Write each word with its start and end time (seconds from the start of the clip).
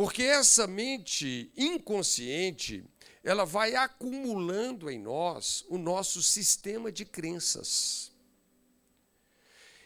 Porque 0.00 0.22
essa 0.22 0.66
mente 0.66 1.52
inconsciente, 1.54 2.82
ela 3.22 3.44
vai 3.44 3.74
acumulando 3.74 4.90
em 4.90 4.98
nós 4.98 5.62
o 5.68 5.76
nosso 5.76 6.22
sistema 6.22 6.90
de 6.90 7.04
crenças. 7.04 8.10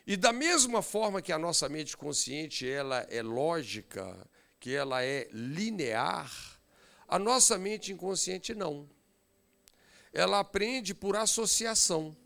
E 0.07 0.17
da 0.17 0.33
mesma 0.33 0.83
forma 0.83 1.21
que 1.21 1.33
a 1.33 1.37
nossa 1.37 1.69
mente 1.69 1.97
consciente 1.97 2.65
ela 2.65 3.05
é 3.11 3.23
lógica, 3.23 4.17
que 4.61 4.73
ela 4.73 5.03
é 5.03 5.29
linear, 5.33 6.61
a 7.09 7.19
nossa 7.19 7.59
mente 7.59 7.93
inconsciente 7.93 8.55
não. 8.55 8.89
Ela 10.13 10.39
aprende 10.39 10.95
por 10.95 11.17
associação. 11.17 12.17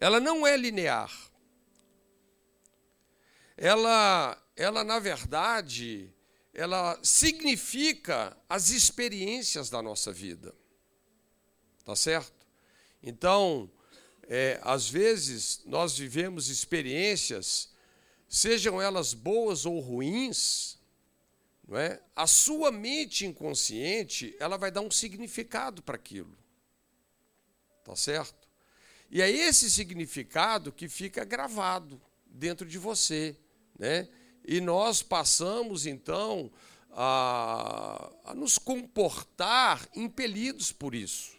Ela 0.00 0.18
não 0.18 0.46
é 0.46 0.56
linear. 0.56 1.12
Ela, 3.54 4.42
ela 4.56 4.82
na 4.82 4.98
verdade, 4.98 6.13
ela 6.54 6.98
significa 7.02 8.36
as 8.48 8.70
experiências 8.70 9.68
da 9.68 9.82
nossa 9.82 10.12
vida. 10.12 10.54
Tá 11.84 11.96
certo? 11.96 12.46
Então, 13.02 13.70
é, 14.22 14.58
às 14.62 14.88
vezes, 14.88 15.62
nós 15.66 15.98
vivemos 15.98 16.48
experiências, 16.48 17.70
sejam 18.28 18.80
elas 18.80 19.12
boas 19.12 19.66
ou 19.66 19.80
ruins, 19.80 20.78
não 21.66 21.76
é? 21.76 22.00
a 22.14 22.26
sua 22.26 22.70
mente 22.70 23.26
inconsciente 23.26 24.36
ela 24.38 24.56
vai 24.56 24.70
dar 24.70 24.80
um 24.80 24.90
significado 24.90 25.82
para 25.82 25.96
aquilo. 25.96 26.36
Tá 27.82 27.96
certo? 27.96 28.48
E 29.10 29.20
é 29.20 29.30
esse 29.30 29.70
significado 29.70 30.72
que 30.72 30.88
fica 30.88 31.24
gravado 31.24 32.00
dentro 32.26 32.66
de 32.66 32.78
você. 32.78 33.36
Né? 33.78 34.08
E 34.46 34.60
nós 34.60 35.02
passamos, 35.02 35.86
então, 35.86 36.50
a, 36.92 38.10
a 38.24 38.34
nos 38.34 38.58
comportar 38.58 39.88
impelidos 39.94 40.70
por 40.72 40.94
isso. 40.94 41.34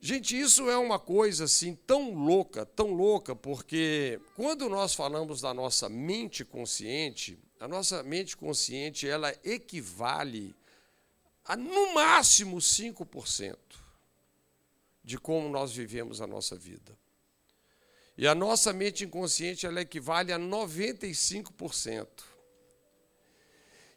Gente, 0.00 0.38
isso 0.38 0.68
é 0.68 0.76
uma 0.76 0.98
coisa 0.98 1.44
assim 1.44 1.74
tão 1.74 2.12
louca, 2.12 2.66
tão 2.66 2.92
louca, 2.92 3.34
porque 3.34 4.20
quando 4.36 4.68
nós 4.68 4.94
falamos 4.94 5.40
da 5.40 5.54
nossa 5.54 5.88
mente 5.88 6.44
consciente, 6.44 7.38
a 7.58 7.66
nossa 7.66 8.02
mente 8.02 8.36
consciente 8.36 9.08
ela 9.08 9.34
equivale 9.42 10.54
a 11.44 11.56
no 11.56 11.94
máximo 11.94 12.58
5% 12.58 13.56
de 15.02 15.18
como 15.18 15.48
nós 15.48 15.72
vivemos 15.72 16.20
a 16.20 16.26
nossa 16.26 16.54
vida. 16.54 16.98
E 18.16 18.26
a 18.26 18.34
nossa 18.34 18.72
mente 18.72 19.04
inconsciente 19.04 19.66
ela 19.66 19.80
equivale 19.80 20.32
a 20.32 20.38
95%. 20.38 22.06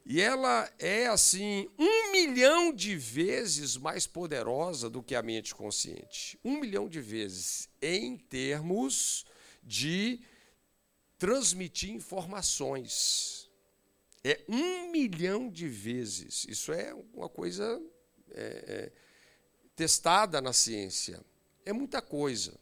E 0.10 0.22
ela 0.22 0.72
é, 0.80 1.08
assim, 1.08 1.70
um 1.78 2.12
milhão 2.12 2.72
de 2.72 2.96
vezes 2.96 3.76
mais 3.76 4.08
poderosa 4.08 4.90
do 4.90 5.04
que 5.04 5.14
a 5.14 5.22
mente 5.22 5.54
consciente. 5.54 6.40
Um 6.46 6.62
milhão 6.62 6.88
de 6.88 7.02
vezes, 7.02 7.70
em 7.82 8.18
termos 8.18 9.26
de 9.62 10.22
transmitir 11.18 11.92
informações. 11.92 13.50
É 14.24 14.40
um 14.48 14.90
milhão 14.92 15.50
de 15.50 15.68
vezes. 15.68 16.46
Isso 16.48 16.72
é 16.72 16.94
uma 17.14 17.28
coisa 17.28 17.82
é, 18.32 18.42
é, 18.68 18.92
testada 19.76 20.40
na 20.40 20.54
ciência. 20.54 21.20
É 21.66 21.74
muita 21.74 22.02
coisa. 22.02 22.58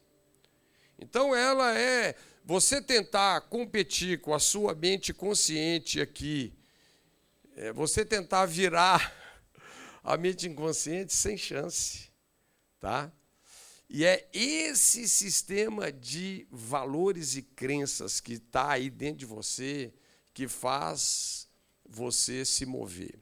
Então, 0.98 1.34
ela 1.34 1.76
é 1.78 2.14
você 2.44 2.80
tentar 2.80 3.40
competir 3.42 4.20
com 4.20 4.32
a 4.32 4.38
sua 4.38 4.74
mente 4.74 5.12
consciente 5.12 6.00
aqui, 6.00 6.54
é 7.56 7.72
você 7.72 8.04
tentar 8.04 8.46
virar 8.46 9.12
a 10.02 10.16
mente 10.16 10.46
inconsciente 10.46 11.12
sem 11.12 11.36
chance, 11.36 12.08
tá? 12.78 13.12
E 13.88 14.04
é 14.04 14.28
esse 14.32 15.08
sistema 15.08 15.92
de 15.92 16.46
valores 16.50 17.36
e 17.36 17.42
crenças 17.42 18.20
que 18.20 18.34
está 18.34 18.72
aí 18.72 18.90
dentro 18.90 19.18
de 19.18 19.26
você 19.26 19.92
que 20.34 20.48
faz 20.48 21.48
você 21.88 22.44
se 22.44 22.66
mover. 22.66 23.18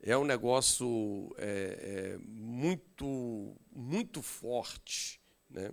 É 0.00 0.16
um 0.18 0.24
negócio 0.24 1.34
é, 1.38 2.14
é, 2.14 2.18
muito, 2.18 3.56
muito 3.72 4.20
forte, 4.20 5.20
né? 5.48 5.70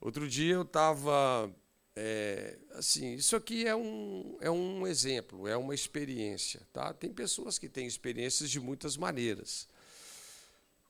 Outro 0.00 0.28
dia 0.28 0.54
eu 0.54 0.62
estava. 0.62 1.52
É, 1.96 2.56
assim, 2.74 3.14
isso 3.14 3.34
aqui 3.34 3.66
é 3.66 3.74
um, 3.74 4.38
é 4.40 4.50
um 4.50 4.86
exemplo, 4.86 5.48
é 5.48 5.56
uma 5.56 5.74
experiência. 5.74 6.60
Tá? 6.72 6.92
Tem 6.94 7.12
pessoas 7.12 7.58
que 7.58 7.68
têm 7.68 7.86
experiências 7.86 8.50
de 8.50 8.60
muitas 8.60 8.96
maneiras. 8.96 9.68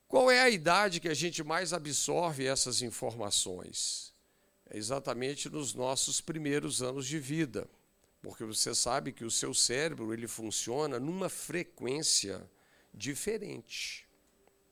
Qual 0.07 0.29
é 0.29 0.41
a 0.41 0.49
idade 0.49 0.99
que 0.99 1.07
a 1.07 1.13
gente 1.13 1.43
mais 1.43 1.73
absorve 1.73 2.45
essas 2.45 2.81
informações? 2.81 4.13
É 4.69 4.77
exatamente 4.77 5.49
nos 5.49 5.73
nossos 5.73 6.21
primeiros 6.21 6.81
anos 6.81 7.07
de 7.07 7.19
vida, 7.19 7.67
porque 8.21 8.43
você 8.43 8.75
sabe 8.75 9.11
que 9.11 9.25
o 9.25 9.31
seu 9.31 9.53
cérebro 9.53 10.13
ele 10.13 10.27
funciona 10.27 10.99
numa 10.99 11.29
frequência 11.29 12.47
diferente. 12.93 14.07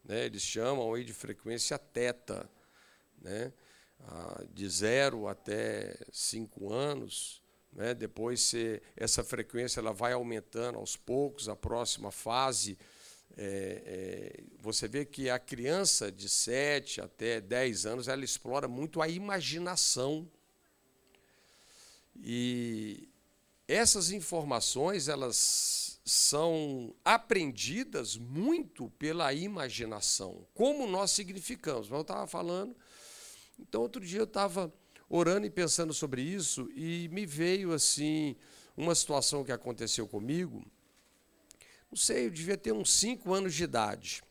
Né? 0.04 0.26
Eles 0.26 0.42
chamam 0.42 0.94
aí 0.94 1.04
de 1.04 1.14
frequência 1.14 1.78
teta. 1.78 2.50
Né? 3.22 3.52
De 4.54 4.70
zero 4.70 5.28
até 5.28 5.98
cinco 6.12 6.72
anos. 6.72 7.42
Né? 7.72 7.94
Depois 7.94 8.42
você, 8.42 8.82
essa 8.96 9.24
frequência 9.24 9.80
ela 9.80 9.94
vai 9.94 10.14
aumentando 10.14 10.80
aos 10.80 10.96
poucos. 10.96 11.50
A 11.50 11.56
próxima 11.56 12.12
fase, 12.12 12.78
é, 13.38 13.84
é, 13.86 14.44
você 14.60 14.88
vê 14.88 15.06
que 15.06 15.30
a 15.30 15.38
criança 15.38 16.12
de 16.12 16.28
7 16.28 17.02
até 17.02 17.40
10 17.40 17.86
anos 17.86 18.08
ela 18.08 18.26
explora 18.26 18.68
muito 18.68 19.02
a 19.02 19.08
imaginação. 19.08 20.28
E 22.16 23.08
essas 23.68 24.12
informações 24.12 25.08
elas 25.08 26.00
são 26.04 26.96
aprendidas 27.04 28.16
muito 28.16 28.90
pela 28.92 29.34
imaginação, 29.34 30.48
como 30.54 30.88
nós 30.88 31.12
significamos. 31.12 31.90
Eu 31.90 32.02
estava 32.02 32.26
falando 32.26 32.76
então, 33.60 33.82
outro 33.82 34.04
dia 34.04 34.20
eu 34.20 34.26
estava 34.26 34.74
orando 35.10 35.46
e 35.46 35.50
pensando 35.50 35.94
sobre 35.94 36.22
isso 36.22 36.70
e 36.76 37.10
me 37.10 37.26
veio 37.26 37.74
assim 37.74 38.36
uma 38.76 38.94
situação 38.94 39.44
que 39.44 39.52
aconteceu 39.52 40.08
comigo. 40.08 40.66
Não 41.90 41.98
sei, 41.98 42.28
eu 42.28 42.32
devia 42.32 42.58
ter 42.58 42.72
uns 42.72 42.92
cinco 42.92 43.34
anos 43.34 43.54
de 43.54 43.64
idade. 43.64 44.22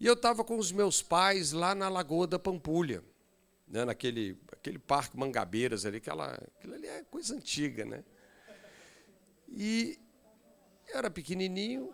E 0.00 0.06
eu 0.06 0.14
estava 0.14 0.44
com 0.44 0.56
os 0.56 0.70
meus 0.70 1.02
pais 1.02 1.52
lá 1.52 1.74
na 1.74 1.88
Lagoa 1.88 2.26
da 2.26 2.38
Pampulha, 2.38 3.02
né, 3.66 3.84
naquele 3.84 4.38
aquele 4.52 4.78
parque 4.78 5.16
Mangabeiras 5.16 5.84
ali, 5.84 5.98
aquela, 5.98 6.34
aquilo 6.34 6.74
ali 6.74 6.86
é 6.86 7.02
coisa 7.04 7.34
antiga, 7.34 7.84
né? 7.84 8.04
E 9.48 9.98
era 10.92 11.10
pequenininho, 11.10 11.92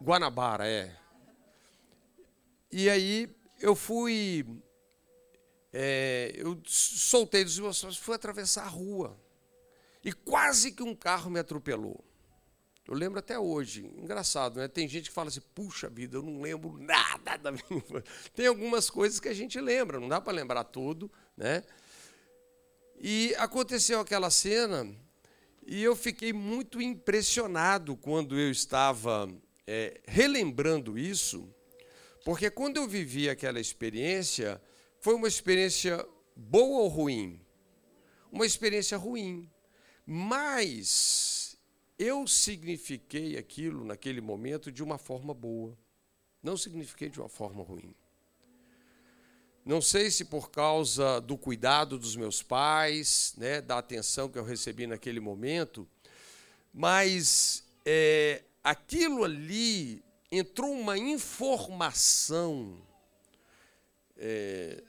Guanabara, 0.00 0.66
é. 0.66 0.96
E 2.70 2.88
aí 2.88 3.34
eu 3.60 3.74
fui 3.74 4.46
é, 5.76 6.32
eu 6.36 6.56
soltei 6.64 7.42
dos 7.42 7.58
meus 7.58 7.82
pais, 7.82 7.96
fui 7.96 8.14
atravessar 8.14 8.62
a 8.62 8.68
rua. 8.68 9.18
E 10.04 10.12
quase 10.12 10.70
que 10.70 10.84
um 10.84 10.94
carro 10.94 11.28
me 11.28 11.40
atropelou. 11.40 12.04
Eu 12.86 12.94
lembro 12.94 13.18
até 13.18 13.36
hoje. 13.36 13.84
Engraçado, 13.96 14.60
né? 14.60 14.68
Tem 14.68 14.86
gente 14.86 15.08
que 15.08 15.14
fala 15.14 15.28
assim, 15.28 15.40
puxa 15.52 15.88
vida, 15.88 16.18
eu 16.18 16.22
não 16.22 16.40
lembro 16.40 16.78
nada 16.78 17.36
da 17.36 17.50
minha 17.50 17.64
Tem 18.36 18.46
algumas 18.46 18.88
coisas 18.88 19.18
que 19.18 19.28
a 19.28 19.34
gente 19.34 19.60
lembra, 19.60 19.98
não 19.98 20.08
dá 20.08 20.20
para 20.20 20.32
lembrar 20.32 20.62
tudo, 20.62 21.10
né? 21.36 21.64
E 23.00 23.34
aconteceu 23.36 23.98
aquela 23.98 24.30
cena 24.30 24.94
e 25.66 25.82
eu 25.82 25.96
fiquei 25.96 26.32
muito 26.32 26.80
impressionado 26.80 27.96
quando 27.96 28.38
eu 28.38 28.48
estava 28.48 29.28
é, 29.66 30.00
relembrando 30.06 30.96
isso, 30.96 31.52
porque 32.24 32.48
quando 32.48 32.76
eu 32.76 32.86
vivi 32.86 33.28
aquela 33.28 33.58
experiência, 33.58 34.62
foi 35.04 35.14
uma 35.16 35.28
experiência 35.28 36.02
boa 36.34 36.80
ou 36.80 36.88
ruim? 36.88 37.38
Uma 38.32 38.46
experiência 38.46 38.96
ruim. 38.96 39.50
Mas 40.06 41.58
eu 41.98 42.26
signifiquei 42.26 43.36
aquilo 43.36 43.84
naquele 43.84 44.22
momento 44.22 44.72
de 44.72 44.82
uma 44.82 44.96
forma 44.96 45.34
boa. 45.34 45.76
Não 46.42 46.56
signifiquei 46.56 47.10
de 47.10 47.20
uma 47.20 47.28
forma 47.28 47.62
ruim. 47.62 47.94
Não 49.62 49.82
sei 49.82 50.10
se 50.10 50.24
por 50.24 50.50
causa 50.50 51.20
do 51.20 51.36
cuidado 51.36 51.98
dos 51.98 52.16
meus 52.16 52.42
pais, 52.42 53.34
né, 53.36 53.60
da 53.60 53.76
atenção 53.76 54.30
que 54.30 54.38
eu 54.38 54.42
recebi 54.42 54.86
naquele 54.86 55.20
momento, 55.20 55.86
mas 56.72 57.62
é, 57.84 58.42
aquilo 58.62 59.22
ali 59.22 60.02
entrou 60.32 60.72
uma 60.72 60.96
informação 60.96 62.82
é, 64.16 64.82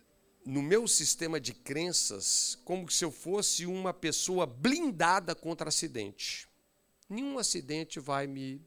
no 0.46 0.62
meu 0.62 0.88
sistema 0.88 1.40
de 1.40 1.54
crenças 1.54 2.58
como 2.64 2.90
se 2.90 3.04
eu 3.04 3.12
fosse 3.12 3.66
uma 3.66 3.94
pessoa 3.94 4.46
blindada 4.46 5.34
contra 5.34 5.70
acidente. 5.70 6.48
nenhum 7.10 7.40
acidente 7.40 8.00
vai 8.00 8.28
me 8.28 8.62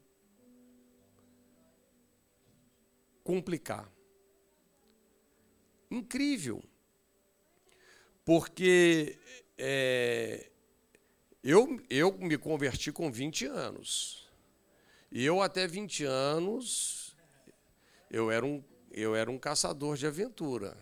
complicar. 3.22 3.90
Incrível. 5.90 6.62
Porque 8.24 9.18
é, 9.56 10.50
eu, 11.42 11.80
eu 11.88 12.12
me 12.18 12.36
converti 12.36 12.92
com 12.92 13.10
20 13.10 13.46
anos. 13.46 14.28
E 15.10 15.24
eu, 15.24 15.40
até 15.40 15.66
20 15.66 16.04
anos, 16.04 17.16
eu 18.10 18.30
era 18.30 18.44
um, 18.44 18.62
eu 18.90 19.14
era 19.14 19.30
um 19.30 19.38
caçador 19.38 19.96
de 19.96 20.06
aventura. 20.06 20.76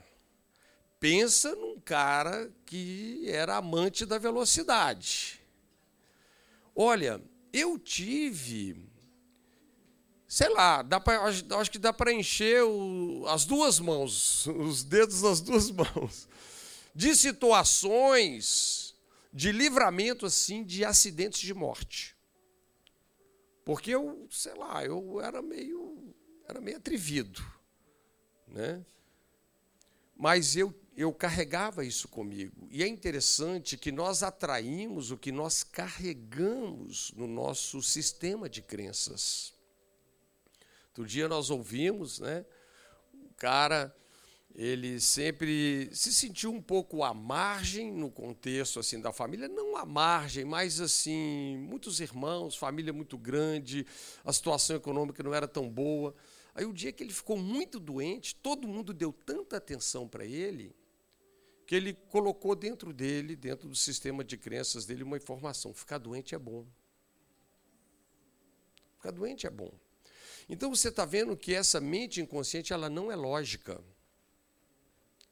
Pensa 1.09 1.55
num 1.55 1.79
cara 1.79 2.53
que 2.65 3.27
era 3.29 3.59
amante 3.59 4.05
da 4.05 4.19
velocidade. 4.19 5.41
Olha, 6.75 7.23
eu 7.53 7.79
tive, 7.79 8.91
sei 10.27 10.49
lá, 10.49 10.83
dá 10.83 10.99
pra, 10.99 11.23
acho 11.23 11.71
que 11.71 11.79
dá 11.79 11.93
para 11.93 12.13
encher 12.13 12.65
o, 12.65 13.25
as 13.29 13.45
duas 13.45 13.79
mãos, 13.79 14.47
os 14.51 14.83
dedos 14.83 15.23
das 15.23 15.41
duas 15.41 15.71
mãos, 15.71 16.29
de 16.93 17.15
situações 17.15 18.93
de 19.33 19.53
livramento 19.53 20.27
assim 20.27 20.65
de 20.65 20.85
acidentes 20.85 21.39
de 21.39 21.55
morte. 21.55 22.17
Porque 23.65 23.93
eu, 23.93 24.27
sei 24.29 24.55
lá, 24.55 24.85
eu 24.85 25.21
era 25.21 25.41
meio 25.41 26.13
era 26.49 26.61
meio 26.61 26.79
atrevido, 26.79 27.41
né? 28.49 28.85
Mas 30.17 30.57
eu 30.57 30.75
eu 30.97 31.13
carregava 31.13 31.85
isso 31.85 32.09
comigo. 32.09 32.67
E 32.71 32.83
é 32.83 32.87
interessante 32.87 33.77
que 33.77 33.93
nós 33.93 34.23
atraímos 34.23 35.11
o 35.11 35.19
que 35.19 35.31
nós 35.31 35.63
carregamos 35.63 37.13
no 37.15 37.27
nosso 37.27 37.83
sistema 37.83 38.49
de 38.49 38.63
crenças. 38.63 39.53
Outro 40.89 41.05
dia 41.05 41.29
nós 41.29 41.51
ouvimos, 41.51 42.21
né? 42.21 42.47
O 43.13 43.35
cara 43.37 43.95
ele 44.55 44.99
sempre 44.99 45.91
se 45.93 46.11
sentiu 46.15 46.51
um 46.51 46.63
pouco 46.63 47.05
à 47.05 47.13
margem 47.13 47.93
no 47.93 48.11
contexto 48.11 48.81
assim 48.81 48.99
da 48.99 49.13
família, 49.13 49.49
não 49.49 49.77
à 49.77 49.85
margem, 49.85 50.47
mas 50.47 50.81
assim, 50.81 51.59
muitos 51.59 52.01
irmãos, 52.01 52.57
família 52.57 52.91
muito 52.91 53.19
grande, 53.19 53.87
a 54.25 54.33
situação 54.33 54.77
econômica 54.77 55.23
não 55.23 55.35
era 55.35 55.47
tão 55.47 55.69
boa. 55.69 56.15
Aí 56.55 56.65
o 56.65 56.73
dia 56.73 56.91
que 56.91 57.05
ele 57.05 57.13
ficou 57.13 57.37
muito 57.37 57.79
doente, 57.79 58.35
todo 58.35 58.67
mundo 58.67 58.95
deu 58.95 59.13
tanta 59.13 59.59
atenção 59.59 60.09
para 60.09 60.25
ele, 60.25 60.75
que 61.67 61.75
ele 61.75 61.95
colocou 61.95 62.55
dentro 62.55 62.93
dele, 62.93 63.35
dentro 63.35 63.69
do 63.69 63.77
sistema 63.77 64.23
de 64.23 64.37
crenças 64.37 64.87
dele, 64.87 65.03
uma 65.03 65.17
informação: 65.17 65.75
ficar 65.75 65.99
doente 65.99 66.35
é 66.35 66.39
bom. 66.39 66.67
Ficar 68.97 69.11
doente 69.11 69.47
é 69.47 69.51
bom. 69.51 69.73
Então 70.49 70.75
você 70.75 70.89
está 70.89 71.05
vendo 71.05 71.37
que 71.37 71.53
essa 71.53 71.81
mente 71.81 72.21
inconsciente 72.21 72.73
ela 72.73 72.89
não 72.89 73.11
é 73.11 73.17
lógica 73.17 73.83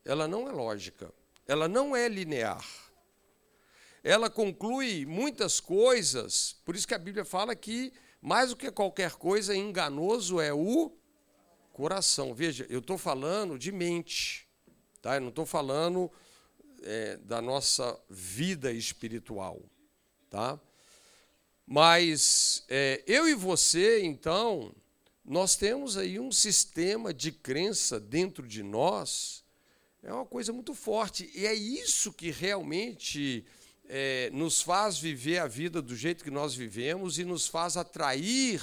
ela 0.04 0.28
não 0.28 0.46
é 0.46 0.52
lógica, 0.52 1.12
ela 1.46 1.66
não 1.66 1.96
é 1.96 2.08
linear. 2.08 2.64
Ela 4.02 4.28
conclui 4.28 5.06
muitas 5.06 5.60
coisas, 5.60 6.56
por 6.64 6.76
isso 6.76 6.86
que 6.86 6.94
a 6.94 6.98
Bíblia 6.98 7.24
fala 7.24 7.56
que 7.56 7.92
mais 8.20 8.50
do 8.50 8.56
que 8.56 8.70
qualquer 8.70 9.12
coisa 9.12 9.56
enganoso 9.56 10.40
é 10.40 10.52
o 10.52 10.94
coração. 11.72 12.34
Veja, 12.34 12.66
eu 12.68 12.80
estou 12.80 12.98
falando 12.98 13.58
de 13.58 13.72
mente, 13.72 14.46
tá? 15.00 15.14
Eu 15.14 15.22
não 15.22 15.30
estou 15.30 15.46
falando 15.46 16.12
é, 16.84 17.16
da 17.16 17.42
nossa 17.42 17.98
vida 18.08 18.72
espiritual, 18.72 19.62
tá? 20.30 20.60
Mas 21.66 22.64
é, 22.68 23.02
eu 23.06 23.28
e 23.28 23.34
você, 23.34 24.02
então, 24.02 24.74
nós 25.24 25.56
temos 25.56 25.96
aí 25.96 26.20
um 26.20 26.30
sistema 26.30 27.12
de 27.12 27.32
crença 27.32 27.98
dentro 27.98 28.46
de 28.46 28.62
nós 28.62 29.44
é 30.04 30.12
uma 30.12 30.26
coisa 30.26 30.52
muito 30.52 30.74
forte. 30.74 31.30
E 31.34 31.46
é 31.46 31.54
isso 31.54 32.12
que 32.12 32.30
realmente 32.30 33.42
é, 33.86 34.28
nos 34.34 34.60
faz 34.60 34.98
viver 34.98 35.38
a 35.38 35.46
vida 35.46 35.80
do 35.80 35.96
jeito 35.96 36.22
que 36.22 36.30
nós 36.30 36.54
vivemos 36.54 37.18
e 37.18 37.24
nos 37.24 37.46
faz 37.46 37.78
atrair 37.78 38.62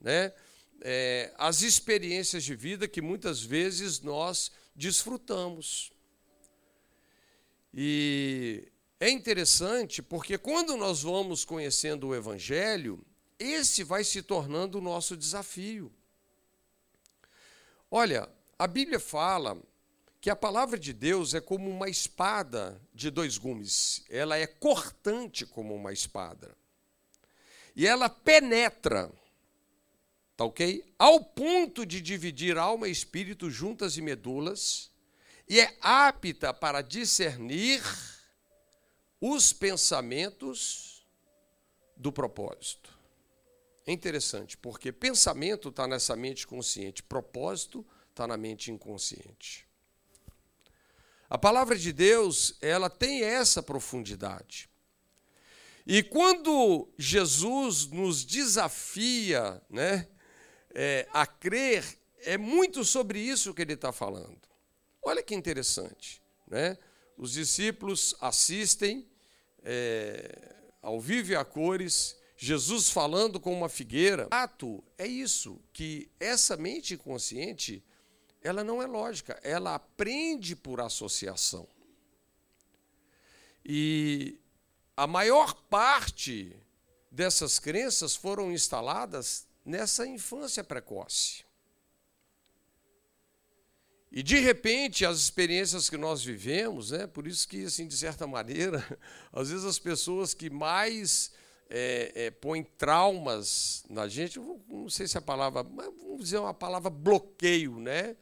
né, 0.00 0.32
é, 0.80 1.30
as 1.36 1.60
experiências 1.60 2.42
de 2.42 2.56
vida 2.56 2.88
que 2.88 3.02
muitas 3.02 3.42
vezes 3.42 4.00
nós 4.00 4.50
desfrutamos. 4.74 5.92
E 7.78 8.72
é 8.98 9.10
interessante 9.10 10.00
porque 10.00 10.38
quando 10.38 10.78
nós 10.78 11.02
vamos 11.02 11.44
conhecendo 11.44 12.08
o 12.08 12.14
Evangelho, 12.14 13.04
esse 13.38 13.84
vai 13.84 14.02
se 14.02 14.22
tornando 14.22 14.78
o 14.78 14.80
nosso 14.80 15.14
desafio. 15.14 15.92
Olha, 17.90 18.26
a 18.58 18.66
Bíblia 18.66 18.98
fala 18.98 19.60
que 20.22 20.30
a 20.30 20.34
palavra 20.34 20.78
de 20.78 20.94
Deus 20.94 21.34
é 21.34 21.40
como 21.40 21.68
uma 21.68 21.90
espada 21.90 22.80
de 22.94 23.10
dois 23.10 23.36
gumes. 23.36 24.02
Ela 24.08 24.38
é 24.38 24.46
cortante 24.46 25.44
como 25.44 25.74
uma 25.74 25.92
espada. 25.92 26.56
E 27.76 27.86
ela 27.86 28.08
penetra, 28.08 29.12
tá 30.34 30.46
ok? 30.46 30.82
Ao 30.98 31.22
ponto 31.22 31.84
de 31.84 32.00
dividir 32.00 32.56
alma 32.56 32.88
e 32.88 32.90
espírito 32.90 33.50
juntas 33.50 33.98
e 33.98 34.00
medulas, 34.00 34.90
e 35.48 35.60
é 35.60 35.76
apta 35.80 36.52
para 36.52 36.82
discernir 36.82 37.82
os 39.20 39.52
pensamentos 39.52 41.06
do 41.96 42.12
propósito. 42.12 42.96
É 43.86 43.92
interessante, 43.92 44.56
porque 44.56 44.90
pensamento 44.90 45.68
está 45.68 45.86
nessa 45.86 46.16
mente 46.16 46.46
consciente, 46.46 47.02
propósito 47.02 47.86
está 48.10 48.26
na 48.26 48.36
mente 48.36 48.70
inconsciente. 48.72 49.66
A 51.28 51.38
palavra 51.38 51.76
de 51.76 51.92
Deus, 51.92 52.56
ela 52.60 52.90
tem 52.90 53.22
essa 53.22 53.62
profundidade. 53.62 54.68
E 55.86 56.02
quando 56.02 56.88
Jesus 56.98 57.86
nos 57.86 58.24
desafia 58.24 59.62
né, 59.70 60.08
é, 60.74 61.08
a 61.12 61.26
crer, 61.26 61.84
é 62.22 62.36
muito 62.36 62.84
sobre 62.84 63.20
isso 63.20 63.54
que 63.54 63.62
ele 63.62 63.74
está 63.74 63.92
falando. 63.92 64.40
Olha 65.06 65.22
que 65.22 65.36
interessante. 65.36 66.20
Né? 66.48 66.76
Os 67.16 67.30
discípulos 67.30 68.16
assistem 68.20 69.08
é, 69.62 70.52
ao 70.82 71.00
vivo 71.00 71.30
e 71.30 71.36
a 71.36 71.44
cores, 71.44 72.16
Jesus 72.36 72.90
falando 72.90 73.38
com 73.38 73.52
uma 73.52 73.68
figueira. 73.68 74.26
Ato 74.32 74.82
é 74.98 75.06
isso, 75.06 75.60
que 75.72 76.10
essa 76.18 76.56
mente 76.56 76.94
inconsciente 76.94 77.84
ela 78.42 78.64
não 78.64 78.82
é 78.82 78.86
lógica, 78.86 79.38
ela 79.44 79.76
aprende 79.76 80.56
por 80.56 80.80
associação. 80.80 81.68
E 83.64 84.40
a 84.96 85.06
maior 85.06 85.54
parte 85.70 86.56
dessas 87.12 87.60
crenças 87.60 88.16
foram 88.16 88.50
instaladas 88.50 89.46
nessa 89.64 90.04
infância 90.04 90.64
precoce. 90.64 91.45
E 94.16 94.22
de 94.22 94.38
repente, 94.38 95.04
as 95.04 95.18
experiências 95.18 95.90
que 95.90 95.98
nós 95.98 96.24
vivemos, 96.24 96.90
né, 96.90 97.06
por 97.06 97.26
isso 97.26 97.46
que, 97.46 97.66
assim, 97.66 97.86
de 97.86 97.94
certa 97.94 98.24
maneira, 98.26 98.82
às 99.30 99.50
vezes 99.50 99.66
as 99.66 99.78
pessoas 99.78 100.32
que 100.32 100.48
mais 100.48 101.30
é, 101.68 102.12
é, 102.14 102.30
põem 102.30 102.64
traumas 102.64 103.84
na 103.90 104.08
gente, 104.08 104.40
não 104.40 104.88
sei 104.88 105.06
se 105.06 105.18
a 105.18 105.20
palavra, 105.20 105.62
vamos 105.62 106.24
dizer 106.24 106.38
uma 106.38 106.54
palavra 106.54 106.88
bloqueio, 106.88 107.78
né? 107.78 108.16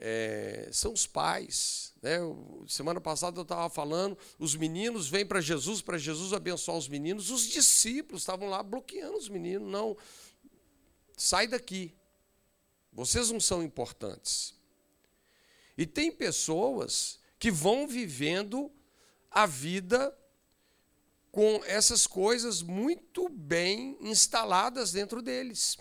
é, 0.00 0.68
são 0.72 0.92
os 0.92 1.06
pais. 1.06 1.92
Né? 2.02 2.18
Semana 2.66 3.00
passada 3.00 3.38
eu 3.38 3.42
estava 3.42 3.68
falando, 3.68 4.16
os 4.38 4.56
meninos 4.56 5.08
vêm 5.08 5.26
para 5.26 5.40
Jesus, 5.40 5.82
para 5.82 5.98
Jesus 5.98 6.32
abençoar 6.32 6.76
os 6.76 6.88
meninos, 6.88 7.30
os 7.30 7.42
discípulos 7.46 8.22
estavam 8.22 8.48
lá 8.48 8.62
bloqueando 8.62 9.18
os 9.18 9.28
meninos. 9.28 9.70
Não, 9.70 9.96
sai 11.16 11.46
daqui, 11.46 11.94
vocês 12.92 13.30
não 13.30 13.38
são 13.38 13.62
importantes. 13.62 14.58
E 15.80 15.86
tem 15.86 16.12
pessoas 16.12 17.18
que 17.38 17.50
vão 17.50 17.88
vivendo 17.88 18.70
a 19.30 19.46
vida 19.46 20.14
com 21.32 21.62
essas 21.64 22.06
coisas 22.06 22.60
muito 22.60 23.30
bem 23.30 23.96
instaladas 24.02 24.92
dentro 24.92 25.22
deles. 25.22 25.78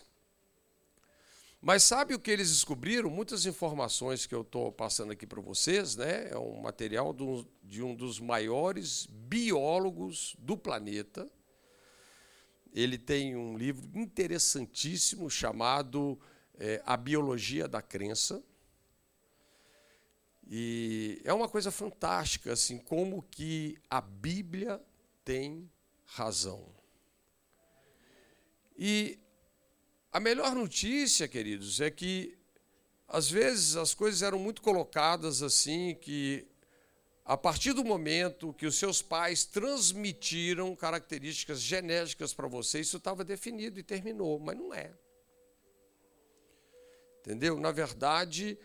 Mas 1.62 1.84
sabe 1.84 2.16
o 2.16 2.20
que 2.20 2.32
eles 2.32 2.50
descobriram? 2.50 3.10
Muitas 3.10 3.46
informações 3.46 4.26
que 4.26 4.34
eu 4.34 4.40
estou 4.40 4.72
passando 4.72 5.12
aqui 5.12 5.28
para 5.28 5.42
vocês, 5.42 5.98
né? 5.98 6.30
É 6.30 6.38
um 6.38 6.62
material 6.62 7.14
de 7.62 7.84
um 7.84 7.94
dos 7.94 8.22
maiores 8.22 9.06
biólogos 9.06 10.34
do 10.40 10.56
planeta. 10.56 11.30
Ele 12.74 12.98
tem 12.98 13.36
um 13.36 13.58
livro 13.58 13.86
interessantíssimo 13.94 15.30
chamado 15.30 16.18
é, 16.58 16.82
A 16.86 16.96
Biologia 16.96 17.68
da 17.68 17.82
Crença. 17.82 18.42
E 20.52 21.22
é 21.24 21.32
uma 21.32 21.48
coisa 21.48 21.70
fantástica, 21.70 22.52
assim, 22.52 22.80
como 22.80 23.22
que 23.22 23.78
a 23.88 24.02
Bíblia 24.02 24.82
tem 25.24 25.72
razão. 26.06 26.66
E 28.76 29.20
a 30.12 30.20
melhor 30.20 30.56
notícia, 30.56 31.28
queridos, 31.28 31.80
é 31.80 31.92
que 31.92 32.36
às 33.08 33.30
vezes 33.30 33.76
as 33.76 33.94
coisas 33.94 34.24
eram 34.24 34.40
muito 34.40 34.62
colocadas 34.62 35.44
assim 35.44 35.96
que 35.96 36.48
a 37.24 37.38
partir 37.38 37.74
do 37.74 37.84
momento 37.84 38.54
que 38.54 38.66
os 38.66 38.76
seus 38.76 39.04
pais 39.04 39.46
transmitiram 39.46 40.76
características 40.76 41.62
genéticas 41.62 42.34
para 42.34 42.48
você, 42.48 42.80
isso 42.80 42.98
estava 42.98 43.24
definido 43.24 43.80
e 43.80 43.84
terminou, 43.84 44.40
mas 44.40 44.58
não 44.58 44.74
é. 44.74 44.92
Entendeu? 47.20 47.60
Na 47.60 47.72
verdade, 47.72 48.58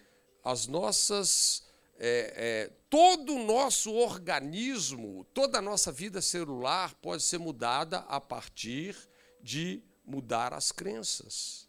as 0.42 0.66
nossas. 0.66 1.63
É, 1.96 2.34
é, 2.36 2.72
todo 2.90 3.34
o 3.34 3.44
nosso 3.44 3.92
organismo, 3.92 5.24
toda 5.32 5.58
a 5.58 5.62
nossa 5.62 5.92
vida 5.92 6.20
celular 6.20 6.94
pode 6.96 7.22
ser 7.22 7.38
mudada 7.38 7.98
a 8.08 8.20
partir 8.20 8.96
de 9.40 9.82
mudar 10.04 10.52
as 10.52 10.72
crenças. 10.72 11.68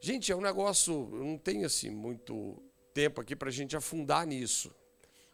Gente, 0.00 0.30
é 0.32 0.36
um 0.36 0.40
negócio, 0.40 0.92
eu 1.12 1.24
não 1.24 1.38
tenho 1.38 1.66
assim 1.66 1.90
muito 1.90 2.62
tempo 2.92 3.20
aqui 3.20 3.34
para 3.34 3.48
a 3.48 3.52
gente 3.52 3.76
afundar 3.76 4.26
nisso. 4.26 4.74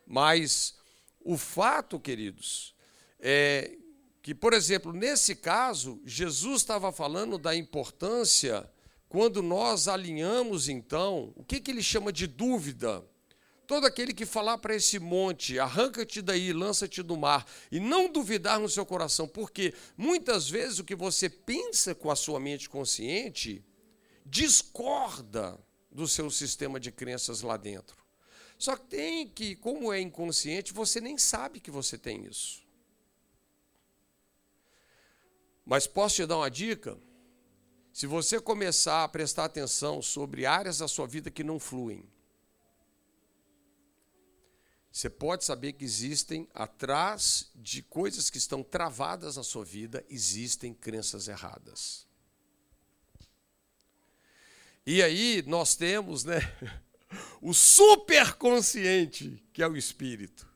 Mas 0.07 0.77
o 1.21 1.37
fato, 1.37 1.99
queridos, 1.99 2.75
é 3.19 3.77
que, 4.23 4.35
por 4.35 4.53
exemplo, 4.53 4.93
nesse 4.93 5.35
caso, 5.35 6.01
Jesus 6.05 6.63
estava 6.63 6.93
falando 6.93 7.39
da 7.39 7.55
importância 7.55 8.71
quando 9.11 9.43
nós 9.43 9.89
alinhamos, 9.89 10.69
então, 10.69 11.33
o 11.35 11.43
que, 11.43 11.61
que 11.61 11.73
ele 11.73 11.83
chama 11.83 12.13
de 12.13 12.29
dúvida? 12.29 13.05
Todo 13.67 13.85
aquele 13.85 14.15
que 14.15 14.25
falar 14.25 14.57
para 14.59 14.77
esse 14.77 15.01
monte, 15.01 15.59
arranca-te 15.59 16.23
daí, 16.23 16.53
lança-te 16.53 17.03
do 17.03 17.17
mar, 17.17 17.45
e 17.73 17.81
não 17.81 18.09
duvidar 18.09 18.61
no 18.61 18.69
seu 18.69 18.87
coração, 18.87 19.27
porque 19.27 19.75
muitas 19.97 20.49
vezes 20.49 20.79
o 20.79 20.85
que 20.85 20.95
você 20.95 21.29
pensa 21.29 21.93
com 21.93 22.09
a 22.09 22.15
sua 22.15 22.39
mente 22.39 22.71
consciente 22.71 23.65
discorda 24.25 25.59
do 25.91 26.07
seu 26.07 26.31
sistema 26.31 26.79
de 26.79 26.93
crenças 26.93 27.43
lá 27.43 27.57
dentro. 27.57 27.97
Só 28.57 28.77
que 28.77 28.87
tem 28.87 29.27
que, 29.27 29.57
como 29.57 29.93
é 29.93 30.01
inconsciente, 30.01 30.73
você 30.73 31.01
nem 31.01 31.19
sabe 31.19 31.59
que 31.59 31.71
você 31.73 31.99
tem 31.99 32.27
isso. 32.27 32.63
Mas 35.67 35.89
posso 35.89 36.15
te 36.15 36.27
dar 36.27 36.37
uma 36.37 36.51
dica? 36.51 36.97
Se 37.93 38.07
você 38.07 38.41
começar 38.41 39.05
a 39.05 39.09
prestar 39.09 39.45
atenção 39.45 40.01
sobre 40.01 40.47
áreas 40.47 40.79
da 40.79 40.89
sua 40.89 41.07
vida 41.07 41.31
que 41.31 41.43
não 41.43 41.59
fluem, 41.59 42.09
você 44.93 45.09
pode 45.09 45.45
saber 45.45 45.73
que 45.75 45.85
existem, 45.85 46.49
atrás 46.53 47.51
de 47.55 47.83
coisas 47.83 48.29
que 48.29 48.39
estão 48.39 48.63
travadas 48.63 49.37
na 49.37 49.43
sua 49.43 49.65
vida, 49.65 50.05
existem 50.11 50.75
crenças 50.75 51.29
erradas. 51.29 52.07
E 54.85 55.03
aí 55.03 55.45
nós 55.47 55.77
temos, 55.77 56.25
né? 56.25 56.41
o 57.41 57.55
superconsciente, 57.55 59.43
que 59.53 59.63
é 59.63 59.69
o 59.69 59.77
espírito. 59.77 60.49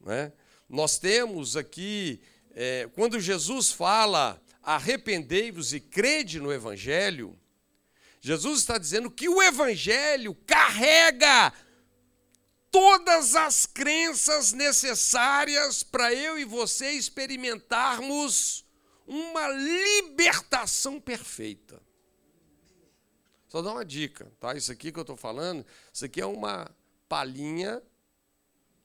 Né? 0.00 0.32
Nós 0.68 0.98
temos 0.98 1.56
aqui, 1.56 2.20
é, 2.52 2.88
quando 2.94 3.18
Jesus 3.20 3.72
fala 3.72 4.40
arrependei-vos 4.66 5.72
e 5.72 5.78
crede 5.78 6.40
no 6.40 6.52
Evangelho, 6.52 7.38
Jesus 8.20 8.58
está 8.58 8.76
dizendo 8.76 9.08
que 9.08 9.28
o 9.28 9.40
Evangelho 9.40 10.34
carrega 10.44 11.52
todas 12.68 13.36
as 13.36 13.64
crenças 13.64 14.52
necessárias 14.52 15.84
para 15.84 16.12
eu 16.12 16.36
e 16.36 16.44
você 16.44 16.90
experimentarmos 16.90 18.64
uma 19.06 19.46
libertação 19.48 21.00
perfeita. 21.00 21.80
Só 23.46 23.62
dar 23.62 23.70
uma 23.70 23.84
dica, 23.84 24.32
tá? 24.40 24.56
Isso 24.56 24.72
aqui 24.72 24.90
que 24.90 24.98
eu 24.98 25.02
estou 25.02 25.16
falando, 25.16 25.64
isso 25.92 26.04
aqui 26.04 26.20
é 26.20 26.26
uma 26.26 26.68
palhinha 27.08 27.80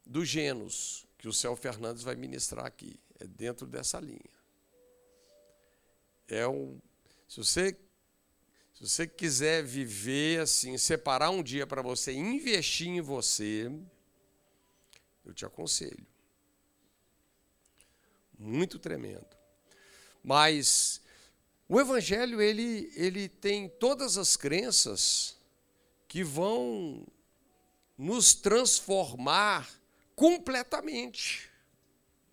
do 0.06 0.24
Genos, 0.24 1.08
que 1.18 1.28
o 1.28 1.34
Céu 1.34 1.56
Fernandes 1.56 2.04
vai 2.04 2.16
ministrar 2.16 2.68
aqui. 2.68 3.00
É 3.20 3.26
dentro 3.26 3.66
dessa 3.66 4.00
linha. 4.00 4.41
É 6.32 6.48
um. 6.48 6.80
Se 7.28 7.38
você, 7.38 7.78
se 8.74 8.88
você 8.88 9.06
quiser 9.06 9.66
viver 9.66 10.40
assim, 10.40 10.78
separar 10.78 11.30
um 11.30 11.44
dia 11.44 11.68
para 11.68 11.82
você 11.82 12.14
investir 12.14 12.88
em 12.88 13.02
você, 13.02 13.70
eu 15.26 15.34
te 15.34 15.46
aconselho. 15.46 16.08
Muito 18.40 18.80
tremendo. 18.80 19.28
Mas 20.24 21.02
o 21.68 21.82
evangelho 21.82 22.42
ele, 22.42 22.90
ele 22.96 23.28
tem 23.28 23.68
todas 23.68 24.18
as 24.18 24.38
crenças 24.38 25.38
que 26.08 26.24
vão 26.24 27.06
nos 27.98 28.34
transformar 28.34 29.70
completamente. 30.16 31.50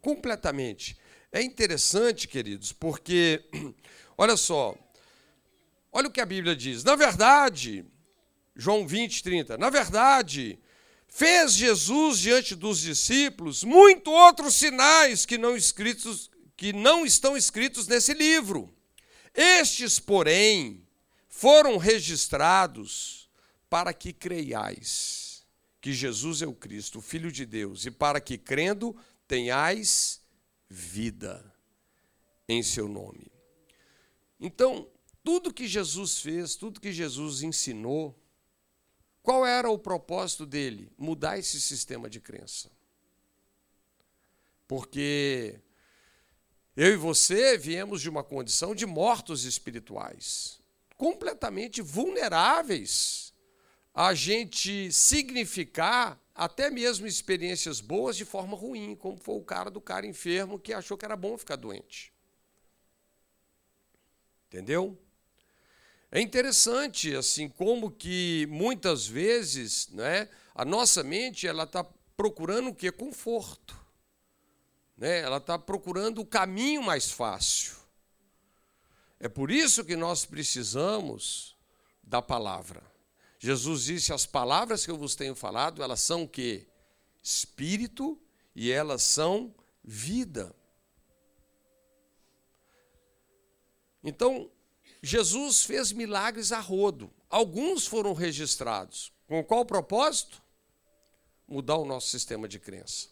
Completamente. 0.01 0.97
É 1.31 1.43
interessante, 1.43 2.27
queridos, 2.27 2.73
porque 2.73 3.45
olha 4.17 4.37
só, 4.37 4.75
olha 5.93 6.09
o 6.09 6.11
que 6.11 6.21
a 6.21 6.27
Bíblia 6.27 6.57
diz. 6.57 6.83
Na 6.83 6.97
verdade, 6.97 7.85
João 8.57 8.87
20, 8.87 9.23
30, 9.23 9.59
na 9.59 9.69
verdade, 9.69 10.59
fez 11.07 11.53
Jesus 11.53 12.19
diante 12.19 12.55
dos 12.55 12.81
discípulos 12.81 13.63
muito 13.63 14.11
outros 14.11 14.55
sinais 14.55 15.27
que 15.27 15.37
não 15.37 15.55
escritos 15.57 16.31
que 16.57 16.73
não 16.73 17.07
estão 17.07 17.37
escritos 17.37 17.87
nesse 17.87 18.13
livro. 18.13 18.75
Estes, 19.33 20.01
porém, 20.01 20.83
foram 21.29 21.77
registrados 21.77 23.31
para 23.71 23.93
que 23.93 24.13
creiais 24.13 25.47
que 25.81 25.93
Jesus 25.93 26.43
é 26.43 26.47
o 26.49 26.53
Cristo, 26.53 26.99
o 26.99 27.03
Filho 27.03 27.31
de 27.31 27.47
Deus, 27.47 27.87
e 27.87 27.91
para 27.93 28.21
que, 28.21 28.37
crendo, 28.37 28.97
tenhais 29.29 30.18
vida 30.69 31.55
em 32.49 32.63
seu 32.63 32.89
nome. 32.89 33.31
Então, 34.41 34.89
tudo 35.25 35.53
que 35.53 35.67
Jesus 35.67 36.21
fez, 36.21 36.55
tudo 36.55 36.81
que 36.81 36.93
Jesus 36.93 37.43
ensinou, 37.43 38.19
qual 39.23 39.45
era 39.45 39.69
o 39.69 39.79
propósito 39.79 40.47
dele? 40.47 40.91
Mudar 40.97 41.39
esse 41.39 41.61
sistema 41.61 42.09
de 42.09 42.21
crença. 42.21 42.71
Porque 44.67 45.61
eu 46.77 46.93
e 46.93 46.97
você 46.97 47.59
viemos 47.59 48.01
de 48.01 48.09
uma 48.09 48.23
condição 48.23 48.75
de 48.75 48.87
mortos 48.87 49.45
espirituais, 49.45 50.61
completamente 50.97 51.83
vulneráveis 51.83 53.29
a 53.93 54.15
gente 54.15 54.93
significar 54.93 56.21
até 56.39 56.71
mesmo 56.71 57.07
experiências 57.07 57.81
boas 57.81 58.17
de 58.17 58.25
forma 58.25 58.57
ruim, 58.57 58.95
como 58.95 59.19
foi 59.19 59.35
o 59.35 59.45
cara 59.45 59.71
do 59.71 59.81
cara 59.81 60.07
enfermo 60.07 60.59
que 60.59 60.73
achou 60.73 60.97
que 60.97 61.05
era 61.05 61.17
bom 61.17 61.37
ficar 61.37 61.57
doente. 61.57 62.13
Entendeu? 64.47 64.99
É 66.11 66.21
interessante 66.21 67.15
assim 67.15 67.49
como 67.49 67.91
que 67.91 68.47
muitas 68.49 69.07
vezes, 69.07 69.89
né, 69.89 70.29
a 70.55 70.65
nossa 70.65 71.03
mente 71.03 71.47
ela 71.47 71.65
está 71.65 71.85
procurando 72.17 72.71
o 72.71 72.75
que 72.75 72.91
conforto 72.91 73.79
né? 74.99 75.21
ela 75.21 75.37
está 75.37 75.57
procurando 75.57 76.21
o 76.21 76.27
caminho 76.27 76.83
mais 76.83 77.11
fácil. 77.11 77.77
É 79.21 79.29
por 79.29 79.51
isso 79.51 79.85
que 79.85 79.97
nós 79.97 80.25
precisamos 80.25 81.57
da 82.03 82.21
palavra. 82.21 82.83
Jesus 83.39 83.85
disse: 83.85 84.13
as 84.13 84.27
palavras 84.27 84.85
que 84.85 84.91
eu 84.91 84.97
vos 84.97 85.15
tenho 85.15 85.35
falado, 85.35 85.83
elas 85.83 86.01
são 86.01 86.25
o 86.25 86.29
quê? 86.29 86.67
Espírito 87.23 88.21
e 88.55 88.71
elas 88.71 89.03
são 89.03 89.55
vida. 89.85 90.55
Então, 94.03 94.51
Jesus 95.03 95.65
fez 95.65 95.93
milagres 95.93 96.51
a 96.53 96.61
rodo. 96.61 97.13
Alguns 97.29 97.87
foram 97.87 98.13
registrados. 98.13 99.13
Com 99.27 99.45
qual 99.45 99.65
propósito? 99.65 100.43
Mudar 101.47 101.77
o 101.77 101.85
nosso 101.85 102.09
sistema 102.09 102.49
de 102.49 102.59
crença. 102.59 103.09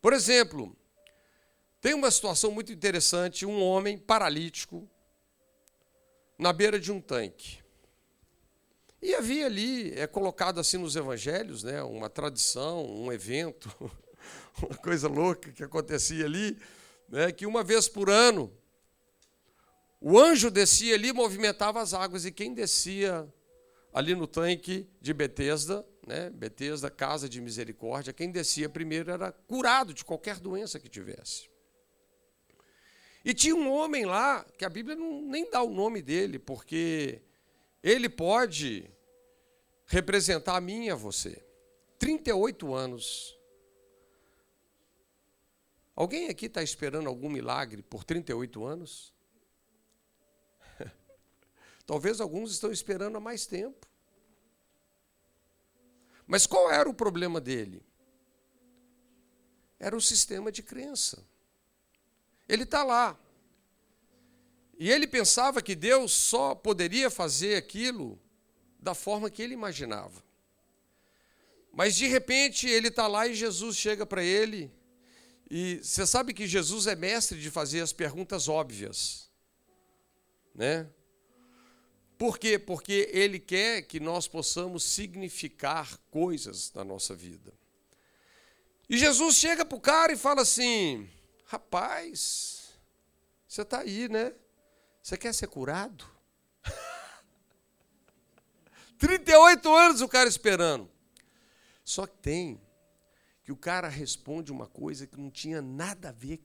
Por 0.00 0.12
exemplo, 0.12 0.76
tem 1.80 1.94
uma 1.94 2.10
situação 2.10 2.50
muito 2.50 2.72
interessante: 2.72 3.46
um 3.46 3.62
homem 3.62 3.98
paralítico 3.98 4.88
na 6.38 6.52
beira 6.52 6.78
de 6.78 6.92
um 6.92 7.00
tanque. 7.00 7.61
E 9.02 9.14
havia 9.14 9.46
ali, 9.46 9.92
é 9.98 10.06
colocado 10.06 10.60
assim 10.60 10.78
nos 10.78 10.94
evangelhos, 10.94 11.64
né, 11.64 11.82
uma 11.82 12.08
tradição, 12.08 12.86
um 12.86 13.12
evento, 13.12 13.68
uma 14.62 14.76
coisa 14.76 15.08
louca 15.08 15.50
que 15.50 15.64
acontecia 15.64 16.24
ali, 16.24 16.56
né, 17.08 17.32
que 17.32 17.44
uma 17.44 17.64
vez 17.64 17.88
por 17.88 18.08
ano 18.08 18.52
o 20.00 20.18
anjo 20.18 20.50
descia 20.50 20.94
ali 20.94 21.08
e 21.08 21.12
movimentava 21.12 21.80
as 21.80 21.92
águas, 21.92 22.24
e 22.24 22.32
quem 22.32 22.54
descia 22.54 23.28
ali 23.92 24.14
no 24.14 24.26
tanque 24.26 24.88
de 25.00 25.12
Betesda 25.12 25.84
né, 26.06 26.30
Betesda, 26.30 26.90
casa 26.90 27.28
de 27.28 27.40
misericórdia, 27.40 28.12
quem 28.12 28.30
descia 28.30 28.68
primeiro 28.68 29.10
era 29.10 29.32
curado 29.32 29.94
de 29.94 30.04
qualquer 30.04 30.38
doença 30.38 30.78
que 30.78 30.88
tivesse. 30.88 31.50
E 33.24 33.32
tinha 33.32 33.54
um 33.54 33.70
homem 33.70 34.04
lá, 34.04 34.44
que 34.58 34.64
a 34.64 34.68
Bíblia 34.68 34.96
não, 34.96 35.22
nem 35.22 35.48
dá 35.48 35.62
o 35.62 35.72
nome 35.72 36.02
dele, 36.02 36.38
porque 36.38 37.22
ele 37.82 38.08
pode 38.08 38.90
representar 39.86 40.56
a 40.56 40.60
mim 40.60 40.86
e 40.86 40.90
a 40.90 40.94
você. 40.94 41.44
38 41.98 42.72
anos. 42.74 43.38
Alguém 45.94 46.28
aqui 46.28 46.46
está 46.46 46.62
esperando 46.62 47.08
algum 47.08 47.28
milagre 47.28 47.82
por 47.82 48.04
38 48.04 48.64
anos? 48.64 49.12
Talvez 51.86 52.20
alguns 52.20 52.52
estão 52.52 52.72
esperando 52.72 53.16
há 53.16 53.20
mais 53.20 53.46
tempo. 53.46 53.86
Mas 56.26 56.46
qual 56.46 56.70
era 56.70 56.88
o 56.88 56.94
problema 56.94 57.40
dele? 57.40 57.84
Era 59.78 59.96
o 59.96 60.00
sistema 60.00 60.50
de 60.50 60.62
crença. 60.62 61.22
Ele 62.48 62.62
está 62.62 62.82
lá. 62.82 63.18
E 64.82 64.90
ele 64.90 65.06
pensava 65.06 65.62
que 65.62 65.76
Deus 65.76 66.10
só 66.10 66.56
poderia 66.56 67.08
fazer 67.08 67.54
aquilo 67.54 68.20
da 68.80 68.96
forma 68.96 69.30
que 69.30 69.40
ele 69.40 69.54
imaginava. 69.54 70.24
Mas 71.72 71.94
de 71.94 72.08
repente 72.08 72.68
ele 72.68 72.88
está 72.88 73.06
lá 73.06 73.28
e 73.28 73.32
Jesus 73.32 73.76
chega 73.76 74.04
para 74.04 74.24
ele. 74.24 74.72
E 75.48 75.78
você 75.80 76.04
sabe 76.04 76.34
que 76.34 76.48
Jesus 76.48 76.88
é 76.88 76.96
mestre 76.96 77.40
de 77.40 77.48
fazer 77.48 77.80
as 77.80 77.92
perguntas 77.92 78.48
óbvias. 78.48 79.30
Né? 80.52 80.90
Por 82.18 82.36
quê? 82.36 82.58
Porque 82.58 83.08
ele 83.12 83.38
quer 83.38 83.82
que 83.82 84.00
nós 84.00 84.26
possamos 84.26 84.82
significar 84.82 85.96
coisas 86.10 86.72
na 86.72 86.82
nossa 86.82 87.14
vida. 87.14 87.52
E 88.90 88.98
Jesus 88.98 89.36
chega 89.36 89.64
para 89.64 89.78
o 89.78 89.80
cara 89.80 90.12
e 90.12 90.16
fala 90.16 90.42
assim: 90.42 91.08
Rapaz, 91.44 92.72
você 93.46 93.62
está 93.62 93.78
aí, 93.78 94.08
né? 94.08 94.34
Você 95.02 95.16
quer 95.16 95.34
ser 95.34 95.48
curado? 95.48 96.08
38 98.96 99.74
anos 99.74 100.00
o 100.00 100.08
cara 100.08 100.28
esperando. 100.28 100.88
Só 101.84 102.06
que 102.06 102.16
tem 102.18 102.60
que 103.42 103.50
o 103.50 103.56
cara 103.56 103.88
responde 103.88 104.52
uma 104.52 104.68
coisa 104.68 105.04
que 105.04 105.18
não 105.18 105.28
tinha 105.28 105.60
nada 105.60 106.10
a 106.10 106.12
ver 106.12 106.40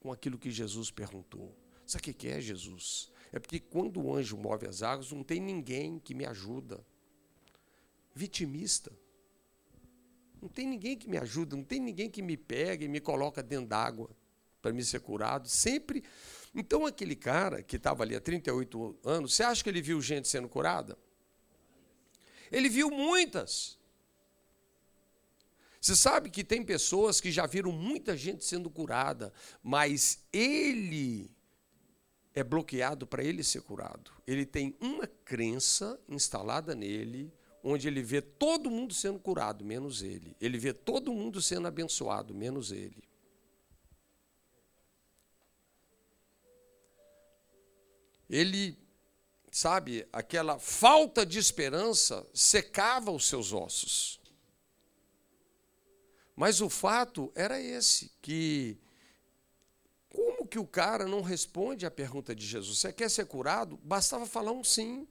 com 0.00 0.10
aquilo 0.10 0.36
que 0.36 0.50
Jesus 0.50 0.90
perguntou. 0.90 1.56
Sabe 1.86 2.10
o 2.10 2.14
que 2.14 2.26
é 2.26 2.40
Jesus? 2.40 3.12
É 3.30 3.38
porque 3.38 3.60
quando 3.60 4.02
o 4.02 4.12
anjo 4.12 4.36
move 4.36 4.66
as 4.66 4.82
águas, 4.82 5.12
não 5.12 5.22
tem 5.22 5.40
ninguém 5.40 6.00
que 6.00 6.14
me 6.14 6.26
ajuda. 6.26 6.84
Vitimista. 8.12 8.90
Não 10.42 10.48
tem 10.48 10.66
ninguém 10.66 10.96
que 10.96 11.08
me 11.08 11.16
ajuda, 11.16 11.56
não 11.56 11.64
tem 11.64 11.78
ninguém 11.78 12.10
que 12.10 12.20
me 12.20 12.36
pega 12.36 12.84
e 12.84 12.88
me 12.88 13.00
coloca 13.00 13.42
dentro 13.42 13.68
d'água 13.68 14.10
para 14.64 14.72
me 14.72 14.82
ser 14.82 15.00
curado. 15.00 15.46
Sempre. 15.46 16.02
Então, 16.54 16.86
aquele 16.86 17.14
cara 17.14 17.62
que 17.62 17.76
estava 17.76 18.02
ali 18.02 18.16
há 18.16 18.20
38 18.20 18.98
anos, 19.04 19.34
você 19.34 19.42
acha 19.42 19.62
que 19.62 19.68
ele 19.68 19.82
viu 19.82 20.00
gente 20.00 20.26
sendo 20.26 20.48
curada? 20.48 20.96
Ele 22.50 22.70
viu 22.70 22.90
muitas. 22.90 23.78
Você 25.78 25.94
sabe 25.94 26.30
que 26.30 26.42
tem 26.42 26.64
pessoas 26.64 27.20
que 27.20 27.30
já 27.30 27.44
viram 27.44 27.70
muita 27.70 28.16
gente 28.16 28.42
sendo 28.42 28.70
curada, 28.70 29.34
mas 29.62 30.24
ele 30.32 31.30
é 32.32 32.42
bloqueado 32.42 33.06
para 33.06 33.22
ele 33.22 33.44
ser 33.44 33.60
curado. 33.60 34.10
Ele 34.26 34.46
tem 34.46 34.74
uma 34.80 35.06
crença 35.06 36.00
instalada 36.08 36.74
nele, 36.74 37.30
onde 37.62 37.86
ele 37.86 38.02
vê 38.02 38.22
todo 38.22 38.70
mundo 38.70 38.94
sendo 38.94 39.18
curado, 39.18 39.62
menos 39.62 40.02
ele. 40.02 40.34
Ele 40.40 40.56
vê 40.56 40.72
todo 40.72 41.12
mundo 41.12 41.42
sendo 41.42 41.68
abençoado, 41.68 42.34
menos 42.34 42.72
ele. 42.72 43.04
Ele, 48.28 48.78
sabe, 49.50 50.06
aquela 50.12 50.58
falta 50.58 51.24
de 51.24 51.38
esperança 51.38 52.26
secava 52.32 53.10
os 53.10 53.26
seus 53.28 53.52
ossos. 53.52 54.20
Mas 56.36 56.60
o 56.60 56.68
fato 56.68 57.30
era 57.34 57.60
esse, 57.60 58.10
que 58.20 58.78
como 60.08 60.46
que 60.46 60.58
o 60.58 60.66
cara 60.66 61.06
não 61.06 61.22
responde 61.22 61.86
à 61.86 61.90
pergunta 61.90 62.34
de 62.34 62.46
Jesus? 62.46 62.78
Você 62.78 62.92
quer 62.92 63.10
ser 63.10 63.26
curado? 63.26 63.78
Bastava 63.82 64.26
falar 64.26 64.52
um 64.52 64.64
sim. 64.64 65.06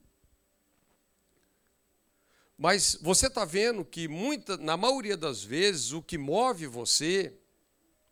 Mas 2.56 2.96
você 3.00 3.26
está 3.26 3.44
vendo 3.44 3.84
que 3.84 4.06
muita, 4.06 4.56
na 4.56 4.76
maioria 4.76 5.16
das 5.16 5.42
vezes 5.42 5.92
o 5.92 6.02
que 6.02 6.16
move 6.16 6.66
você, 6.66 7.36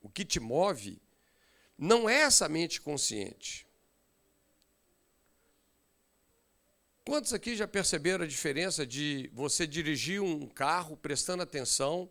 o 0.03 0.09
que 0.09 0.25
te 0.25 0.41
move, 0.41 1.01
não 1.79 2.09
é 2.09 2.23
essa 2.23 2.49
mente 2.49 2.81
consciente. 2.81 3.67
Quantos 7.05 7.33
aqui 7.33 7.57
já 7.57 7.67
perceberam 7.67 8.25
a 8.25 8.29
diferença 8.29 8.87
de 8.87 9.29
você 9.33 9.67
dirigir 9.67 10.23
um 10.23 10.47
carro 10.47 10.97
prestando 10.97 11.43
atenção, 11.43 12.09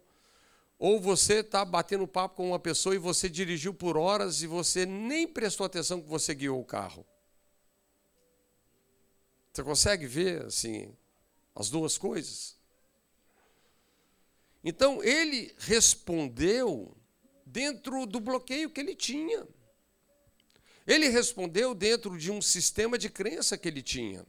ou 0.77 0.99
você 0.99 1.35
está 1.35 1.63
batendo 1.63 2.07
papo 2.07 2.37
com 2.37 2.47
uma 2.49 2.59
pessoa 2.59 2.93
e 2.93 2.97
você 2.97 3.29
dirigiu 3.29 3.73
por 3.73 3.95
horas 3.95 4.41
e 4.41 4.47
você 4.47 4.85
nem 4.85 5.27
prestou 5.27 5.65
atenção 5.65 6.01
que 6.01 6.09
você 6.09 6.33
guiou 6.33 6.59
o 6.59 6.65
carro? 6.65 7.05
Você 9.53 9.63
consegue 9.63 10.07
ver 10.07 10.45
assim 10.45 10.93
as 11.55 11.69
duas 11.69 11.97
coisas? 11.97 12.57
Então 14.63 15.03
ele 15.03 15.53
respondeu 15.57 16.97
dentro 17.45 18.05
do 18.05 18.19
bloqueio 18.19 18.69
que 18.69 18.79
ele 18.79 18.95
tinha. 18.95 19.47
Ele 20.85 21.07
respondeu 21.09 21.73
dentro 21.73 22.17
de 22.17 22.31
um 22.31 22.41
sistema 22.41 22.97
de 22.97 23.09
crença 23.09 23.57
que 23.57 23.67
ele 23.67 23.81
tinha. 23.81 24.25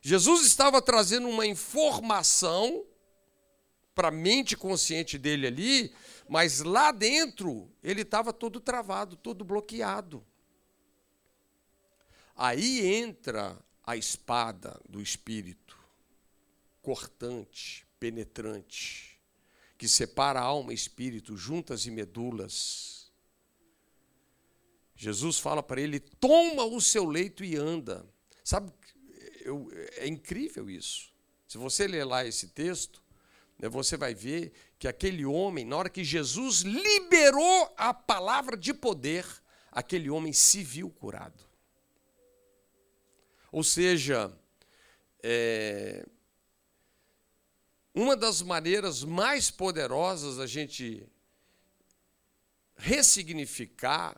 Jesus 0.00 0.46
estava 0.46 0.80
trazendo 0.80 1.28
uma 1.28 1.46
informação 1.46 2.86
para 3.94 4.08
a 4.08 4.12
mente 4.12 4.56
consciente 4.56 5.18
dele 5.18 5.46
ali, 5.46 5.94
mas 6.28 6.60
lá 6.60 6.90
dentro 6.90 7.70
ele 7.82 8.02
estava 8.02 8.32
todo 8.32 8.60
travado, 8.60 9.16
todo 9.16 9.44
bloqueado. 9.44 10.24
Aí 12.34 12.86
entra 12.86 13.58
a 13.84 13.96
espada 13.96 14.80
do 14.88 15.02
Espírito, 15.02 15.78
cortante, 16.80 17.86
penetrante, 17.98 19.20
que 19.76 19.86
separa 19.88 20.40
alma 20.40 20.72
e 20.72 20.74
espírito, 20.74 21.36
juntas 21.36 21.84
e 21.84 21.90
medulas. 21.90 23.10
Jesus 24.94 25.38
fala 25.38 25.62
para 25.62 25.80
ele: 25.80 26.00
toma 26.00 26.64
o 26.64 26.80
seu 26.80 27.04
leito 27.04 27.44
e 27.44 27.56
anda. 27.56 28.06
Sabe 28.44 28.72
eu, 29.44 29.68
é 29.96 30.06
incrível 30.06 30.68
isso. 30.68 31.10
Se 31.46 31.58
você 31.58 31.86
ler 31.86 32.04
lá 32.04 32.24
esse 32.24 32.48
texto, 32.48 33.02
né, 33.58 33.68
você 33.68 33.96
vai 33.96 34.14
ver 34.14 34.52
que 34.78 34.88
aquele 34.88 35.24
homem, 35.24 35.64
na 35.64 35.76
hora 35.76 35.90
que 35.90 36.04
Jesus 36.04 36.60
liberou 36.60 37.74
a 37.76 37.92
palavra 37.92 38.56
de 38.56 38.72
poder, 38.72 39.26
aquele 39.70 40.08
homem 40.08 40.32
se 40.32 40.62
viu 40.62 40.90
curado. 40.90 41.44
Ou 43.52 43.64
seja, 43.64 44.32
é, 45.22 46.06
uma 47.94 48.16
das 48.16 48.40
maneiras 48.42 49.02
mais 49.02 49.50
poderosas 49.50 50.36
da 50.36 50.46
gente 50.46 51.06
ressignificar 52.76 54.16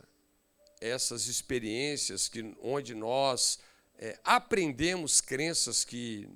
essas 0.80 1.26
experiências 1.26 2.28
que 2.28 2.54
onde 2.60 2.94
nós 2.94 3.58
é, 4.04 4.18
aprendemos 4.24 5.20
crenças 5.20 5.84
que 5.84 6.28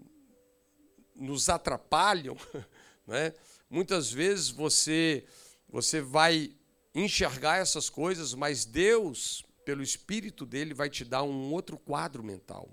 nos 1.16 1.48
atrapalham, 1.48 2.36
né? 3.04 3.34
muitas 3.68 4.12
vezes 4.12 4.50
você, 4.50 5.26
você 5.68 6.00
vai 6.00 6.54
enxergar 6.94 7.56
essas 7.56 7.90
coisas, 7.90 8.34
mas 8.34 8.64
Deus, 8.64 9.44
pelo 9.64 9.82
Espírito 9.82 10.46
dele, 10.46 10.74
vai 10.74 10.88
te 10.88 11.04
dar 11.04 11.24
um 11.24 11.52
outro 11.52 11.76
quadro 11.76 12.22
mental. 12.22 12.70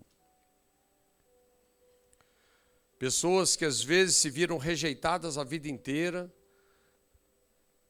Pessoas 3.00 3.56
que 3.56 3.66
às 3.66 3.82
vezes 3.82 4.18
se 4.18 4.30
viram 4.30 4.60
rejeitadas 4.60 5.40
a 5.40 5.44
vida 5.44 5.68
inteira, 5.68 6.32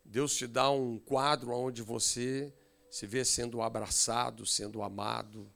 Deus 0.05 0.37
te 0.37 0.47
dá 0.47 0.71
um 0.71 0.97
quadro 0.99 1.51
onde 1.51 1.81
você 1.81 2.53
se 2.89 3.05
vê 3.05 3.25
sendo 3.25 3.61
abraçado, 3.61 4.45
sendo 4.45 4.81
amado, 4.81 5.51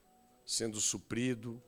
sendo 0.48 0.80
suprido. 0.80 1.62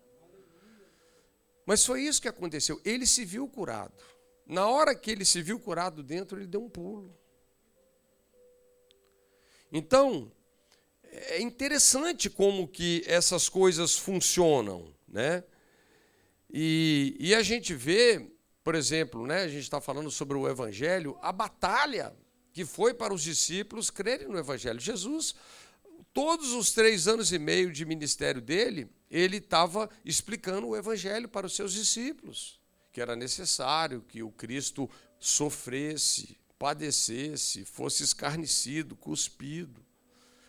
Mas 1.65 1.85
foi 1.85 2.03
isso 2.03 2.21
que 2.21 2.29
aconteceu. 2.29 2.81
Ele 2.85 3.05
se 3.05 3.25
viu 3.25 3.47
curado. 3.47 4.03
Na 4.47 4.67
hora 4.67 4.95
que 4.95 5.11
ele 5.11 5.25
se 5.25 5.41
viu 5.41 5.59
curado 5.59 6.01
dentro, 6.01 6.39
ele 6.39 6.47
deu 6.47 6.63
um 6.63 6.69
pulo. 6.69 7.13
Então, 9.71 10.31
é 11.03 11.41
interessante 11.41 12.29
como 12.29 12.67
que 12.67 13.03
essas 13.05 13.49
coisas 13.49 13.97
funcionam, 13.97 14.91
né? 15.07 15.43
E, 16.51 17.15
e 17.19 17.35
a 17.35 17.43
gente 17.43 17.75
vê, 17.75 18.31
por 18.63 18.73
exemplo, 18.73 19.27
né, 19.27 19.43
a 19.43 19.47
gente 19.47 19.61
está 19.61 19.79
falando 19.79 20.09
sobre 20.09 20.35
o 20.35 20.49
Evangelho, 20.49 21.19
a 21.21 21.31
batalha 21.31 22.15
que 22.51 22.65
foi 22.65 22.93
para 22.93 23.13
os 23.13 23.21
discípulos 23.21 23.91
crerem 23.91 24.27
no 24.27 24.39
Evangelho. 24.39 24.79
Jesus 24.79 25.35
todos 26.13 26.51
os 26.53 26.71
três 26.71 27.07
anos 27.07 27.31
e 27.31 27.39
meio 27.39 27.71
de 27.71 27.85
ministério 27.85 28.41
dele, 28.41 28.89
ele 29.09 29.37
estava 29.37 29.89
explicando 30.03 30.67
o 30.67 30.75
evangelho 30.75 31.27
para 31.27 31.47
os 31.47 31.55
seus 31.55 31.73
discípulos, 31.73 32.59
que 32.91 33.01
era 33.01 33.15
necessário 33.15 34.01
que 34.01 34.23
o 34.23 34.31
Cristo 34.31 34.89
sofresse, 35.19 36.37
padecesse, 36.57 37.65
fosse 37.65 38.03
escarnecido, 38.03 38.95
cuspido, 38.95 39.85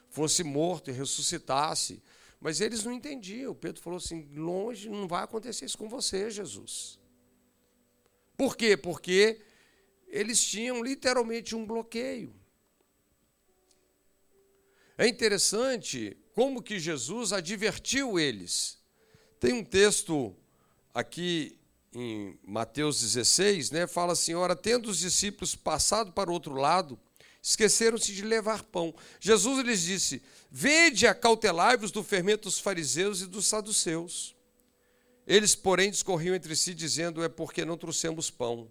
fosse 0.08 0.42
morto 0.42 0.90
e 0.90 0.92
ressuscitasse. 0.92 2.02
Mas 2.40 2.60
eles 2.60 2.84
não 2.84 2.92
entendiam. 2.92 3.54
Pedro 3.54 3.82
falou 3.82 3.98
assim: 3.98 4.28
longe, 4.34 4.88
não 4.88 5.06
vai 5.06 5.22
acontecer 5.22 5.66
isso 5.66 5.78
com 5.78 5.88
você, 5.88 6.30
Jesus. 6.30 6.98
Por 8.36 8.56
quê? 8.56 8.76
Porque 8.76 9.42
eles 10.08 10.42
tinham 10.42 10.82
literalmente 10.82 11.54
um 11.54 11.66
bloqueio. 11.66 12.34
É 15.00 15.08
interessante 15.08 16.14
como 16.34 16.62
que 16.62 16.78
Jesus 16.78 17.32
advertiu 17.32 18.18
eles. 18.18 18.76
Tem 19.40 19.54
um 19.54 19.64
texto 19.64 20.36
aqui 20.92 21.58
em 21.90 22.38
Mateus 22.46 23.00
16, 23.00 23.70
né, 23.70 23.86
fala 23.86 24.12
assim: 24.12 24.34
Ora, 24.34 24.54
tendo 24.54 24.90
os 24.90 24.98
discípulos 24.98 25.54
passado 25.54 26.12
para 26.12 26.28
o 26.28 26.34
outro 26.34 26.52
lado, 26.52 27.00
esqueceram-se 27.42 28.12
de 28.12 28.20
levar 28.20 28.62
pão. 28.62 28.94
Jesus 29.18 29.64
lhes 29.64 29.80
disse: 29.80 30.22
Vede, 30.50 31.06
acautelai-vos 31.06 31.90
do 31.90 32.04
fermento 32.04 32.42
dos 32.42 32.58
fariseus 32.60 33.22
e 33.22 33.26
dos 33.26 33.46
saduceus. 33.46 34.36
Eles, 35.26 35.54
porém, 35.54 35.90
discorriam 35.90 36.34
entre 36.34 36.54
si, 36.54 36.74
dizendo: 36.74 37.24
É 37.24 37.28
porque 37.30 37.64
não 37.64 37.78
trouxemos 37.78 38.30
pão. 38.30 38.70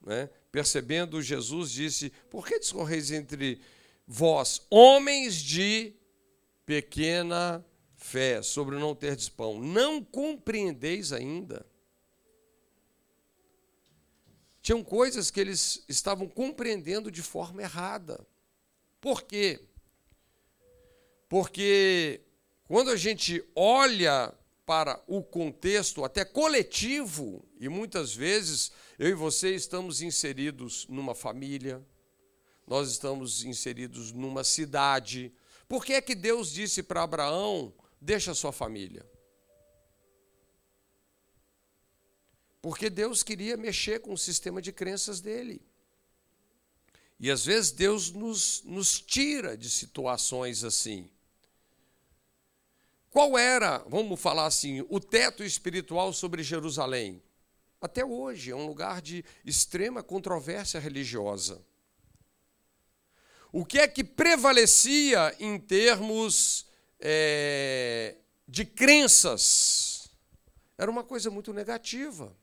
Né? 0.00 0.30
Percebendo, 0.50 1.20
Jesus 1.20 1.70
disse: 1.70 2.10
Por 2.30 2.46
que 2.46 2.58
discorreis 2.58 3.10
entre 3.10 3.60
vós, 4.12 4.60
homens 4.68 5.36
de 5.36 5.94
pequena 6.66 7.64
fé, 7.96 8.42
sobre 8.42 8.76
não 8.76 8.94
terdes 8.94 9.30
pão? 9.30 9.58
Não 9.58 10.04
compreendeis 10.04 11.14
ainda? 11.14 11.64
Tinham 14.60 14.84
coisas 14.84 15.30
que 15.30 15.40
eles 15.40 15.82
estavam 15.88 16.28
compreendendo 16.28 17.10
de 17.10 17.22
forma 17.22 17.62
errada. 17.62 18.24
Por 19.00 19.22
quê? 19.22 19.64
Porque 21.26 22.20
quando 22.64 22.90
a 22.90 22.96
gente 22.96 23.42
olha 23.56 24.30
para 24.66 25.02
o 25.06 25.22
contexto 25.22 26.04
até 26.04 26.22
coletivo, 26.22 27.42
e 27.58 27.66
muitas 27.66 28.14
vezes 28.14 28.72
eu 28.98 29.08
e 29.08 29.14
você 29.14 29.54
estamos 29.54 30.02
inseridos 30.02 30.86
numa 30.86 31.14
família, 31.14 31.82
nós 32.66 32.90
estamos 32.90 33.44
inseridos 33.44 34.12
numa 34.12 34.44
cidade. 34.44 35.32
Por 35.68 35.84
que 35.84 35.94
é 35.94 36.00
que 36.00 36.14
Deus 36.14 36.52
disse 36.52 36.82
para 36.82 37.02
Abraão: 37.02 37.72
deixa 38.00 38.34
sua 38.34 38.52
família? 38.52 39.04
Porque 42.60 42.88
Deus 42.88 43.22
queria 43.22 43.56
mexer 43.56 44.00
com 44.00 44.12
o 44.12 44.18
sistema 44.18 44.62
de 44.62 44.72
crenças 44.72 45.20
dele. 45.20 45.60
E 47.18 47.30
às 47.30 47.44
vezes 47.44 47.72
Deus 47.72 48.10
nos, 48.10 48.62
nos 48.64 49.00
tira 49.00 49.56
de 49.56 49.68
situações 49.68 50.62
assim. 50.62 51.10
Qual 53.10 53.36
era, 53.36 53.78
vamos 53.86 54.18
falar 54.20 54.46
assim, 54.46 54.86
o 54.88 54.98
teto 54.98 55.44
espiritual 55.44 56.12
sobre 56.12 56.42
Jerusalém? 56.42 57.22
Até 57.80 58.04
hoje 58.04 58.52
é 58.52 58.56
um 58.56 58.66
lugar 58.66 59.02
de 59.02 59.24
extrema 59.44 60.02
controvérsia 60.02 60.80
religiosa. 60.80 61.64
O 63.52 63.66
que 63.66 63.78
é 63.78 63.86
que 63.86 64.02
prevalecia 64.02 65.36
em 65.38 65.58
termos 65.58 66.66
é, 66.98 68.16
de 68.48 68.64
crenças? 68.64 70.08
Era 70.78 70.90
uma 70.90 71.04
coisa 71.04 71.30
muito 71.30 71.52
negativa. 71.52 72.34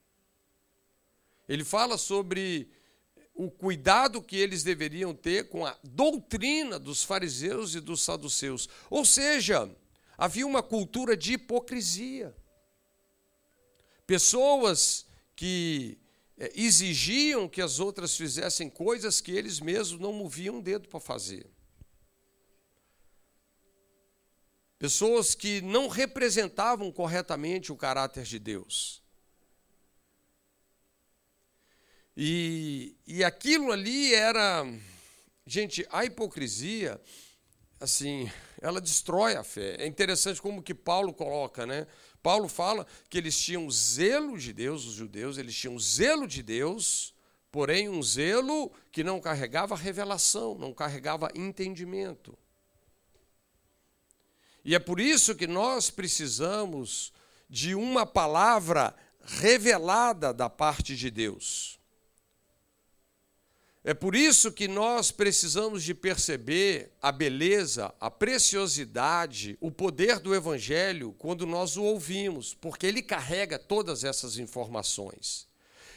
Ele 1.48 1.66
fala 1.66 1.98
sobre 1.98 2.70
o 3.34 3.50
cuidado 3.50 4.22
que 4.22 4.36
eles 4.36 4.62
deveriam 4.62 5.16
ter 5.16 5.50
com 5.50 5.66
a 5.66 5.76
doutrina 5.84 6.78
dos 6.78 7.04
fariseus 7.04 7.74
e 7.74 7.80
dos 7.80 8.04
saduceus. 8.04 8.70
Ou 8.88 9.04
seja, 9.04 9.68
havia 10.16 10.46
uma 10.46 10.62
cultura 10.62 11.18
de 11.18 11.34
hipocrisia. 11.34 12.36
Pessoas 14.06 15.08
que 15.36 15.98
exigiam 16.56 17.50
que 17.50 17.62
as 17.62 17.80
outras 17.80 18.16
fizessem 18.16 18.70
coisas 18.70 19.20
que 19.20 19.32
eles 19.32 19.60
mesmos 19.60 20.00
não 20.00 20.14
moviam 20.14 20.56
um 20.56 20.62
dedo 20.62 20.88
para 20.88 21.00
fazer. 21.00 21.50
Pessoas 24.78 25.36
que 25.36 25.60
não 25.60 25.90
representavam 25.90 26.90
corretamente 26.90 27.70
o 27.70 27.76
caráter 27.76 28.24
de 28.24 28.40
Deus. 28.40 29.04
E, 32.16 32.96
e 33.06 33.24
aquilo 33.24 33.72
ali 33.74 34.14
era. 34.14 34.66
Gente, 35.46 35.86
a 35.90 36.06
hipocrisia, 36.06 37.00
assim, 37.80 38.32
ela 38.62 38.80
destrói 38.80 39.36
a 39.36 39.44
fé. 39.44 39.76
É 39.80 39.86
interessante 39.86 40.42
como 40.42 40.64
que 40.64 40.74
Paulo 40.74 41.14
coloca, 41.14 41.66
né? 41.66 41.86
Paulo 42.30 42.48
fala 42.48 42.86
que 43.10 43.18
eles 43.18 43.36
tinham 43.40 43.68
zelo 43.72 44.38
de 44.38 44.54
Deus, 44.54 44.86
os 44.86 44.94
judeus, 44.94 45.40
eles 45.40 45.56
tinham 45.56 45.80
zelo 45.80 46.28
de 46.28 46.44
Deus, 46.44 47.12
porém 47.52 47.90
um 47.90 48.04
zelo 48.04 48.72
que 48.92 49.04
não 49.04 49.20
carregava 49.20 49.76
revelação, 49.76 50.54
não 50.54 50.72
carregava 50.72 51.32
entendimento. 51.34 52.38
E 54.64 54.76
é 54.76 54.80
por 54.80 55.00
isso 55.00 55.34
que 55.34 55.48
nós 55.48 55.90
precisamos 55.90 57.12
de 57.50 57.74
uma 57.74 58.06
palavra 58.06 58.96
revelada 59.24 60.32
da 60.32 60.48
parte 60.48 60.96
de 60.96 61.10
Deus. 61.10 61.79
É 63.84 63.94
por 63.94 64.14
isso 64.14 64.52
que 64.52 64.68
nós 64.68 65.10
precisamos 65.10 65.84
de 65.84 65.94
perceber 65.94 66.92
a 67.02 67.14
beleza, 67.14 67.94
a 68.00 68.12
preciosidade, 68.12 69.58
o 69.62 69.72
poder 69.72 70.20
do 70.20 70.36
Evangelho 70.36 71.16
quando 71.18 71.48
nós 71.48 71.78
o 71.78 71.84
ouvimos, 71.84 72.54
porque 72.54 72.86
ele 72.86 73.02
carrega 73.02 73.58
todas 73.58 74.04
essas 74.04 74.38
informações. 74.38 75.48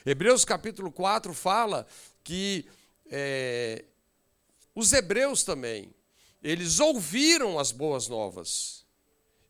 Hebreus 0.06 0.44
capítulo 0.44 0.92
4 0.92 1.34
fala 1.34 1.84
que 2.22 2.66
é, 3.10 3.84
os 4.74 4.92
hebreus 4.92 5.42
também, 5.42 5.92
eles 6.40 6.78
ouviram 6.78 7.58
as 7.58 7.72
boas 7.72 8.06
novas, 8.06 8.86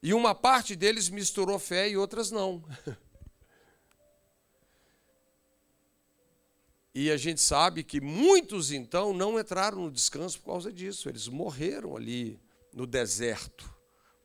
e 0.03 0.15
uma 0.15 0.35
parte 0.35 0.75
deles 0.75 1.11
misturou 1.11 1.59
fé 1.59 1.89
e 1.91 1.99
outras 1.99 2.31
não. 2.31 2.65
E 6.95 7.11
a 7.11 7.17
gente 7.17 7.41
sabe 7.41 7.83
que 7.83 8.01
muitos 8.01 8.71
então 8.71 9.15
não 9.15 9.41
entraram 9.41 9.83
no 9.83 9.91
descanso 9.91 10.39
por 10.41 10.53
causa 10.53 10.73
disso, 10.73 11.09
eles 11.09 11.27
morreram 11.27 11.97
ali 11.97 12.39
no 12.73 12.87
deserto. 12.87 13.73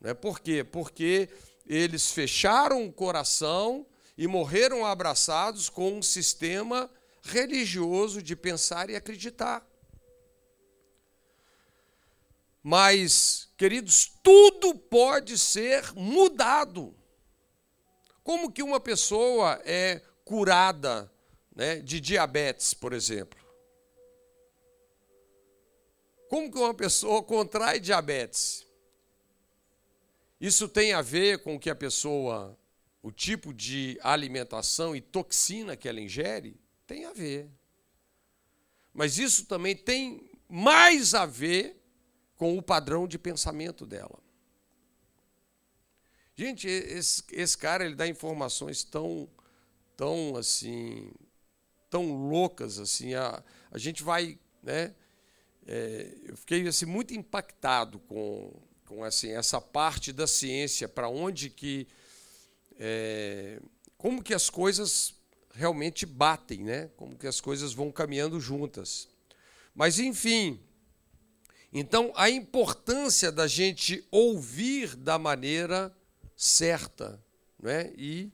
Né? 0.01 0.13
Por 0.13 0.41
quê? 0.41 0.63
Porque 0.63 1.30
eles 1.65 2.12
fecharam 2.12 2.86
o 2.86 2.91
coração 2.91 3.86
e 4.17 4.27
morreram 4.27 4.86
abraçados 4.86 5.69
com 5.69 5.97
um 5.97 6.01
sistema 6.01 6.89
religioso 7.21 8.21
de 8.21 8.36
pensar 8.36 8.89
e 8.89 8.95
acreditar. 8.95 9.65
Mas, 12.62 13.49
queridos, 13.56 14.12
tudo 14.21 14.75
pode 14.75 15.38
ser 15.38 15.93
mudado. 15.93 16.93
Como 18.23 18.51
que 18.51 18.62
uma 18.62 18.80
pessoa 18.80 19.62
é 19.63 20.01
curada 20.25 21.10
né, 21.58 21.80
de 21.80 22.00
diabetes, 22.00 22.76
por 22.76 22.93
exemplo. 22.93 23.43
Como 26.30 26.52
que 26.52 26.58
uma 26.60 26.74
pessoa 26.74 27.24
contrai 27.24 27.80
diabetes? 27.80 28.63
Isso 30.39 30.70
tem 30.70 30.93
a 30.93 31.02
ver 31.02 31.39
com 31.39 31.60
que 31.60 31.72
a 31.72 31.76
pessoa, 31.76 32.56
o 33.02 33.12
tipo 33.12 33.52
de 33.52 33.98
alimentação 34.04 34.96
e 34.96 35.02
toxina 35.02 35.76
que 35.76 35.89
ela 35.89 36.00
ingere? 36.00 36.62
Tem 36.86 37.06
a 37.06 37.12
ver. 37.13 37.50
Mas 38.93 39.17
isso 39.17 39.48
também 39.48 39.76
tem 39.76 40.30
mais 40.48 41.15
a 41.15 41.26
ver 41.26 41.76
com 42.36 42.56
o 42.56 42.62
padrão 42.62 43.08
de 43.08 43.17
pensamento 43.17 43.84
dela. 43.84 44.20
Gente, 46.36 46.67
esse, 46.67 47.24
esse 47.32 47.58
cara 47.58 47.84
ele 47.84 47.96
dá 47.96 48.08
informações 48.08 48.84
tão, 48.84 49.28
tão 49.96 50.36
assim, 50.36 51.12
tão 51.89 52.30
loucas 52.30 52.80
assim. 52.80 53.13
A, 53.13 53.43
a 53.71 53.78
gente 53.78 54.04
vai, 54.04 54.38
né? 54.62 54.93
É, 55.65 56.17
eu 56.23 56.38
fiquei 56.38 56.67
assim 56.67 56.86
muito 56.86 57.13
impactado 57.13 58.00
com, 58.00 58.54
com 58.86 59.04
assim 59.04 59.32
essa 59.32 59.60
parte 59.60 60.13
da 60.13 60.26
ciência 60.26 60.88
para 60.88 61.10
onde 61.10 61.50
que 61.50 61.88
é, 62.80 63.62
como 63.97 64.23
que 64.23 64.34
as 64.34 64.50
coisas 64.50 65.15
realmente 65.54 66.06
batem, 66.06 66.63
né? 66.63 66.89
Como 66.95 67.17
que 67.17 67.28
as 67.28 67.41
coisas 67.41 67.73
vão 67.73 67.91
caminhando 67.91 68.39
juntas. 68.39 69.08
Mas 69.73 70.00
enfim, 70.00 70.60
Então, 71.71 72.13
a 72.15 72.30
importância 72.30 73.32
da 73.32 73.45
gente 73.45 74.06
ouvir 74.10 74.95
da 74.95 75.19
maneira 75.19 75.95
certa, 76.36 77.21
né? 77.62 77.91
E 77.97 78.32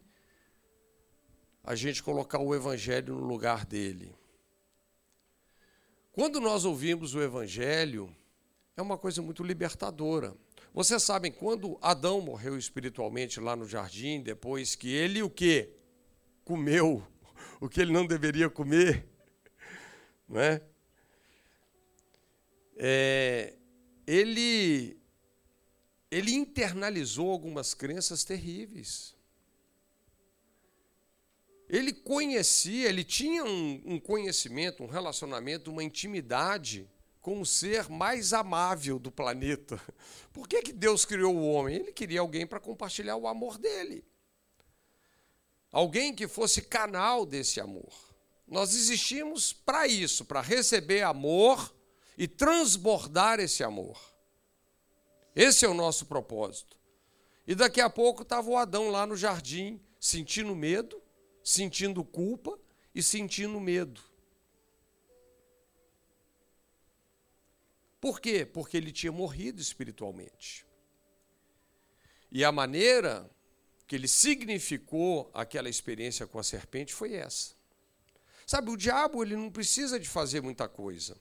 a 1.64 1.76
gente 1.76 2.04
colocar 2.04 2.40
o 2.40 2.54
evangelho 2.54 3.16
no 3.16 3.26
lugar 3.26 3.66
dele. 3.66 4.14
Quando 6.12 6.42
nós 6.42 6.66
ouvimos 6.66 7.16
o 7.16 7.22
evangelho, 7.22 8.14
é 8.76 8.82
uma 8.82 8.98
coisa 8.98 9.22
muito 9.22 9.44
libertadora. 9.44 10.36
Vocês 10.74 11.02
sabem 11.04 11.32
quando 11.32 11.78
Adão 11.82 12.20
morreu 12.20 12.58
espiritualmente 12.58 13.40
lá 13.40 13.56
no 13.56 13.68
jardim, 13.68 14.22
depois 14.22 14.76
que 14.76 14.90
ele 14.90 15.24
o 15.24 15.30
quê? 15.30 15.74
Comeu 16.44 17.06
o 17.62 17.70
que 17.70 17.80
ele 17.80 17.94
não 17.94 18.06
deveria 18.06 18.50
comer, 18.50 19.08
não 20.28 20.42
é? 20.42 20.62
é 22.76 23.56
ele 24.06 25.00
ele 26.12 26.32
internalizou 26.32 27.32
algumas 27.32 27.74
crenças 27.74 28.24
terríveis. 28.24 29.13
Ele 31.74 31.92
conhecia, 31.92 32.88
ele 32.88 33.04
tinha 33.04 33.44
um, 33.44 33.82
um, 33.84 34.00
conhecimento, 34.00 34.84
um 34.84 34.86
relacionamento, 34.86 35.72
uma 35.72 35.84
intimidade 35.84 36.88
com 37.20 37.42
o 37.42 37.46
ser 37.48 37.90
mais 37.90 38.32
amável 38.32 39.00
do 39.00 39.12
planeta. 39.12 39.82
Por 40.32 40.48
que, 40.48 40.62
que 40.62 40.72
Deus 40.72 41.04
criou 41.04 41.36
o 41.36 41.52
homem? 41.52 41.78
Ele 41.78 41.92
queria 41.92 42.20
alguém 42.20 42.46
para 42.46 42.60
compartilhar 42.60 43.16
o 43.16 43.28
amor 43.28 43.58
dele. 43.58 44.06
Alguém 45.72 46.14
que 46.14 46.28
fosse 46.28 46.62
canal 46.62 47.26
desse 47.26 47.60
amor. 47.60 47.92
Nós 48.48 48.76
existimos 48.76 49.52
para 49.52 49.88
isso, 49.88 50.26
para 50.26 50.42
receber 50.42 51.02
amor 51.02 51.76
e 52.16 52.28
transbordar 52.28 53.40
esse 53.40 53.64
amor. 53.64 54.00
Esse 55.36 55.66
é 55.66 55.68
o 55.68 55.74
nosso 55.74 56.06
propósito. 56.06 56.78
E 57.48 57.56
daqui 57.56 57.82
a 57.82 57.90
pouco 57.90 58.22
estava 58.22 58.48
o 58.48 58.58
Adão 58.58 58.90
lá 58.90 59.08
no 59.08 59.18
jardim, 59.18 59.82
sentindo 60.00 60.56
medo, 60.56 61.03
sentindo 61.44 62.04
culpa 62.04 62.58
e 62.96 63.04
sentindo 63.04 63.60
medo. 63.60 64.02
Por 68.00 68.20
quê? 68.20 68.46
Porque 68.46 68.78
ele 68.78 68.92
tinha 68.92 69.12
morrido 69.12 69.62
espiritualmente. 69.62 70.66
E 72.32 72.44
a 72.44 72.52
maneira 72.52 73.30
que 73.86 73.96
ele 73.96 74.08
significou 74.08 75.30
aquela 75.34 75.70
experiência 75.70 76.26
com 76.26 76.40
a 76.40 76.44
serpente 76.44 76.94
foi 76.94 77.14
essa. 77.14 77.54
Sabe, 78.46 78.72
o 78.72 78.78
diabo 78.78 79.24
ele 79.24 79.36
não 79.36 79.50
precisa 79.50 80.00
de 80.00 80.08
fazer 80.08 80.42
muita 80.42 80.68
coisa. 80.68 81.18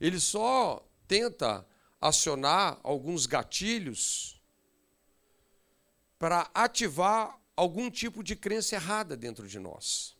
Ele 0.00 0.18
só 0.18 0.86
tenta 1.06 1.66
acionar 2.00 2.78
alguns 2.82 3.26
gatilhos 3.26 4.40
para 6.18 6.50
ativar 6.54 7.39
algum 7.60 7.90
tipo 7.90 8.22
de 8.24 8.34
crença 8.34 8.74
errada 8.74 9.14
dentro 9.14 9.46
de 9.46 9.58
nós. 9.58 10.16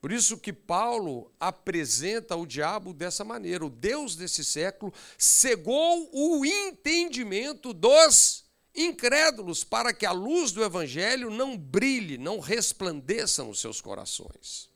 Por 0.00 0.10
isso 0.10 0.38
que 0.38 0.52
Paulo 0.52 1.32
apresenta 1.38 2.34
o 2.34 2.44
diabo 2.44 2.92
dessa 2.92 3.22
maneira. 3.22 3.64
O 3.64 3.70
Deus 3.70 4.16
desse 4.16 4.44
século 4.44 4.92
cegou 5.16 6.10
o 6.12 6.44
entendimento 6.44 7.72
dos 7.72 8.44
incrédulos 8.74 9.62
para 9.62 9.94
que 9.94 10.04
a 10.04 10.10
luz 10.10 10.50
do 10.50 10.64
evangelho 10.64 11.30
não 11.30 11.56
brilhe, 11.56 12.18
não 12.18 12.40
resplandeça 12.40 13.44
nos 13.44 13.60
seus 13.60 13.80
corações. 13.80 14.68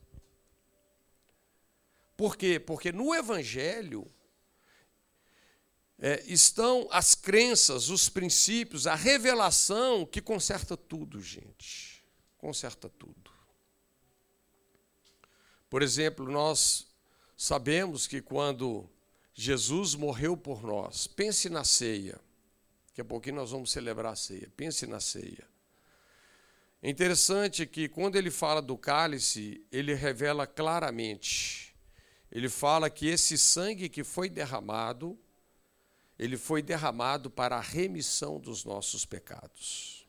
Por 2.17 2.37
quê? 2.37 2.61
Porque 2.61 2.93
no 2.93 3.13
evangelho 3.13 4.09
é, 5.99 6.23
estão 6.27 6.89
as 6.91 7.15
crenças, 7.15 7.89
os 7.89 8.09
princípios, 8.09 8.87
a 8.87 8.95
revelação 8.95 10.05
que 10.05 10.21
conserta 10.21 10.77
tudo, 10.77 11.21
gente. 11.21 12.05
Conserta 12.37 12.89
tudo. 12.89 13.31
Por 15.71 15.83
exemplo, 15.83 16.31
nós 16.31 16.87
sabemos 17.37 18.07
que 18.07 18.21
quando 18.21 18.89
Jesus 19.33 19.95
morreu 19.95 20.37
por 20.37 20.63
nós, 20.63 21.07
pense 21.07 21.49
na 21.49 21.65
ceia. 21.65 22.21
Daqui 22.89 23.01
a 23.01 23.05
pouquinho 23.05 23.37
nós 23.37 23.51
vamos 23.51 23.73
celebrar 23.73 24.13
a 24.13 24.17
ceia. 24.17 24.53
Pense 24.57 24.87
na 24.87 25.01
ceia. 25.01 25.49
É 26.81 26.91
interessante 26.91 27.67
que 27.67 27.89
quando 27.89 28.17
ele 28.17 28.31
fala 28.31 28.61
do 28.61 28.77
cálice, 28.77 29.67
ele 29.73 29.95
revela 29.95 30.47
claramente. 30.47 31.75
Ele 32.31 32.49
fala 32.49 32.91
que 32.91 33.07
esse 33.07 33.39
sangue 33.39 33.89
que 33.89 34.05
foi 34.05 34.29
derramado 34.29 35.19
ele 36.19 36.37
foi 36.37 36.63
derramado 36.63 37.31
para 37.31 37.57
a 37.57 37.61
remissão 37.61 38.39
dos 38.39 38.65
nossos 38.65 39.05
pecados. 39.05 40.07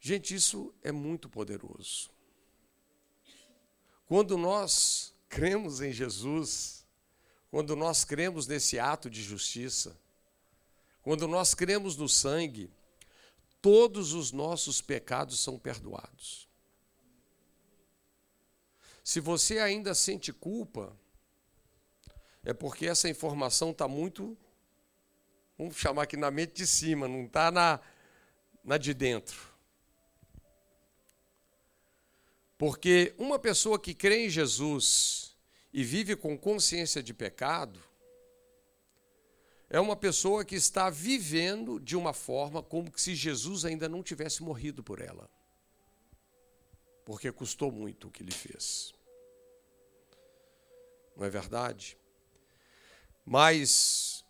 Gente, 0.00 0.34
isso 0.34 0.74
é 0.82 0.92
muito 0.92 1.28
poderoso. 1.28 2.10
Quando 4.06 4.36
nós 4.36 5.14
cremos 5.28 5.80
em 5.80 5.92
Jesus, 5.92 6.86
quando 7.50 7.74
nós 7.74 8.04
cremos 8.04 8.46
nesse 8.46 8.78
ato 8.78 9.08
de 9.08 9.22
justiça, 9.22 9.98
quando 11.02 11.26
nós 11.26 11.54
cremos 11.54 11.96
no 11.96 12.08
sangue, 12.08 12.70
todos 13.60 14.12
os 14.12 14.30
nossos 14.32 14.80
pecados 14.80 15.40
são 15.40 15.58
perdoados. 15.58 16.48
Se 19.02 19.20
você 19.20 19.58
ainda 19.58 19.94
sente 19.94 20.32
culpa, 20.32 20.94
é 22.44 22.52
porque 22.52 22.86
essa 22.86 23.08
informação 23.08 23.70
está 23.70 23.88
muito, 23.88 24.36
vamos 25.56 25.76
chamar 25.76 26.02
aqui 26.02 26.16
na 26.16 26.30
mente 26.30 26.52
de 26.52 26.66
cima, 26.66 27.08
não 27.08 27.24
está 27.24 27.50
na, 27.50 27.80
na 28.62 28.76
de 28.76 28.92
dentro. 28.92 29.54
Porque 32.58 33.14
uma 33.18 33.38
pessoa 33.38 33.78
que 33.78 33.94
crê 33.94 34.26
em 34.26 34.30
Jesus 34.30 35.36
e 35.72 35.82
vive 35.82 36.14
com 36.14 36.38
consciência 36.38 37.02
de 37.02 37.12
pecado, 37.12 37.82
é 39.68 39.80
uma 39.80 39.96
pessoa 39.96 40.44
que 40.44 40.54
está 40.54 40.88
vivendo 40.88 41.80
de 41.80 41.96
uma 41.96 42.12
forma 42.12 42.62
como 42.62 42.92
se 42.96 43.14
Jesus 43.14 43.64
ainda 43.64 43.88
não 43.88 44.02
tivesse 44.02 44.42
morrido 44.42 44.84
por 44.84 45.00
ela. 45.00 45.28
Porque 47.04 47.32
custou 47.32 47.72
muito 47.72 48.06
o 48.06 48.10
que 48.10 48.22
ele 48.22 48.30
fez. 48.30 48.94
Não 51.16 51.24
é 51.24 51.30
verdade? 51.30 51.98
Mas 53.24 54.24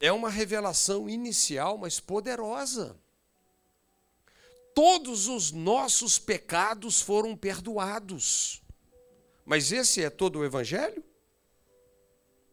é 0.00 0.12
uma 0.12 0.28
revelação 0.28 1.08
inicial, 1.08 1.78
mas 1.78 1.98
poderosa. 1.98 2.96
Todos 4.74 5.28
os 5.28 5.52
nossos 5.52 6.18
pecados 6.18 7.00
foram 7.00 7.36
perdoados. 7.36 8.60
Mas 9.46 9.72
esse 9.72 10.02
é 10.02 10.10
todo 10.10 10.40
o 10.40 10.44
Evangelho? 10.44 11.02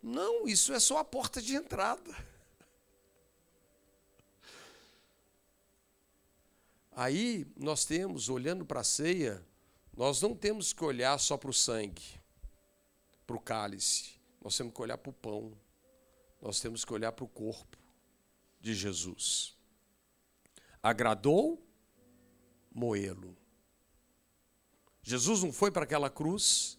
Não, 0.01 0.47
isso 0.47 0.71
é 0.73 0.79
só 0.79 0.99
a 0.99 1.03
porta 1.03 1.41
de 1.41 1.55
entrada. 1.55 2.15
Aí 6.91 7.47
nós 7.57 7.85
temos, 7.85 8.29
olhando 8.29 8.65
para 8.65 8.81
a 8.81 8.83
ceia, 8.83 9.43
nós 9.95 10.21
não 10.21 10.35
temos 10.35 10.73
que 10.73 10.83
olhar 10.83 11.17
só 11.19 11.37
para 11.37 11.49
o 11.49 11.53
sangue, 11.53 12.19
para 13.25 13.35
o 13.35 13.39
cálice. 13.39 14.20
Nós 14.41 14.57
temos 14.57 14.73
que 14.73 14.81
olhar 14.81 14.97
para 14.97 15.09
o 15.09 15.13
pão, 15.13 15.53
nós 16.41 16.59
temos 16.59 16.83
que 16.83 16.93
olhar 16.93 17.11
para 17.11 17.25
o 17.25 17.27
corpo 17.27 17.77
de 18.59 18.73
Jesus. 18.73 19.55
Agradou 20.81 21.63
moê-lo. 22.73 23.37
Jesus 25.03 25.43
não 25.43 25.51
foi 25.51 25.71
para 25.71 25.83
aquela 25.83 26.09
cruz. 26.09 26.77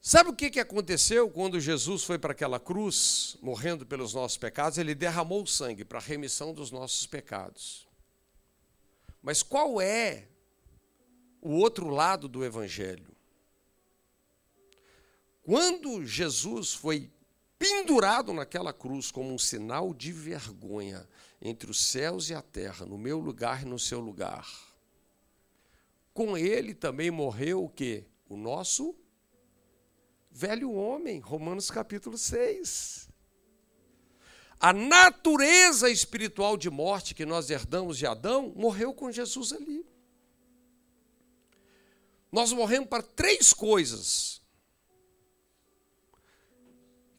Sabe 0.00 0.30
o 0.30 0.34
que, 0.34 0.50
que 0.50 0.60
aconteceu 0.60 1.28
quando 1.30 1.58
Jesus 1.58 2.04
foi 2.04 2.18
para 2.18 2.32
aquela 2.32 2.60
cruz, 2.60 3.36
morrendo 3.42 3.84
pelos 3.84 4.14
nossos 4.14 4.38
pecados? 4.38 4.78
Ele 4.78 4.94
derramou 4.94 5.42
o 5.42 5.46
sangue 5.46 5.84
para 5.84 5.98
a 5.98 6.02
remissão 6.02 6.54
dos 6.54 6.70
nossos 6.70 7.06
pecados. 7.06 7.88
Mas 9.20 9.42
qual 9.42 9.80
é 9.80 10.28
o 11.40 11.54
outro 11.54 11.88
lado 11.88 12.28
do 12.28 12.44
Evangelho? 12.44 13.15
Quando 15.46 16.04
Jesus 16.04 16.74
foi 16.74 17.08
pendurado 17.56 18.32
naquela 18.32 18.72
cruz 18.72 19.12
como 19.12 19.32
um 19.32 19.38
sinal 19.38 19.94
de 19.94 20.10
vergonha 20.10 21.08
entre 21.40 21.70
os 21.70 21.80
céus 21.86 22.30
e 22.30 22.34
a 22.34 22.42
terra, 22.42 22.84
no 22.84 22.98
meu 22.98 23.20
lugar 23.20 23.62
e 23.62 23.64
no 23.64 23.78
seu 23.78 24.00
lugar, 24.00 24.44
com 26.12 26.36
ele 26.36 26.74
também 26.74 27.12
morreu 27.12 27.62
o 27.62 27.68
que? 27.68 28.04
O 28.28 28.36
nosso 28.36 28.92
velho 30.32 30.72
homem, 30.72 31.20
Romanos 31.20 31.70
capítulo 31.70 32.18
6. 32.18 33.08
A 34.58 34.72
natureza 34.72 35.88
espiritual 35.88 36.56
de 36.56 36.68
morte 36.68 37.14
que 37.14 37.24
nós 37.24 37.50
herdamos 37.50 37.96
de 37.96 38.04
Adão 38.04 38.52
morreu 38.56 38.92
com 38.92 39.12
Jesus 39.12 39.52
ali. 39.52 39.86
Nós 42.32 42.52
morremos 42.52 42.88
para 42.88 43.04
três 43.04 43.52
coisas 43.52 44.44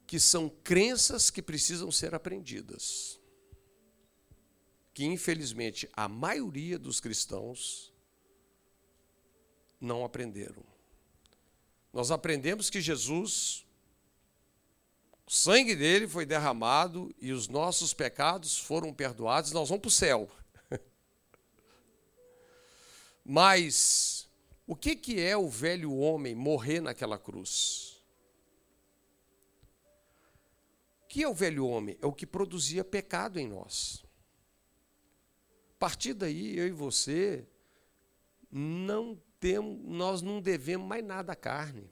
que 0.08 0.20
são 0.20 0.50
crenças 0.50 1.30
que 1.30 1.41
precisam 1.41 1.91
ser 1.91 2.15
aprendidas. 2.15 3.20
Que, 4.93 5.06
infelizmente, 5.06 5.88
a 5.93 6.08
maioria 6.08 6.80
dos 6.80 7.02
cristãos 7.02 7.93
não 9.80 10.06
aprenderam. 10.06 10.63
Nós 11.91 12.10
aprendemos 12.10 12.70
que 12.70 12.80
Jesus, 12.80 13.65
o 15.26 15.32
sangue 15.32 15.76
dele 15.76 16.08
foi 16.08 16.26
derramado 16.26 17.13
e 17.20 17.32
os 17.32 17.50
nossos 17.50 17.93
pecados 17.93 18.58
foram 18.58 18.93
perdoados, 18.93 19.52
nós 19.52 19.67
vamos 19.67 19.82
para 19.82 19.89
o 19.89 19.91
céu. 19.91 20.32
Mas 23.26 24.28
o 24.65 24.76
que, 24.76 24.96
que 24.96 25.20
é 25.20 25.36
o 25.36 25.50
velho 25.50 25.93
homem 25.93 26.34
morrer 26.34 26.82
naquela 26.82 27.17
cruz? 27.17 27.98
O 30.97 30.97
que 31.08 31.24
é 31.24 31.28
o 31.28 31.34
velho 31.34 31.65
homem? 31.65 31.98
É 32.02 32.06
o 32.06 32.13
que 32.13 32.26
produzia 32.26 32.84
pecado 32.84 33.39
em 33.39 33.48
nós. 33.48 34.06
A 35.76 35.80
partir 35.80 36.13
daí, 36.13 36.58
eu 36.58 36.67
e 36.67 36.72
você 36.72 37.48
não 38.52 39.22
temos, 39.39 39.80
nós 39.84 40.22
não 40.22 40.41
devemos 40.41 40.88
mais 40.88 41.06
nada 41.06 41.34
à 41.34 41.36
carne. 41.36 41.89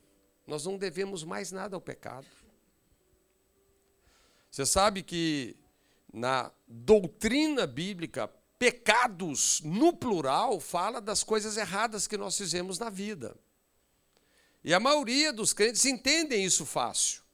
Nós 0.48 0.66
não 0.66 0.78
devemos 0.78 1.24
mais 1.24 1.52
nada 1.52 1.76
ao 1.76 1.82
pecado. 1.82 2.28
Você 4.50 4.66
sabe 4.66 5.04
que 5.04 5.56
na 6.14 6.52
doutrina 6.68 7.68
bíblica 7.68 8.28
pecados 8.58 9.62
no 9.62 9.92
plural 9.92 10.60
fala 10.60 11.02
das 11.02 11.24
coisas 11.24 11.58
erradas 11.58 12.08
que 12.08 12.18
nós 12.18 12.38
fizemos 12.38 12.80
na 12.80 12.90
vida. 12.90 13.38
E 14.64 14.74
a 14.74 14.80
maioria 14.80 15.34
dos 15.34 15.54
crentes 15.54 15.86
entendem 15.86 16.44
isso 16.44 16.66
fácil. 16.66 17.25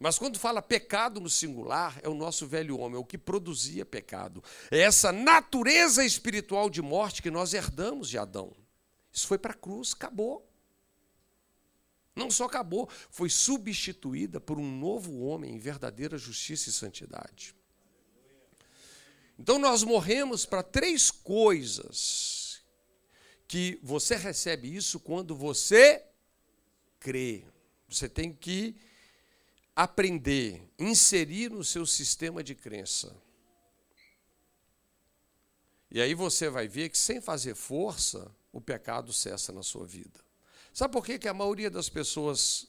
Mas 0.00 0.18
quando 0.18 0.38
fala 0.38 0.62
pecado 0.62 1.20
no 1.20 1.28
singular, 1.28 2.00
é 2.02 2.08
o 2.08 2.14
nosso 2.14 2.46
velho 2.46 2.78
homem, 2.78 2.96
é 2.96 2.98
o 2.98 3.04
que 3.04 3.18
produzia 3.18 3.84
pecado. 3.84 4.42
É 4.70 4.78
essa 4.78 5.12
natureza 5.12 6.02
espiritual 6.02 6.70
de 6.70 6.80
morte 6.80 7.20
que 7.20 7.30
nós 7.30 7.52
herdamos 7.52 8.08
de 8.08 8.16
Adão. 8.16 8.50
Isso 9.12 9.26
foi 9.26 9.36
para 9.36 9.52
a 9.52 9.56
cruz, 9.56 9.92
acabou. 9.92 10.48
Não 12.16 12.30
só 12.30 12.46
acabou, 12.46 12.88
foi 13.10 13.28
substituída 13.28 14.40
por 14.40 14.58
um 14.58 14.78
novo 14.78 15.20
homem 15.20 15.54
em 15.54 15.58
verdadeira 15.58 16.16
justiça 16.16 16.70
e 16.70 16.72
santidade. 16.72 17.54
Então 19.38 19.58
nós 19.58 19.82
morremos 19.82 20.46
para 20.46 20.62
três 20.62 21.10
coisas 21.10 22.62
que 23.46 23.78
você 23.82 24.16
recebe 24.16 24.74
isso 24.74 24.98
quando 24.98 25.36
você 25.36 26.02
crê. 26.98 27.44
Você 27.86 28.08
tem 28.08 28.32
que 28.32 28.74
aprender, 29.74 30.62
inserir 30.78 31.50
no 31.50 31.64
seu 31.64 31.86
sistema 31.86 32.42
de 32.42 32.54
crença. 32.54 33.16
E 35.90 36.00
aí 36.00 36.14
você 36.14 36.48
vai 36.48 36.68
ver 36.68 36.88
que 36.90 36.98
sem 36.98 37.20
fazer 37.20 37.54
força, 37.54 38.30
o 38.52 38.60
pecado 38.60 39.12
cessa 39.12 39.52
na 39.52 39.62
sua 39.62 39.86
vida. 39.86 40.20
Sabe 40.72 40.92
por 40.92 41.04
que, 41.04 41.18
que 41.18 41.28
a 41.28 41.34
maioria 41.34 41.70
das 41.70 41.88
pessoas, 41.88 42.68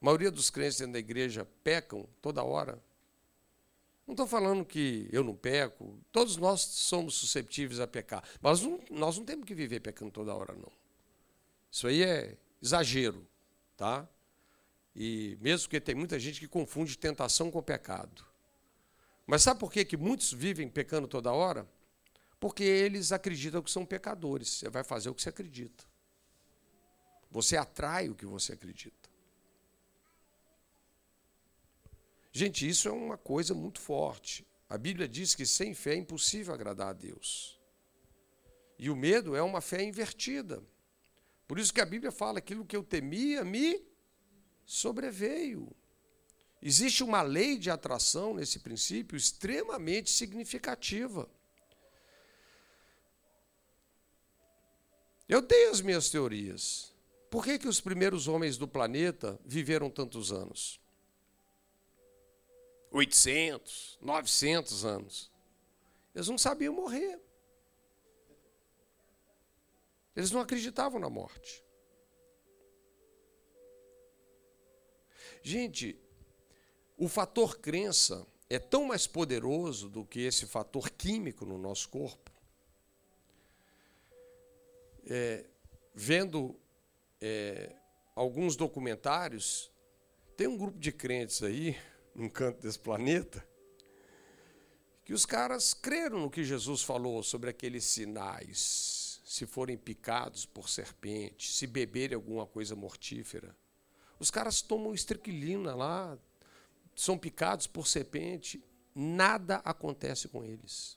a 0.00 0.04
maioria 0.04 0.30
dos 0.30 0.50
crentes 0.50 0.78
dentro 0.78 0.92
da 0.94 0.98
igreja 0.98 1.46
pecam 1.64 2.08
toda 2.20 2.42
hora? 2.42 2.80
Não 4.06 4.12
estou 4.14 4.26
falando 4.26 4.64
que 4.64 5.08
eu 5.12 5.22
não 5.22 5.36
peco, 5.36 5.98
todos 6.10 6.36
nós 6.36 6.60
somos 6.60 7.14
susceptíveis 7.14 7.78
a 7.78 7.86
pecar, 7.86 8.24
mas 8.40 8.60
não, 8.60 8.80
nós 8.90 9.16
não 9.16 9.24
temos 9.24 9.44
que 9.44 9.54
viver 9.54 9.80
pecando 9.80 10.10
toda 10.10 10.34
hora, 10.34 10.54
não. 10.54 10.72
Isso 11.70 11.86
aí 11.86 12.02
é 12.02 12.36
exagero, 12.60 13.24
tá? 13.76 14.08
E 14.94 15.38
mesmo 15.40 15.66
porque 15.66 15.80
tem 15.80 15.94
muita 15.94 16.18
gente 16.18 16.40
que 16.40 16.48
confunde 16.48 16.98
tentação 16.98 17.50
com 17.50 17.62
pecado. 17.62 18.24
Mas 19.26 19.42
sabe 19.42 19.60
por 19.60 19.72
que, 19.72 19.84
que 19.84 19.96
muitos 19.96 20.32
vivem 20.32 20.68
pecando 20.68 21.06
toda 21.06 21.32
hora? 21.32 21.68
Porque 22.40 22.64
eles 22.64 23.12
acreditam 23.12 23.62
que 23.62 23.70
são 23.70 23.86
pecadores. 23.86 24.48
Você 24.48 24.68
vai 24.68 24.82
fazer 24.82 25.10
o 25.10 25.14
que 25.14 25.22
você 25.22 25.28
acredita. 25.28 25.84
Você 27.30 27.56
atrai 27.56 28.08
o 28.08 28.14
que 28.14 28.26
você 28.26 28.54
acredita. 28.54 29.08
Gente, 32.32 32.68
isso 32.68 32.88
é 32.88 32.92
uma 32.92 33.18
coisa 33.18 33.54
muito 33.54 33.80
forte. 33.80 34.46
A 34.68 34.78
Bíblia 34.78 35.08
diz 35.08 35.34
que 35.34 35.44
sem 35.44 35.74
fé 35.74 35.94
é 35.94 35.96
impossível 35.96 36.54
agradar 36.54 36.88
a 36.88 36.92
Deus. 36.92 37.60
E 38.78 38.88
o 38.88 38.96
medo 38.96 39.36
é 39.36 39.42
uma 39.42 39.60
fé 39.60 39.82
invertida. 39.82 40.62
Por 41.46 41.58
isso 41.58 41.74
que 41.74 41.80
a 41.80 41.86
Bíblia 41.86 42.12
fala: 42.12 42.38
aquilo 42.38 42.64
que 42.64 42.76
eu 42.76 42.82
temia 42.82 43.44
me 43.44 43.84
sobreveio. 44.70 45.68
Existe 46.62 47.02
uma 47.02 47.22
lei 47.22 47.58
de 47.58 47.70
atração 47.70 48.34
nesse 48.34 48.60
princípio 48.60 49.16
extremamente 49.16 50.10
significativa. 50.10 51.28
Eu 55.28 55.42
tenho 55.42 55.72
as 55.72 55.80
minhas 55.80 56.08
teorias. 56.08 56.94
Por 57.28 57.44
que, 57.44 57.58
que 57.58 57.66
os 57.66 57.80
primeiros 57.80 58.28
homens 58.28 58.56
do 58.56 58.68
planeta 58.68 59.40
viveram 59.44 59.90
tantos 59.90 60.30
anos? 60.30 60.80
800, 62.92 63.98
900 64.00 64.84
anos. 64.84 65.32
Eles 66.14 66.28
não 66.28 66.38
sabiam 66.38 66.74
morrer. 66.74 67.20
Eles 70.14 70.30
não 70.30 70.40
acreditavam 70.40 71.00
na 71.00 71.10
morte. 71.10 71.64
Gente, 75.42 75.98
o 76.96 77.08
fator 77.08 77.58
crença 77.58 78.26
é 78.48 78.58
tão 78.58 78.84
mais 78.84 79.06
poderoso 79.06 79.88
do 79.88 80.04
que 80.04 80.20
esse 80.20 80.44
fator 80.44 80.90
químico 80.90 81.46
no 81.46 81.56
nosso 81.56 81.88
corpo. 81.88 82.30
É, 85.06 85.46
vendo 85.94 86.58
é, 87.20 87.74
alguns 88.14 88.56
documentários, 88.56 89.70
tem 90.36 90.46
um 90.46 90.58
grupo 90.58 90.78
de 90.78 90.92
crentes 90.92 91.42
aí 91.42 91.76
num 92.14 92.28
canto 92.28 92.60
desse 92.60 92.78
planeta, 92.78 93.46
que 95.04 95.14
os 95.14 95.24
caras 95.24 95.72
creram 95.72 96.20
no 96.20 96.30
que 96.30 96.44
Jesus 96.44 96.82
falou 96.82 97.22
sobre 97.22 97.50
aqueles 97.50 97.84
sinais, 97.84 99.20
se 99.24 99.46
forem 99.46 99.76
picados 99.76 100.44
por 100.44 100.68
serpente, 100.68 101.50
se 101.50 101.66
beberem 101.66 102.14
alguma 102.14 102.46
coisa 102.46 102.74
mortífera. 102.76 103.56
Os 104.20 104.30
caras 104.30 104.62
tomam 104.62 104.94
estriclina 104.94 105.74
lá, 105.74 106.16
são 106.94 107.18
picados 107.18 107.66
por 107.66 107.88
serpente, 107.88 108.62
nada 108.94 109.56
acontece 109.64 110.28
com 110.28 110.44
eles. 110.44 110.96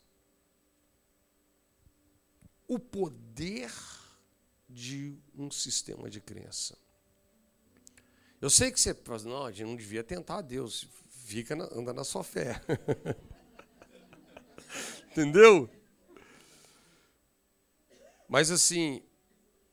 O 2.68 2.78
poder 2.78 3.72
de 4.70 5.18
um 5.36 5.50
sistema 5.50 6.10
de 6.10 6.20
crença. 6.20 6.78
Eu 8.42 8.50
sei 8.50 8.72
que 8.72 8.80
você 8.80 8.94
fala, 8.94 9.24
não, 9.24 9.46
a 9.46 9.52
gente 9.52 9.68
não 9.68 9.76
devia 9.76 10.04
tentar 10.04 10.40
a 10.40 10.42
Deus 10.42 10.86
fica 11.24 11.56
na, 11.56 11.66
anda 11.72 11.94
na 11.94 12.04
sua 12.04 12.24
fé. 12.24 12.62
Entendeu? 15.12 15.70
Mas 18.28 18.52
assim, 18.52 19.02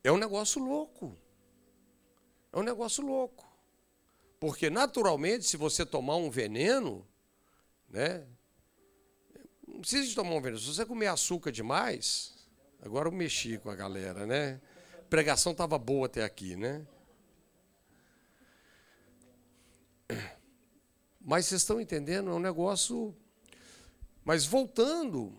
é 0.04 0.12
um 0.12 0.18
negócio 0.18 0.62
louco. 0.62 1.18
É 2.52 2.58
um 2.58 2.62
negócio 2.62 3.04
louco. 3.04 3.48
Porque 4.38 4.70
naturalmente, 4.70 5.44
se 5.44 5.56
você 5.56 5.84
tomar 5.84 6.16
um 6.16 6.30
veneno, 6.30 7.06
né? 7.88 8.26
Não 9.66 9.80
precisa 9.80 10.06
de 10.06 10.14
tomar 10.14 10.34
um 10.34 10.40
veneno. 10.40 10.58
Se 10.58 10.66
você 10.66 10.86
comer 10.86 11.08
açúcar 11.08 11.52
demais, 11.52 12.34
agora 12.80 13.08
eu 13.08 13.12
mexi 13.12 13.58
com 13.58 13.70
a 13.70 13.74
galera, 13.74 14.26
né? 14.26 14.60
A 14.98 15.02
pregação 15.10 15.52
estava 15.52 15.78
boa 15.78 16.06
até 16.06 16.24
aqui, 16.24 16.56
né? 16.56 16.86
Mas 21.20 21.46
vocês 21.46 21.60
estão 21.60 21.80
entendendo? 21.80 22.30
É 22.30 22.34
um 22.34 22.40
negócio. 22.40 23.14
Mas 24.24 24.46
voltando 24.46 25.38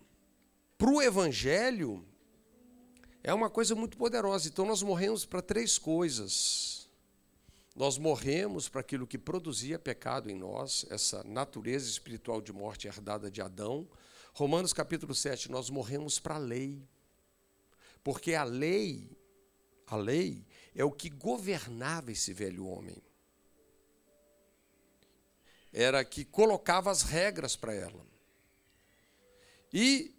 para 0.78 0.90
o 0.90 1.02
Evangelho, 1.02 2.06
é 3.22 3.32
uma 3.34 3.50
coisa 3.50 3.74
muito 3.74 3.96
poderosa. 3.96 4.48
Então 4.48 4.64
nós 4.64 4.82
morremos 4.82 5.24
para 5.24 5.42
três 5.42 5.78
coisas. 5.78 6.81
Nós 7.74 7.98
morremos 7.98 8.68
para 8.68 8.80
aquilo 8.80 9.06
que 9.06 9.18
produzia 9.18 9.78
pecado 9.78 10.30
em 10.30 10.36
nós, 10.36 10.84
essa 10.90 11.24
natureza 11.24 11.88
espiritual 11.88 12.40
de 12.40 12.52
morte 12.52 12.86
herdada 12.86 13.30
de 13.30 13.40
Adão. 13.40 13.88
Romanos 14.34 14.72
capítulo 14.72 15.14
7, 15.14 15.50
nós 15.50 15.70
morremos 15.70 16.18
para 16.18 16.34
a 16.34 16.38
lei. 16.38 16.86
Porque 18.04 18.34
a 18.34 18.44
lei, 18.44 19.10
a 19.86 19.96
lei 19.96 20.46
é 20.74 20.84
o 20.84 20.90
que 20.90 21.08
governava 21.08 22.12
esse 22.12 22.32
velho 22.32 22.66
homem 22.66 23.02
era 25.72 26.04
que 26.04 26.24
colocava 26.24 26.90
as 26.90 27.02
regras 27.02 27.56
para 27.56 27.74
ela. 27.74 28.06
E 29.72 30.14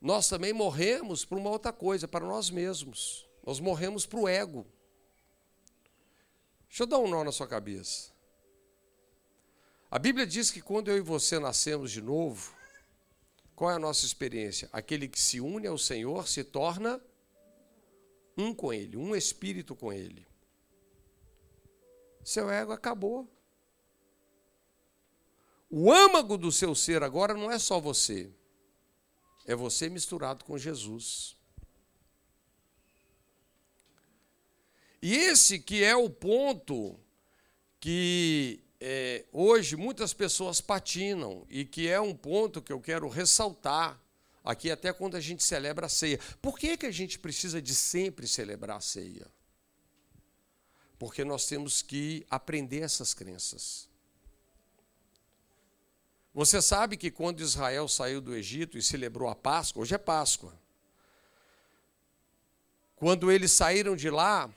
nós 0.00 0.28
também 0.28 0.52
morremos 0.52 1.24
por 1.24 1.36
uma 1.36 1.50
outra 1.50 1.72
coisa, 1.72 2.06
para 2.06 2.24
nós 2.24 2.50
mesmos. 2.50 3.28
Nós 3.44 3.58
morremos 3.58 4.06
para 4.06 4.20
o 4.20 4.28
ego. 4.28 4.64
Deixa 6.72 6.84
eu 6.84 6.86
dar 6.86 7.00
um 7.00 7.06
nó 7.06 7.22
na 7.22 7.30
sua 7.30 7.46
cabeça. 7.46 8.10
A 9.90 9.98
Bíblia 9.98 10.26
diz 10.26 10.50
que 10.50 10.62
quando 10.62 10.90
eu 10.90 10.96
e 10.96 11.02
você 11.02 11.38
nascemos 11.38 11.92
de 11.92 12.00
novo, 12.00 12.56
qual 13.54 13.72
é 13.72 13.74
a 13.74 13.78
nossa 13.78 14.06
experiência? 14.06 14.70
Aquele 14.72 15.06
que 15.06 15.20
se 15.20 15.38
une 15.38 15.66
ao 15.66 15.76
Senhor 15.76 16.26
se 16.26 16.42
torna 16.42 16.98
um 18.38 18.54
com 18.54 18.72
Ele, 18.72 18.96
um 18.96 19.14
espírito 19.14 19.76
com 19.76 19.92
Ele. 19.92 20.26
Seu 22.24 22.50
ego 22.50 22.72
acabou. 22.72 23.28
O 25.68 25.92
âmago 25.92 26.38
do 26.38 26.50
seu 26.50 26.74
ser 26.74 27.02
agora 27.02 27.34
não 27.34 27.50
é 27.50 27.58
só 27.58 27.78
você, 27.78 28.32
é 29.44 29.54
você 29.54 29.90
misturado 29.90 30.42
com 30.42 30.56
Jesus. 30.56 31.36
E 35.02 35.16
esse 35.16 35.58
que 35.58 35.82
é 35.82 35.96
o 35.96 36.08
ponto 36.08 36.96
que 37.80 38.62
é, 38.80 39.24
hoje 39.32 39.74
muitas 39.74 40.14
pessoas 40.14 40.60
patinam 40.60 41.44
e 41.50 41.64
que 41.64 41.88
é 41.88 42.00
um 42.00 42.14
ponto 42.14 42.62
que 42.62 42.72
eu 42.72 42.80
quero 42.80 43.08
ressaltar 43.08 44.00
aqui 44.44 44.70
até 44.70 44.92
quando 44.92 45.16
a 45.16 45.20
gente 45.20 45.42
celebra 45.42 45.86
a 45.86 45.88
ceia. 45.88 46.20
Por 46.40 46.56
que, 46.56 46.76
que 46.76 46.86
a 46.86 46.90
gente 46.92 47.18
precisa 47.18 47.60
de 47.60 47.74
sempre 47.74 48.28
celebrar 48.28 48.76
a 48.76 48.80
ceia? 48.80 49.26
Porque 51.00 51.24
nós 51.24 51.46
temos 51.46 51.82
que 51.82 52.24
aprender 52.30 52.82
essas 52.82 53.12
crenças. 53.12 53.88
Você 56.32 56.62
sabe 56.62 56.96
que 56.96 57.10
quando 57.10 57.40
Israel 57.40 57.88
saiu 57.88 58.20
do 58.20 58.34
Egito 58.34 58.78
e 58.78 58.82
celebrou 58.82 59.28
a 59.28 59.34
Páscoa, 59.34 59.82
hoje 59.82 59.96
é 59.96 59.98
Páscoa. 59.98 60.56
Quando 62.94 63.32
eles 63.32 63.50
saíram 63.50 63.96
de 63.96 64.08
lá, 64.08 64.48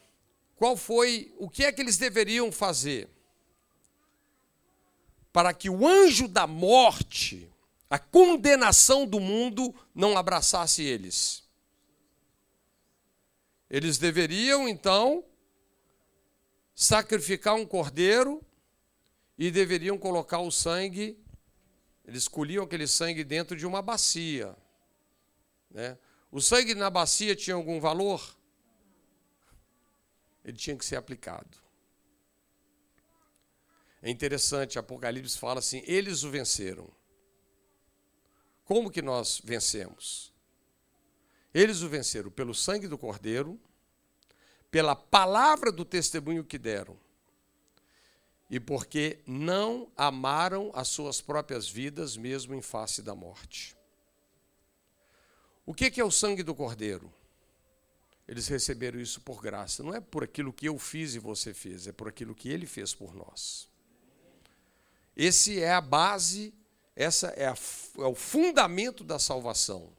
qual 0.55 0.77
foi, 0.77 1.33
o 1.37 1.49
que 1.49 1.65
é 1.65 1.71
que 1.71 1.81
eles 1.81 1.97
deveriam 1.97 2.51
fazer? 2.51 3.09
Para 5.31 5.53
que 5.53 5.69
o 5.69 5.85
anjo 5.85 6.27
da 6.27 6.47
morte, 6.47 7.51
a 7.89 7.99
condenação 7.99 9.05
do 9.05 9.19
mundo, 9.19 9.73
não 9.93 10.17
abraçasse 10.17 10.83
eles. 10.83 11.43
Eles 13.69 13.97
deveriam, 13.97 14.67
então, 14.67 15.23
sacrificar 16.73 17.55
um 17.55 17.65
cordeiro 17.65 18.41
e 19.37 19.51
deveriam 19.51 19.97
colocar 19.97 20.39
o 20.39 20.51
sangue 20.51 21.17
eles 22.07 22.27
colhiam 22.27 22.63
aquele 22.63 22.87
sangue 22.87 23.23
dentro 23.23 23.55
de 23.55 23.65
uma 23.65 23.81
bacia. 23.81 24.55
Né? 25.71 25.97
O 26.31 26.39
sangue 26.39 26.75
na 26.75 26.89
bacia 26.89 27.35
tinha 27.35 27.55
algum 27.55 27.79
valor? 27.79 28.34
Ele 30.45 30.55
tinha 30.55 30.77
que 30.77 30.85
ser 30.85 30.95
aplicado. 30.95 31.57
É 34.01 34.09
interessante, 34.09 34.79
Apocalipse 34.79 35.37
fala 35.37 35.59
assim: 35.59 35.81
eles 35.85 36.23
o 36.23 36.29
venceram. 36.29 36.87
Como 38.63 38.91
que 38.91 39.01
nós 39.01 39.41
vencemos? 39.43 40.31
Eles 41.53 41.81
o 41.81 41.89
venceram 41.89 42.29
pelo 42.29 42.53
sangue 42.53 42.87
do 42.87 42.97
Cordeiro, 42.97 43.59
pela 44.69 44.95
palavra 44.95 45.71
do 45.71 45.83
testemunho 45.83 46.43
que 46.43 46.57
deram 46.57 46.97
e 48.49 48.59
porque 48.59 49.19
não 49.25 49.91
amaram 49.97 50.71
as 50.75 50.87
suas 50.89 51.21
próprias 51.21 51.67
vidas, 51.67 52.15
mesmo 52.15 52.53
em 52.53 52.61
face 52.61 53.01
da 53.01 53.15
morte. 53.15 53.75
O 55.65 55.73
que 55.73 55.99
é 55.99 56.03
o 56.03 56.11
sangue 56.11 56.43
do 56.43 56.53
Cordeiro? 56.53 57.11
Eles 58.27 58.47
receberam 58.47 58.99
isso 58.99 59.21
por 59.21 59.41
graça. 59.41 59.83
Não 59.83 59.93
é 59.93 60.01
por 60.01 60.23
aquilo 60.23 60.51
que 60.51 60.67
eu 60.67 60.79
fiz 60.79 61.15
e 61.15 61.19
você 61.19 61.53
fez, 61.53 61.87
é 61.87 61.91
por 61.91 62.07
aquilo 62.07 62.33
que 62.33 62.49
ele 62.49 62.65
fez 62.65 62.93
por 62.93 63.13
nós. 63.13 63.69
Esse 65.15 65.61
é 65.61 65.73
a 65.73 65.81
base, 65.81 66.53
essa 66.95 67.27
é, 67.29 67.47
a, 67.47 67.55
é 67.99 68.05
o 68.05 68.15
fundamento 68.15 69.03
da 69.03 69.19
salvação. 69.19 69.93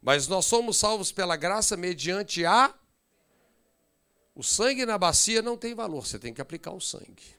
Mas 0.00 0.26
nós 0.26 0.46
somos 0.46 0.76
salvos 0.76 1.12
pela 1.12 1.36
graça 1.36 1.76
mediante 1.76 2.44
a 2.44 2.74
o 4.34 4.42
sangue 4.42 4.86
na 4.86 4.96
bacia 4.96 5.42
não 5.42 5.58
tem 5.58 5.74
valor, 5.74 6.06
você 6.06 6.18
tem 6.18 6.32
que 6.32 6.40
aplicar 6.40 6.72
o 6.72 6.80
sangue. 6.80 7.36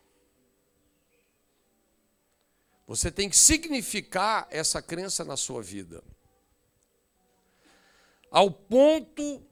Você 2.86 3.12
tem 3.12 3.30
que 3.30 3.38
significar 3.38 4.48
essa 4.52 4.82
crença 4.82 5.24
na 5.24 5.36
sua 5.36 5.62
vida. 5.62 6.04
Ao 8.30 8.52
ponto 8.52 9.44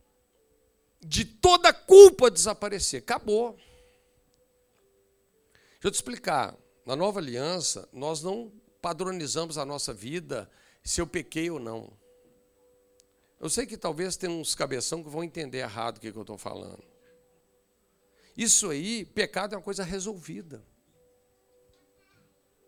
de 1.02 1.26
toda 1.26 1.74
culpa 1.74 2.30
desaparecer. 2.30 3.02
Acabou. 3.02 3.58
Deixa 5.74 5.88
eu 5.88 5.92
te 5.92 5.96
explicar. 5.96 6.56
Na 6.86 6.96
nova 6.96 7.20
aliança, 7.20 7.88
nós 7.92 8.22
não 8.22 8.52
padronizamos 8.82 9.58
a 9.58 9.66
nossa 9.66 9.94
vida 9.94 10.50
se 10.84 11.02
eu 11.02 11.08
pequei 11.08 11.50
ou 11.50 11.60
não. 11.60 11.92
Eu 13.40 13.50
sei 13.50 13.66
que 13.66 13.78
talvez 13.78 14.16
tem 14.16 14.30
uns 14.30 14.54
cabeção 14.54 15.04
que 15.04 15.10
vão 15.10 15.24
entender 15.24 15.60
errado 15.60 15.98
o 15.98 16.00
que 16.00 16.08
eu 16.08 16.22
estou 16.22 16.38
falando. 16.38 16.84
Isso 18.38 18.70
aí, 18.70 19.06
pecado 19.06 19.54
é 19.54 19.58
uma 19.58 19.64
coisa 19.64 19.84
resolvida. 19.84 20.64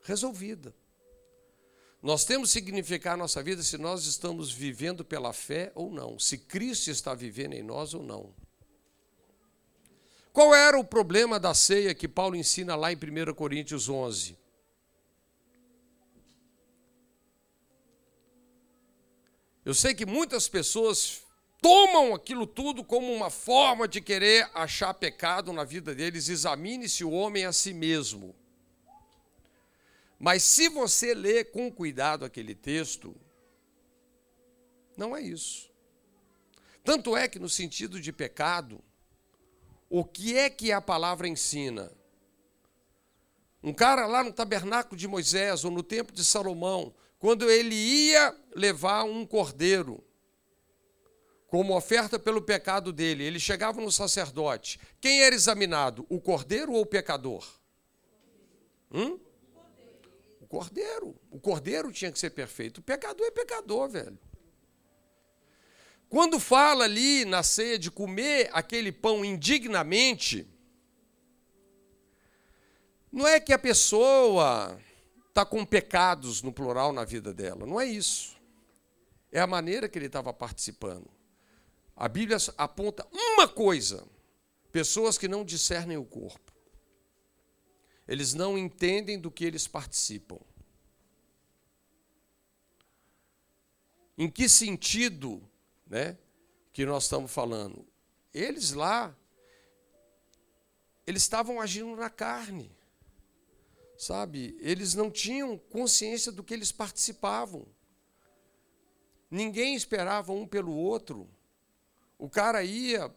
Resolvida. 0.01 0.75
Nós 2.03 2.25
temos 2.25 2.49
que 2.49 2.59
significar 2.59 3.13
a 3.13 3.17
nossa 3.17 3.41
vida 3.41 3.63
se 3.63 3.77
nós 3.77 4.05
estamos 4.05 4.51
vivendo 4.51 5.05
pela 5.05 5.31
fé 5.31 5.71
ou 5.73 5.89
não, 5.89 6.19
se 6.19 6.37
Cristo 6.37 6.91
está 6.91 7.15
vivendo 7.15 7.53
em 7.53 7.63
nós 7.63 7.93
ou 7.93 8.03
não. 8.03 8.35
Qual 10.33 10.53
era 10.53 10.77
o 10.77 10.83
problema 10.83 11.39
da 11.39 11.53
ceia 11.53 11.95
que 11.95 12.05
Paulo 12.05 12.35
ensina 12.35 12.75
lá 12.75 12.91
em 12.91 12.97
1 12.97 13.33
Coríntios 13.33 13.87
11? 13.87 14.37
Eu 19.63 19.73
sei 19.73 19.95
que 19.95 20.05
muitas 20.05 20.49
pessoas 20.49 21.21
tomam 21.61 22.13
aquilo 22.13 22.45
tudo 22.45 22.83
como 22.83 23.13
uma 23.13 23.29
forma 23.29 23.87
de 23.87 24.01
querer 24.01 24.49
achar 24.53 24.93
pecado 24.93 25.53
na 25.53 25.63
vida 25.63 25.95
deles. 25.95 26.27
Examine-se 26.27 27.05
o 27.05 27.11
homem 27.11 27.45
a 27.45 27.53
si 27.53 27.73
mesmo. 27.73 28.35
Mas 30.23 30.41
se 30.43 30.69
você 30.69 31.13
ler 31.13 31.51
com 31.51 31.69
cuidado 31.69 32.23
aquele 32.23 32.55
texto, 32.55 33.13
não 34.95 35.13
é 35.13 35.21
isso. 35.21 35.69
Tanto 36.81 37.17
é 37.17 37.27
que, 37.27 37.37
no 37.37 37.49
sentido 37.49 37.99
de 37.99 38.13
pecado, 38.13 38.81
o 39.89 40.05
que 40.05 40.37
é 40.37 40.49
que 40.49 40.71
a 40.71 40.79
palavra 40.79 41.27
ensina? 41.27 41.91
Um 43.61 43.73
cara 43.73 44.05
lá 44.05 44.23
no 44.23 44.31
tabernáculo 44.31 44.95
de 44.95 45.09
Moisés 45.09 45.65
ou 45.65 45.71
no 45.71 45.83
templo 45.83 46.15
de 46.15 46.23
Salomão, 46.23 46.95
quando 47.19 47.51
ele 47.51 47.75
ia 47.75 48.33
levar 48.55 49.03
um 49.03 49.25
cordeiro, 49.25 50.01
como 51.47 51.75
oferta 51.75 52.17
pelo 52.17 52.41
pecado 52.41 52.93
dele. 52.93 53.25
Ele 53.25 53.41
chegava 53.41 53.81
no 53.81 53.91
sacerdote. 53.91 54.79
Quem 55.01 55.21
era 55.21 55.35
examinado? 55.35 56.05
O 56.07 56.21
cordeiro 56.21 56.71
ou 56.71 56.83
o 56.83 56.85
pecador? 56.85 57.45
Hum? 58.89 59.19
Cordeiro. 60.53 61.19
O 61.31 61.39
cordeiro 61.39 61.91
tinha 61.91 62.11
que 62.11 62.19
ser 62.19 62.29
perfeito. 62.29 62.77
O 62.77 62.83
pecador 62.83 63.25
é 63.25 63.31
pecador, 63.31 63.89
velho. 63.89 64.19
Quando 66.07 66.39
fala 66.39 66.83
ali 66.83 67.25
na 67.25 67.41
ceia 67.41 67.79
de 67.79 67.89
comer 67.89 68.51
aquele 68.53 68.91
pão 68.91 69.25
indignamente, 69.25 70.47
não 73.11 73.27
é 73.27 73.39
que 73.39 73.51
a 73.51 73.57
pessoa 73.57 74.79
está 75.27 75.43
com 75.43 75.65
pecados 75.65 76.43
no 76.43 76.53
plural 76.53 76.93
na 76.93 77.03
vida 77.03 77.33
dela. 77.33 77.65
Não 77.65 77.81
é 77.81 77.87
isso. 77.87 78.37
É 79.31 79.39
a 79.39 79.47
maneira 79.47 79.89
que 79.89 79.97
ele 79.97 80.05
estava 80.05 80.31
participando. 80.31 81.09
A 81.95 82.07
Bíblia 82.07 82.37
aponta 82.59 83.07
uma 83.11 83.47
coisa: 83.47 84.05
pessoas 84.71 85.17
que 85.17 85.27
não 85.27 85.43
discernem 85.43 85.97
o 85.97 86.05
corpo. 86.05 86.42
Eles 88.07 88.33
não 88.33 88.57
entendem 88.57 89.19
do 89.19 89.31
que 89.31 89.45
eles 89.45 89.67
participam. 89.67 90.39
Em 94.17 94.29
que 94.29 94.47
sentido, 94.47 95.41
né, 95.87 96.17
que 96.71 96.85
nós 96.85 97.03
estamos 97.03 97.31
falando? 97.31 97.85
Eles 98.33 98.71
lá 98.71 99.15
eles 101.05 101.21
estavam 101.23 101.59
agindo 101.59 101.95
na 101.95 102.09
carne. 102.09 102.71
Sabe? 103.97 104.57
Eles 104.59 104.95
não 104.95 105.11
tinham 105.11 105.57
consciência 105.57 106.31
do 106.31 106.43
que 106.43 106.53
eles 106.53 106.71
participavam. 106.71 107.65
Ninguém 109.29 109.75
esperava 109.75 110.31
um 110.31 110.47
pelo 110.47 110.73
outro. 110.73 111.29
O 112.17 112.29
cara 112.29 112.63
ia 112.63 113.13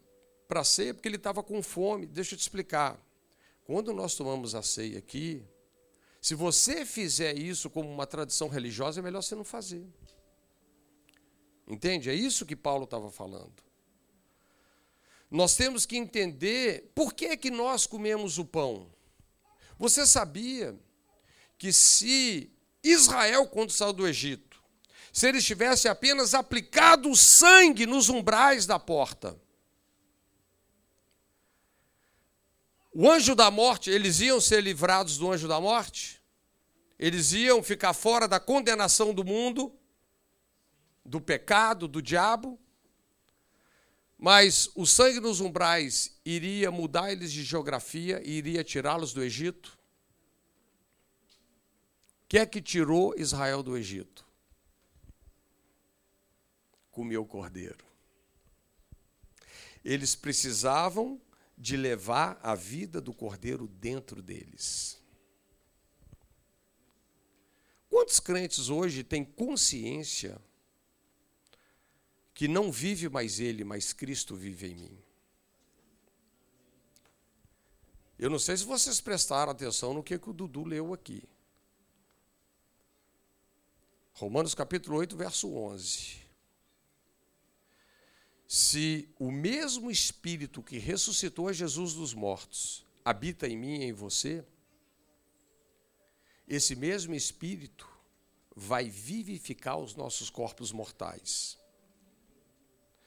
para 0.48 0.64
ceia 0.64 0.94
porque 0.94 1.08
ele 1.08 1.16
estava 1.16 1.42
com 1.42 1.62
fome. 1.62 2.06
Deixa 2.06 2.34
eu 2.34 2.38
te 2.38 2.42
explicar. 2.42 3.00
Quando 3.66 3.92
nós 3.92 4.14
tomamos 4.14 4.54
a 4.54 4.62
ceia 4.62 4.98
aqui, 4.98 5.44
se 6.22 6.36
você 6.36 6.86
fizer 6.86 7.36
isso 7.36 7.68
como 7.68 7.90
uma 7.90 8.06
tradição 8.06 8.48
religiosa, 8.48 9.00
é 9.00 9.02
melhor 9.02 9.22
você 9.22 9.34
não 9.34 9.42
fazer. 9.42 9.84
Entende? 11.66 12.08
É 12.08 12.14
isso 12.14 12.46
que 12.46 12.54
Paulo 12.54 12.84
estava 12.84 13.10
falando. 13.10 13.60
Nós 15.28 15.56
temos 15.56 15.84
que 15.84 15.96
entender 15.96 16.92
por 16.94 17.12
que, 17.12 17.36
que 17.36 17.50
nós 17.50 17.88
comemos 17.88 18.38
o 18.38 18.44
pão. 18.44 18.88
Você 19.76 20.06
sabia 20.06 20.78
que 21.58 21.72
se 21.72 22.52
Israel, 22.84 23.48
quando 23.48 23.72
saiu 23.72 23.92
do 23.92 24.06
Egito, 24.06 24.62
se 25.12 25.28
eles 25.28 25.44
tivessem 25.44 25.90
apenas 25.90 26.34
aplicado 26.34 27.10
o 27.10 27.16
sangue 27.16 27.84
nos 27.84 28.08
umbrais 28.08 28.64
da 28.64 28.78
porta, 28.78 29.36
o 32.98 33.10
anjo 33.10 33.34
da 33.34 33.50
morte, 33.50 33.90
eles 33.90 34.20
iam 34.20 34.40
ser 34.40 34.62
livrados 34.62 35.18
do 35.18 35.30
anjo 35.30 35.46
da 35.46 35.60
morte? 35.60 36.18
Eles 36.98 37.32
iam 37.32 37.62
ficar 37.62 37.92
fora 37.92 38.26
da 38.26 38.40
condenação 38.40 39.12
do 39.12 39.22
mundo, 39.22 39.70
do 41.04 41.20
pecado, 41.20 41.86
do 41.86 42.00
diabo? 42.00 42.58
Mas 44.16 44.70
o 44.74 44.86
sangue 44.86 45.20
nos 45.20 45.42
umbrais 45.42 46.18
iria 46.24 46.70
mudar 46.70 47.12
eles 47.12 47.30
de 47.30 47.44
geografia 47.44 48.22
e 48.24 48.30
iria 48.30 48.64
tirá-los 48.64 49.12
do 49.12 49.22
Egito? 49.22 49.78
O 52.24 52.28
que 52.28 52.38
é 52.38 52.46
que 52.46 52.62
tirou 52.62 53.14
Israel 53.18 53.62
do 53.62 53.76
Egito? 53.76 54.24
Comeu 56.90 57.26
cordeiro. 57.26 57.84
Eles 59.84 60.14
precisavam 60.14 61.20
de 61.56 61.76
levar 61.76 62.38
a 62.42 62.54
vida 62.54 63.00
do 63.00 63.14
cordeiro 63.14 63.66
dentro 63.66 64.22
deles. 64.22 65.00
Quantos 67.88 68.20
crentes 68.20 68.68
hoje 68.68 69.02
têm 69.02 69.24
consciência 69.24 70.38
que 72.34 72.46
não 72.46 72.70
vive 72.70 73.08
mais 73.08 73.40
ele, 73.40 73.64
mas 73.64 73.94
Cristo 73.94 74.36
vive 74.36 74.66
em 74.66 74.74
mim. 74.74 74.98
Eu 78.18 78.28
não 78.28 78.38
sei 78.38 78.56
se 78.56 78.64
vocês 78.64 79.00
prestaram 79.00 79.52
atenção 79.52 79.94
no 79.94 80.02
que, 80.02 80.18
que 80.18 80.28
o 80.28 80.32
Dudu 80.34 80.64
leu 80.64 80.92
aqui. 80.92 81.22
Romanos 84.12 84.54
capítulo 84.54 84.98
8, 84.98 85.16
verso 85.16 85.50
11. 85.54 86.25
Se 88.46 89.08
o 89.18 89.30
mesmo 89.30 89.90
Espírito 89.90 90.62
que 90.62 90.78
ressuscitou 90.78 91.48
a 91.48 91.52
Jesus 91.52 91.94
dos 91.94 92.14
mortos 92.14 92.86
habita 93.04 93.48
em 93.48 93.56
mim 93.56 93.80
e 93.80 93.84
em 93.84 93.92
você, 93.92 94.44
esse 96.46 96.76
mesmo 96.76 97.14
Espírito 97.14 97.88
vai 98.54 98.88
vivificar 98.88 99.76
os 99.78 99.94
nossos 99.94 100.30
corpos 100.30 100.70
mortais. 100.70 101.58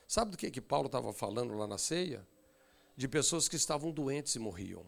Sabe 0.07 0.31
do 0.31 0.37
que, 0.37 0.51
que 0.51 0.61
Paulo 0.61 0.87
estava 0.87 1.13
falando 1.13 1.55
lá 1.55 1.67
na 1.67 1.77
ceia? 1.77 2.27
De 2.97 3.07
pessoas 3.07 3.47
que 3.47 3.55
estavam 3.55 3.91
doentes 3.91 4.35
e 4.35 4.39
morriam. 4.39 4.85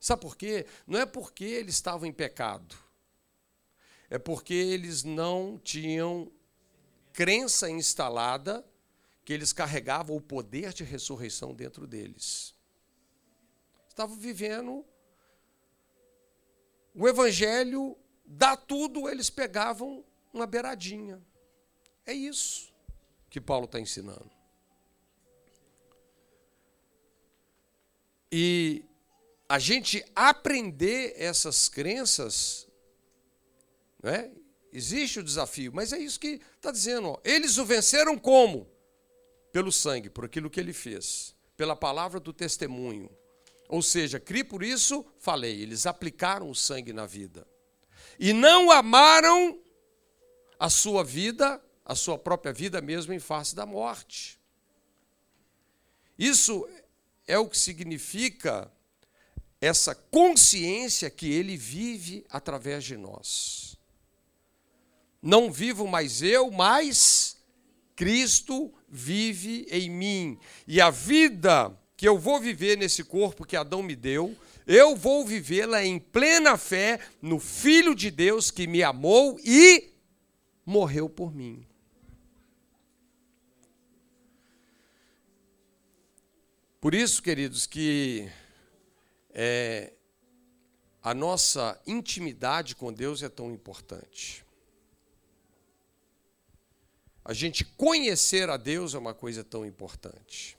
Sabe 0.00 0.22
por 0.22 0.36
quê? 0.36 0.66
Não 0.84 0.98
é 0.98 1.06
porque 1.06 1.44
eles 1.44 1.76
estavam 1.76 2.08
em 2.08 2.12
pecado, 2.12 2.74
é 4.10 4.18
porque 4.18 4.52
eles 4.52 5.04
não 5.04 5.60
tinham 5.62 6.30
crença 7.12 7.70
instalada 7.70 8.66
que 9.24 9.32
eles 9.32 9.52
carregavam 9.52 10.16
o 10.16 10.20
poder 10.20 10.72
de 10.72 10.84
ressurreição 10.84 11.54
dentro 11.54 11.86
deles. 11.86 12.54
Estavam 13.88 14.16
vivendo 14.16 14.84
o 16.94 17.08
evangelho, 17.08 17.96
dá 18.24 18.56
tudo, 18.56 19.08
eles 19.08 19.30
pegavam 19.30 20.04
uma 20.32 20.46
beiradinha. 20.46 21.22
É 22.04 22.12
isso 22.12 22.72
que 23.30 23.40
Paulo 23.40 23.66
está 23.66 23.78
ensinando. 23.80 24.30
E 28.30 28.84
a 29.48 29.58
gente 29.58 30.04
aprender 30.14 31.14
essas 31.16 31.68
crenças, 31.68 32.66
né? 34.02 34.32
existe 34.72 35.20
o 35.20 35.22
desafio, 35.22 35.70
mas 35.72 35.92
é 35.92 35.98
isso 35.98 36.18
que 36.18 36.40
está 36.56 36.70
dizendo. 36.70 37.08
Ó. 37.08 37.20
Eles 37.22 37.58
o 37.58 37.64
venceram 37.64 38.18
como? 38.18 38.71
Pelo 39.52 39.70
sangue, 39.70 40.08
por 40.08 40.24
aquilo 40.24 40.50
que 40.50 40.58
ele 40.58 40.72
fez, 40.72 41.34
pela 41.56 41.76
palavra 41.76 42.18
do 42.18 42.32
testemunho. 42.32 43.10
Ou 43.68 43.82
seja, 43.82 44.18
criei 44.18 44.44
por 44.44 44.62
isso, 44.62 45.04
falei, 45.18 45.60
eles 45.60 45.86
aplicaram 45.86 46.50
o 46.50 46.54
sangue 46.54 46.92
na 46.92 47.06
vida. 47.06 47.46
E 48.18 48.32
não 48.32 48.70
amaram 48.70 49.60
a 50.58 50.68
sua 50.68 51.04
vida 51.04 51.60
a 51.84 51.94
sua 51.94 52.16
própria 52.18 52.52
vida 52.52 52.80
mesmo 52.80 53.12
em 53.12 53.18
face 53.18 53.54
da 53.54 53.66
morte. 53.66 54.40
Isso 56.18 56.68
é 57.26 57.38
o 57.38 57.48
que 57.48 57.58
significa 57.58 58.70
essa 59.60 59.94
consciência 59.94 61.10
que 61.10 61.30
ele 61.32 61.56
vive 61.56 62.24
através 62.28 62.84
de 62.84 62.96
nós. 62.96 63.76
Não 65.20 65.52
vivo 65.52 65.86
mais 65.86 66.22
eu, 66.22 66.50
mas 66.50 67.36
Cristo 67.94 68.72
vive 68.92 69.66
em 69.70 69.88
mim. 69.88 70.38
E 70.68 70.78
a 70.78 70.90
vida 70.90 71.74
que 71.96 72.06
eu 72.06 72.18
vou 72.18 72.38
viver 72.38 72.76
nesse 72.76 73.02
corpo 73.02 73.46
que 73.46 73.56
Adão 73.56 73.82
me 73.82 73.96
deu, 73.96 74.36
eu 74.66 74.94
vou 74.94 75.24
vivê-la 75.24 75.82
em 75.82 75.98
plena 75.98 76.58
fé 76.58 77.00
no 77.22 77.40
Filho 77.40 77.94
de 77.94 78.10
Deus 78.10 78.50
que 78.50 78.66
me 78.66 78.82
amou 78.82 79.40
e 79.42 79.90
morreu 80.66 81.08
por 81.08 81.34
mim. 81.34 81.66
Por 86.80 86.94
isso, 86.94 87.22
queridos, 87.22 87.64
que 87.64 88.28
é, 89.30 89.92
a 91.02 91.14
nossa 91.14 91.80
intimidade 91.86 92.74
com 92.74 92.92
Deus 92.92 93.22
é 93.22 93.28
tão 93.28 93.52
importante. 93.52 94.41
A 97.24 97.32
gente 97.32 97.64
conhecer 97.64 98.50
a 98.50 98.56
Deus 98.56 98.94
é 98.94 98.98
uma 98.98 99.14
coisa 99.14 99.44
tão 99.44 99.64
importante. 99.64 100.58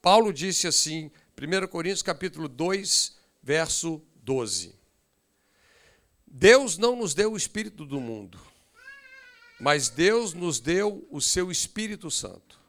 Paulo 0.00 0.32
disse 0.32 0.66
assim, 0.66 1.10
1 1.36 1.66
Coríntios 1.66 2.02
capítulo 2.02 2.48
2, 2.48 3.16
verso 3.42 4.00
12. 4.22 4.74
Deus 6.26 6.78
não 6.78 6.94
nos 6.94 7.14
deu 7.14 7.32
o 7.32 7.36
espírito 7.36 7.84
do 7.84 8.00
mundo, 8.00 8.40
mas 9.58 9.88
Deus 9.88 10.34
nos 10.34 10.60
deu 10.60 11.06
o 11.10 11.20
seu 11.20 11.50
Espírito 11.50 12.10
Santo, 12.10 12.60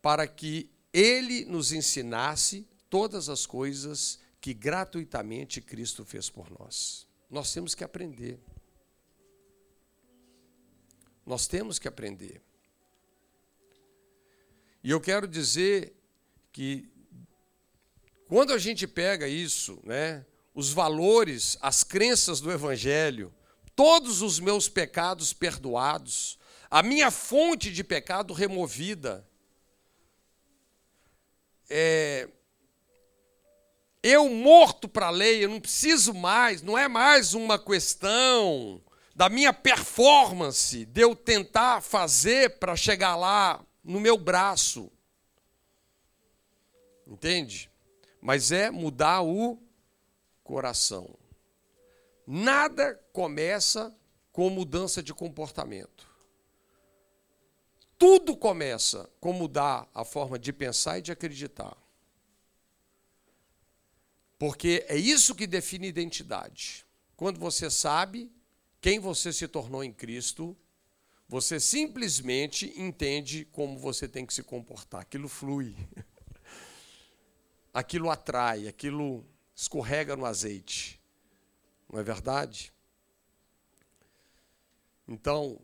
para 0.00 0.26
que 0.26 0.70
ele 0.92 1.44
nos 1.44 1.72
ensinasse 1.72 2.66
todas 2.88 3.28
as 3.28 3.44
coisas 3.44 4.20
que 4.40 4.54
gratuitamente 4.54 5.60
Cristo 5.60 6.04
fez 6.04 6.28
por 6.28 6.50
nós. 6.58 7.06
Nós 7.30 7.52
temos 7.52 7.74
que 7.74 7.84
aprender. 7.84 8.38
Nós 11.24 11.46
temos 11.46 11.78
que 11.78 11.88
aprender. 11.88 12.40
E 14.82 14.90
eu 14.90 15.00
quero 15.00 15.28
dizer 15.28 15.94
que 16.50 16.90
quando 18.26 18.52
a 18.52 18.58
gente 18.58 18.86
pega 18.86 19.28
isso, 19.28 19.80
né, 19.84 20.24
os 20.54 20.72
valores, 20.72 21.56
as 21.60 21.84
crenças 21.84 22.40
do 22.40 22.50
evangelho, 22.50 23.32
todos 23.76 24.22
os 24.22 24.40
meus 24.40 24.68
pecados 24.68 25.32
perdoados, 25.32 26.38
a 26.70 26.82
minha 26.82 27.10
fonte 27.10 27.70
de 27.70 27.84
pecado 27.84 28.34
removida, 28.34 29.26
é, 31.70 32.28
eu 34.02 34.28
morto 34.28 34.88
para 34.88 35.06
a 35.06 35.10
lei, 35.10 35.44
eu 35.44 35.48
não 35.48 35.60
preciso 35.60 36.12
mais, 36.12 36.60
não 36.60 36.76
é 36.76 36.88
mais 36.88 37.34
uma 37.34 37.58
questão 37.58 38.82
da 39.14 39.28
minha 39.28 39.52
performance, 39.52 40.84
de 40.86 41.00
eu 41.00 41.14
tentar 41.14 41.82
fazer 41.82 42.58
para 42.58 42.74
chegar 42.74 43.14
lá 43.16 43.64
no 43.84 44.00
meu 44.00 44.16
braço. 44.16 44.90
Entende? 47.06 47.70
Mas 48.20 48.52
é 48.52 48.70
mudar 48.70 49.22
o 49.22 49.58
coração. 50.42 51.14
Nada 52.26 52.94
começa 53.12 53.94
com 54.32 54.48
mudança 54.48 55.02
de 55.02 55.12
comportamento. 55.12 56.10
Tudo 57.98 58.36
começa 58.36 59.08
com 59.20 59.32
mudar 59.32 59.88
a 59.94 60.04
forma 60.04 60.38
de 60.38 60.52
pensar 60.52 60.98
e 60.98 61.02
de 61.02 61.12
acreditar. 61.12 61.76
Porque 64.38 64.84
é 64.88 64.96
isso 64.96 65.34
que 65.34 65.46
define 65.46 65.86
identidade. 65.86 66.84
Quando 67.14 67.38
você 67.38 67.70
sabe 67.70 68.32
quem 68.82 68.98
você 68.98 69.32
se 69.32 69.46
tornou 69.46 69.84
em 69.84 69.92
Cristo, 69.92 70.56
você 71.28 71.60
simplesmente 71.60 72.74
entende 72.76 73.44
como 73.52 73.78
você 73.78 74.08
tem 74.08 74.26
que 74.26 74.34
se 74.34 74.42
comportar. 74.42 75.00
Aquilo 75.00 75.28
flui. 75.28 75.76
Aquilo 77.72 78.10
atrai, 78.10 78.68
aquilo 78.68 79.24
escorrega 79.54 80.14
no 80.14 80.26
azeite. 80.26 81.00
Não 81.90 81.98
é 81.98 82.02
verdade? 82.02 82.70
Então, 85.08 85.58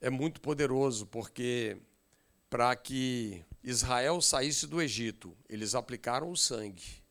é 0.00 0.08
muito 0.08 0.40
poderoso, 0.40 1.06
porque 1.06 1.76
para 2.48 2.76
que 2.76 3.44
Israel 3.64 4.20
saísse 4.20 4.68
do 4.68 4.80
Egito, 4.80 5.36
eles 5.48 5.74
aplicaram 5.74 6.30
o 6.30 6.36
sangue. 6.36 7.02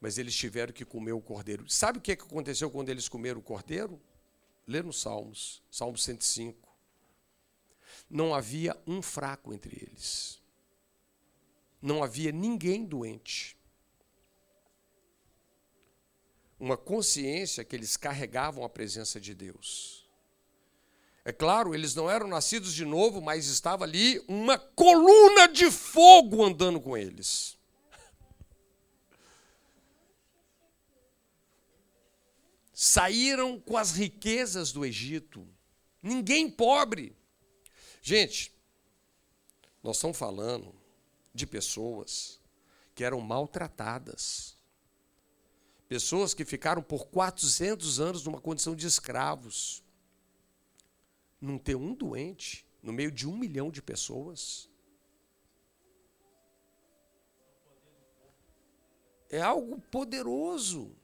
mas 0.00 0.18
eles 0.18 0.34
tiveram 0.34 0.72
que 0.72 0.84
comer 0.84 1.12
o 1.12 1.20
cordeiro. 1.20 1.64
Sabe 1.70 1.98
o 1.98 2.00
que 2.00 2.12
aconteceu 2.12 2.70
quando 2.70 2.88
eles 2.88 3.08
comeram 3.08 3.38
o 3.38 3.42
cordeiro? 3.42 4.00
Lê 4.66 4.82
nos 4.82 5.00
Salmos, 5.00 5.62
Salmo 5.70 5.98
105. 5.98 6.68
Não 8.08 8.34
havia 8.34 8.76
um 8.86 9.02
fraco 9.02 9.52
entre 9.52 9.76
eles. 9.82 10.40
Não 11.80 12.02
havia 12.02 12.32
ninguém 12.32 12.84
doente. 12.84 13.56
Uma 16.58 16.76
consciência 16.76 17.64
que 17.64 17.76
eles 17.76 17.96
carregavam 17.96 18.64
a 18.64 18.68
presença 18.68 19.20
de 19.20 19.34
Deus. 19.34 20.08
É 21.24 21.32
claro, 21.32 21.74
eles 21.74 21.94
não 21.94 22.10
eram 22.10 22.26
nascidos 22.26 22.72
de 22.74 22.84
novo, 22.84 23.20
mas 23.20 23.46
estava 23.46 23.84
ali 23.84 24.22
uma 24.28 24.58
coluna 24.58 25.48
de 25.48 25.70
fogo 25.70 26.44
andando 26.44 26.80
com 26.80 26.96
eles. 26.96 27.56
Saíram 32.74 33.60
com 33.60 33.76
as 33.76 33.92
riquezas 33.92 34.72
do 34.72 34.84
Egito. 34.84 35.46
Ninguém 36.02 36.50
pobre. 36.50 37.16
Gente, 38.02 38.52
nós 39.80 39.96
estamos 39.96 40.18
falando 40.18 40.74
de 41.32 41.46
pessoas 41.46 42.40
que 42.92 43.04
eram 43.04 43.20
maltratadas. 43.20 44.58
Pessoas 45.88 46.34
que 46.34 46.44
ficaram 46.44 46.82
por 46.82 47.06
400 47.06 48.00
anos 48.00 48.24
numa 48.24 48.40
condição 48.40 48.74
de 48.74 48.88
escravos. 48.88 49.84
Não 51.40 51.58
ter 51.58 51.76
um 51.76 51.94
doente 51.94 52.66
no 52.82 52.92
meio 52.92 53.12
de 53.12 53.28
um 53.28 53.36
milhão 53.36 53.70
de 53.70 53.80
pessoas. 53.80 54.68
É 59.30 59.40
algo 59.40 59.80
poderoso. 59.90 60.96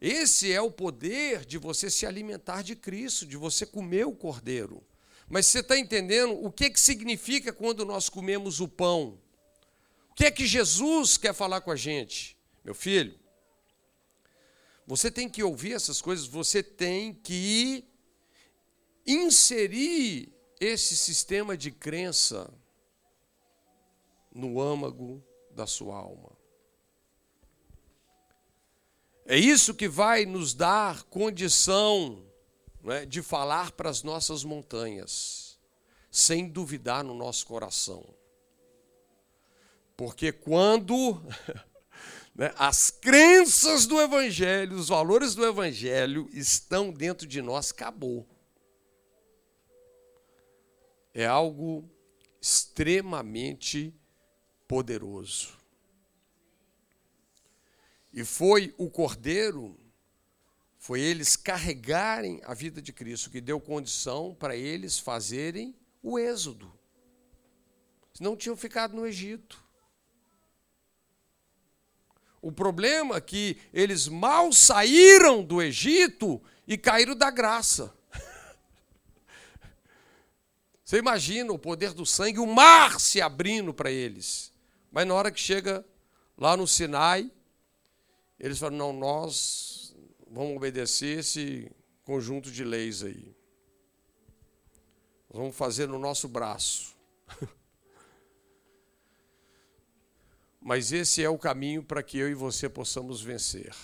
Esse 0.00 0.52
é 0.52 0.60
o 0.60 0.70
poder 0.70 1.44
de 1.44 1.58
você 1.58 1.90
se 1.90 2.06
alimentar 2.06 2.62
de 2.62 2.76
Cristo, 2.76 3.26
de 3.26 3.36
você 3.36 3.66
comer 3.66 4.06
o 4.06 4.14
cordeiro. 4.14 4.82
Mas 5.28 5.46
você 5.46 5.58
está 5.58 5.76
entendendo 5.76 6.32
o 6.44 6.50
que, 6.50 6.70
que 6.70 6.80
significa 6.80 7.52
quando 7.52 7.84
nós 7.84 8.08
comemos 8.08 8.60
o 8.60 8.68
pão? 8.68 9.18
O 10.10 10.14
que 10.14 10.24
é 10.24 10.30
que 10.30 10.46
Jesus 10.46 11.16
quer 11.16 11.34
falar 11.34 11.60
com 11.60 11.70
a 11.70 11.76
gente? 11.76 12.36
Meu 12.64 12.74
filho, 12.74 13.18
você 14.86 15.10
tem 15.10 15.28
que 15.28 15.42
ouvir 15.42 15.72
essas 15.72 16.00
coisas, 16.00 16.26
você 16.26 16.62
tem 16.62 17.12
que 17.12 17.84
inserir 19.06 20.32
esse 20.60 20.96
sistema 20.96 21.56
de 21.56 21.70
crença 21.70 22.52
no 24.34 24.60
âmago 24.60 25.22
da 25.50 25.66
sua 25.66 25.96
alma. 25.96 26.37
É 29.30 29.36
isso 29.36 29.74
que 29.74 29.86
vai 29.86 30.24
nos 30.24 30.54
dar 30.54 31.02
condição 31.02 32.24
é, 32.86 33.04
de 33.04 33.20
falar 33.20 33.72
para 33.72 33.90
as 33.90 34.02
nossas 34.02 34.42
montanhas, 34.42 35.58
sem 36.10 36.48
duvidar 36.48 37.04
no 37.04 37.12
nosso 37.12 37.46
coração. 37.46 38.02
Porque 39.94 40.32
quando 40.32 41.20
né, 42.34 42.54
as 42.56 42.90
crenças 42.90 43.84
do 43.84 44.00
Evangelho, 44.00 44.74
os 44.74 44.88
valores 44.88 45.34
do 45.34 45.44
Evangelho 45.44 46.26
estão 46.32 46.90
dentro 46.90 47.26
de 47.26 47.42
nós, 47.42 47.70
acabou. 47.70 48.26
É 51.12 51.26
algo 51.26 51.86
extremamente 52.40 53.94
poderoso. 54.66 55.57
E 58.18 58.24
foi 58.24 58.74
o 58.76 58.90
Cordeiro 58.90 59.78
foi 60.76 61.00
eles 61.00 61.36
carregarem 61.36 62.40
a 62.44 62.52
vida 62.52 62.82
de 62.82 62.92
Cristo, 62.92 63.30
que 63.30 63.40
deu 63.40 63.60
condição 63.60 64.34
para 64.34 64.56
eles 64.56 64.98
fazerem 64.98 65.72
o 66.02 66.18
êxodo. 66.18 66.76
Não 68.18 68.36
tinham 68.36 68.56
ficado 68.56 68.96
no 68.96 69.06
Egito. 69.06 69.62
O 72.42 72.50
problema 72.50 73.18
é 73.18 73.20
que 73.20 73.56
eles 73.72 74.08
mal 74.08 74.52
saíram 74.52 75.44
do 75.44 75.62
Egito 75.62 76.42
e 76.66 76.76
caíram 76.76 77.14
da 77.14 77.30
graça. 77.30 77.96
Você 80.84 80.98
imagina 80.98 81.52
o 81.52 81.58
poder 81.58 81.92
do 81.92 82.04
sangue, 82.04 82.40
o 82.40 82.46
mar 82.48 82.98
se 82.98 83.20
abrindo 83.20 83.72
para 83.72 83.92
eles. 83.92 84.52
Mas 84.90 85.06
na 85.06 85.14
hora 85.14 85.30
que 85.30 85.38
chega 85.38 85.86
lá 86.36 86.56
no 86.56 86.66
Sinai, 86.66 87.30
eles 88.38 88.58
falam: 88.58 88.78
não, 88.78 88.92
nós 88.92 89.96
vamos 90.30 90.56
obedecer 90.56 91.18
esse 91.18 91.70
conjunto 92.04 92.50
de 92.50 92.64
leis 92.64 93.02
aí. 93.02 93.34
Nós 95.28 95.40
vamos 95.40 95.56
fazer 95.56 95.88
no 95.88 95.98
nosso 95.98 96.28
braço. 96.28 96.96
Mas 100.60 100.92
esse 100.92 101.22
é 101.22 101.28
o 101.28 101.38
caminho 101.38 101.82
para 101.82 102.02
que 102.02 102.18
eu 102.18 102.28
e 102.28 102.34
você 102.34 102.68
possamos 102.68 103.22
vencer. 103.22 103.74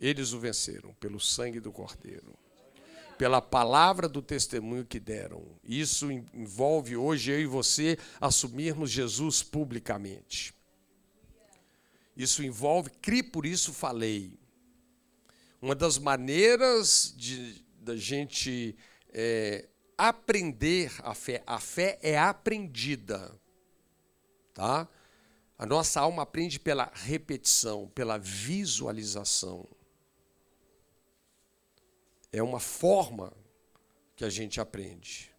Eles 0.00 0.32
o 0.32 0.40
venceram 0.40 0.92
pelo 0.94 1.20
sangue 1.20 1.60
do 1.60 1.72
Cordeiro, 1.72 2.34
pela 3.16 3.40
palavra 3.40 4.08
do 4.08 4.22
testemunho 4.22 4.84
que 4.84 5.00
deram. 5.00 5.44
Isso 5.62 6.10
envolve 6.10 6.96
hoje 6.96 7.30
eu 7.32 7.40
e 7.40 7.46
você 7.46 7.98
assumirmos 8.20 8.90
Jesus 8.90 9.42
publicamente. 9.42 10.53
Isso 12.16 12.42
envolve, 12.42 12.90
crie 12.90 13.22
por 13.22 13.44
isso 13.44 13.72
falei. 13.72 14.38
Uma 15.60 15.74
das 15.74 15.98
maneiras 15.98 17.12
de 17.16 17.64
da 17.84 17.96
gente 17.96 18.74
é, 19.10 19.68
aprender 19.96 20.90
a 21.02 21.14
fé, 21.14 21.42
a 21.46 21.60
fé 21.60 21.98
é 22.02 22.18
aprendida, 22.18 23.38
tá? 24.54 24.88
A 25.56 25.66
nossa 25.66 26.00
alma 26.00 26.22
aprende 26.22 26.58
pela 26.58 26.90
repetição, 26.94 27.88
pela 27.88 28.18
visualização. 28.18 29.68
É 32.32 32.42
uma 32.42 32.58
forma 32.58 33.32
que 34.16 34.24
a 34.24 34.30
gente 34.30 34.60
aprende. 34.60 35.32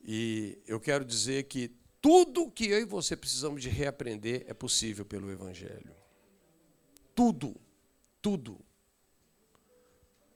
E 0.00 0.58
eu 0.66 0.80
quero 0.80 1.04
dizer 1.04 1.44
que 1.44 1.68
tudo 2.00 2.50
que 2.50 2.66
eu 2.66 2.80
e 2.80 2.84
você 2.84 3.16
precisamos 3.16 3.62
de 3.62 3.68
reaprender 3.68 4.44
é 4.46 4.54
possível 4.54 5.04
pelo 5.04 5.30
Evangelho 5.30 6.00
tudo, 7.20 7.54
tudo, 8.22 8.58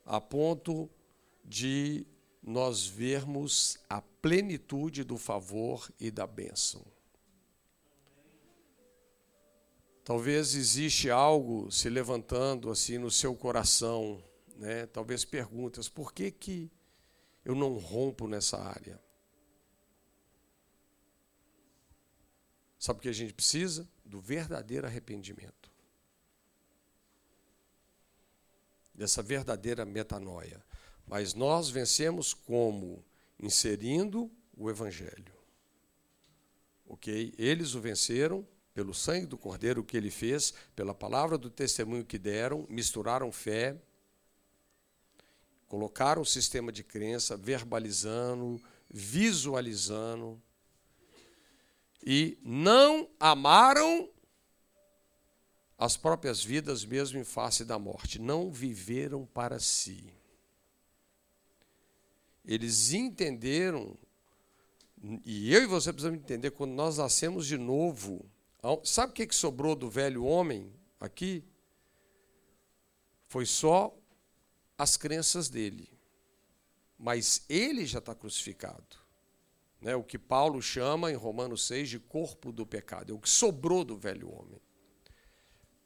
a 0.05 0.21
ponto 0.21 0.91
de 1.43 2.07
nós 2.43 2.87
vermos 2.87 3.79
a 3.89 4.03
plenitude 4.03 5.03
do 5.03 5.17
favor 5.17 5.91
e 5.99 6.11
da 6.11 6.27
bênção. 6.27 6.85
Talvez 10.05 10.55
existe 10.55 11.09
algo 11.09 11.71
se 11.73 11.89
levantando 11.89 12.71
assim 12.71 12.99
no 12.99 13.11
seu 13.11 13.35
coração, 13.35 14.23
né? 14.57 14.85
Talvez 14.85 15.25
perguntas: 15.25 15.89
por 15.89 16.12
que 16.12 16.31
que 16.31 16.71
eu 17.43 17.55
não 17.55 17.79
rompo 17.79 18.29
nessa 18.29 18.59
área? 18.59 19.03
Sabe 22.85 22.99
o 22.99 23.03
que 23.03 23.09
a 23.09 23.12
gente 23.12 23.32
precisa? 23.32 23.89
Do 24.05 24.20
verdadeiro 24.20 24.87
arrependimento. 24.87 25.72
dessa 28.95 29.22
verdadeira 29.22 29.87
metanoia. 29.87 30.62
Mas 31.07 31.32
nós 31.32 31.70
vencemos 31.70 32.35
como? 32.35 33.03
Inserindo 33.41 34.30
o 34.55 34.68
Evangelho. 34.68 35.35
Ok? 36.87 37.35
Eles 37.39 37.74
o 37.74 37.80
venceram 37.80 38.47
pelo 38.74 38.93
sangue 38.93 39.24
do 39.24 39.39
Cordeiro, 39.39 39.82
que 39.82 39.97
ele 39.97 40.11
fez, 40.11 40.53
pela 40.76 40.95
palavra 40.95 41.39
do 41.39 41.49
testemunho 41.49 42.05
que 42.05 42.18
deram, 42.18 42.66
misturaram 42.68 43.32
fé, 43.32 43.80
colocaram 45.66 46.20
o 46.20 46.26
sistema 46.26 46.70
de 46.70 46.85
crença, 46.85 47.35
verbalizando, 47.35 48.62
visualizando, 48.91 50.39
e 52.07 52.39
não 52.43 53.09
amaram 53.19 54.11
as 55.79 55.97
próprias 55.97 56.45
vidas, 56.45 56.85
mesmo 56.85 57.19
em 57.19 57.25
face 57.25 57.65
da 57.65 57.79
morte. 57.79 58.19
Não 58.19 58.51
viveram 58.51 59.25
para 59.25 59.59
si. 59.59 60.13
Eles 62.45 62.93
entenderam, 62.93 63.97
e 65.25 65.53
eu 65.53 65.63
e 65.63 65.67
você 65.67 65.93
precisamos 65.93 66.21
entender, 66.21 66.51
quando 66.51 66.73
nós 66.73 66.99
nascemos 66.99 67.47
de 67.47 67.57
novo, 67.57 68.25
sabe 68.85 69.13
o 69.13 69.15
que 69.15 69.35
sobrou 69.35 69.75
do 69.75 69.89
velho 69.89 70.25
homem 70.25 70.71
aqui? 71.01 71.43
Foi 73.27 73.47
só 73.47 73.97
as 74.77 74.97
crenças 74.97 75.49
dele. 75.49 75.89
Mas 76.99 77.45
ele 77.49 77.87
já 77.87 77.99
está 77.99 78.15
crucificado. 78.15 79.04
Né, 79.85 79.95
o 79.95 80.03
que 80.03 80.18
Paulo 80.18 80.62
chama 80.62 81.12
em 81.12 81.14
Romanos 81.14 81.66
6 81.66 81.91
de 81.91 81.99
corpo 81.99 82.51
do 82.51 82.64
pecado, 82.64 83.12
é 83.12 83.14
o 83.14 83.20
que 83.20 83.28
sobrou 83.28 83.85
do 83.85 83.99
velho 83.99 84.32
homem. 84.32 84.59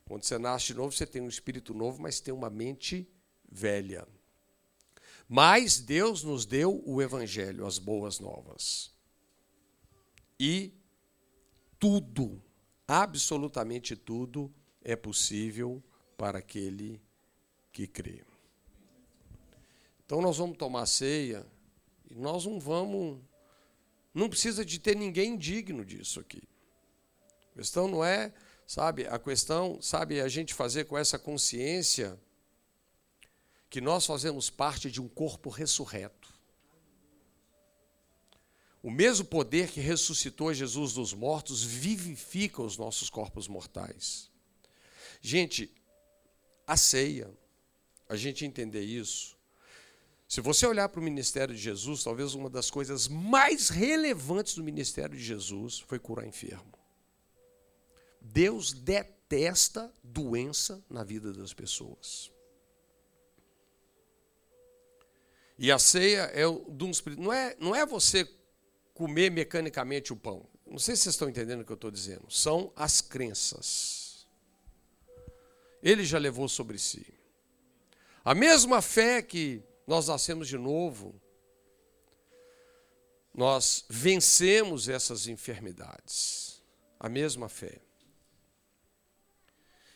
Quando 0.06 0.22
você 0.22 0.38
nasce 0.38 0.68
de 0.68 0.74
novo, 0.74 0.92
você 0.92 1.04
tem 1.04 1.20
um 1.20 1.28
espírito 1.28 1.74
novo, 1.74 2.00
mas 2.00 2.20
tem 2.20 2.32
uma 2.32 2.48
mente 2.48 3.10
velha. 3.50 4.06
Mas 5.28 5.80
Deus 5.80 6.22
nos 6.22 6.46
deu 6.46 6.80
o 6.86 7.02
evangelho, 7.02 7.66
as 7.66 7.78
boas 7.80 8.20
novas. 8.20 8.94
E 10.38 10.72
tudo, 11.76 12.40
absolutamente 12.86 13.96
tudo, 13.96 14.54
é 14.80 14.94
possível 14.94 15.82
para 16.16 16.38
aquele 16.38 17.02
que 17.72 17.88
crê. 17.88 18.24
Então 20.06 20.22
nós 20.22 20.38
vamos 20.38 20.56
tomar 20.56 20.86
ceia 20.86 21.44
e 22.08 22.14
nós 22.14 22.46
não 22.46 22.60
vamos. 22.60 23.27
Não 24.14 24.28
precisa 24.28 24.64
de 24.64 24.78
ter 24.78 24.96
ninguém 24.96 25.36
digno 25.36 25.84
disso 25.84 26.20
aqui. 26.20 26.42
A 27.52 27.58
questão 27.58 27.88
não 27.88 28.04
é, 28.04 28.32
sabe, 28.66 29.06
a 29.06 29.18
questão, 29.18 29.80
sabe, 29.80 30.20
a 30.20 30.28
gente 30.28 30.54
fazer 30.54 30.84
com 30.84 30.96
essa 30.96 31.18
consciência 31.18 32.18
que 33.70 33.80
nós 33.80 34.06
fazemos 34.06 34.50
parte 34.50 34.90
de 34.90 35.00
um 35.00 35.08
corpo 35.08 35.50
ressurreto. 35.50 36.32
O 38.82 38.90
mesmo 38.90 39.24
poder 39.24 39.70
que 39.70 39.80
ressuscitou 39.80 40.54
Jesus 40.54 40.94
dos 40.94 41.12
mortos 41.12 41.62
vivifica 41.62 42.62
os 42.62 42.76
nossos 42.76 43.10
corpos 43.10 43.48
mortais. 43.48 44.30
Gente, 45.20 45.70
a 46.66 46.76
ceia, 46.76 47.30
a 48.08 48.16
gente 48.16 48.44
entender 48.44 48.82
isso. 48.82 49.37
Se 50.28 50.42
você 50.42 50.66
olhar 50.66 50.90
para 50.90 51.00
o 51.00 51.02
ministério 51.02 51.54
de 51.54 51.60
Jesus, 51.60 52.04
talvez 52.04 52.34
uma 52.34 52.50
das 52.50 52.70
coisas 52.70 53.08
mais 53.08 53.70
relevantes 53.70 54.54
do 54.54 54.62
ministério 54.62 55.16
de 55.16 55.24
Jesus 55.24 55.80
foi 55.80 55.98
curar 55.98 56.26
enfermo. 56.26 56.74
Deus 58.20 58.74
detesta 58.74 59.90
doença 60.04 60.84
na 60.90 61.02
vida 61.02 61.32
das 61.32 61.54
pessoas. 61.54 62.30
E 65.58 65.72
a 65.72 65.78
ceia 65.78 66.24
é 66.34 66.46
um 66.46 66.62
não 67.16 67.32
é 67.32 67.56
não 67.58 67.74
é 67.74 67.86
você 67.86 68.30
comer 68.92 69.30
mecanicamente 69.30 70.12
o 70.12 70.16
pão. 70.16 70.46
Não 70.66 70.78
sei 70.78 70.94
se 70.94 71.04
vocês 71.04 71.14
estão 71.14 71.30
entendendo 71.30 71.62
o 71.62 71.64
que 71.64 71.72
eu 71.72 71.74
estou 71.74 71.90
dizendo. 71.90 72.30
São 72.30 72.70
as 72.76 73.00
crenças. 73.00 74.26
Ele 75.82 76.04
já 76.04 76.18
levou 76.18 76.48
sobre 76.48 76.78
si. 76.78 77.06
A 78.22 78.34
mesma 78.34 78.82
fé 78.82 79.22
que 79.22 79.62
nós 79.88 80.06
nascemos 80.06 80.46
de 80.46 80.58
novo, 80.58 81.18
nós 83.34 83.86
vencemos 83.88 84.86
essas 84.86 85.26
enfermidades. 85.26 86.62
A 87.00 87.08
mesma 87.08 87.48
fé. 87.48 87.80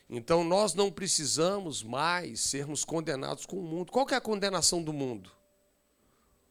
Então 0.08 0.44
nós 0.44 0.72
não 0.72 0.90
precisamos 0.90 1.82
mais 1.82 2.40
sermos 2.40 2.86
condenados 2.86 3.44
com 3.44 3.58
o 3.58 3.62
mundo. 3.62 3.92
Qual 3.92 4.06
é 4.08 4.14
a 4.14 4.20
condenação 4.20 4.82
do 4.82 4.94
mundo? 4.94 5.30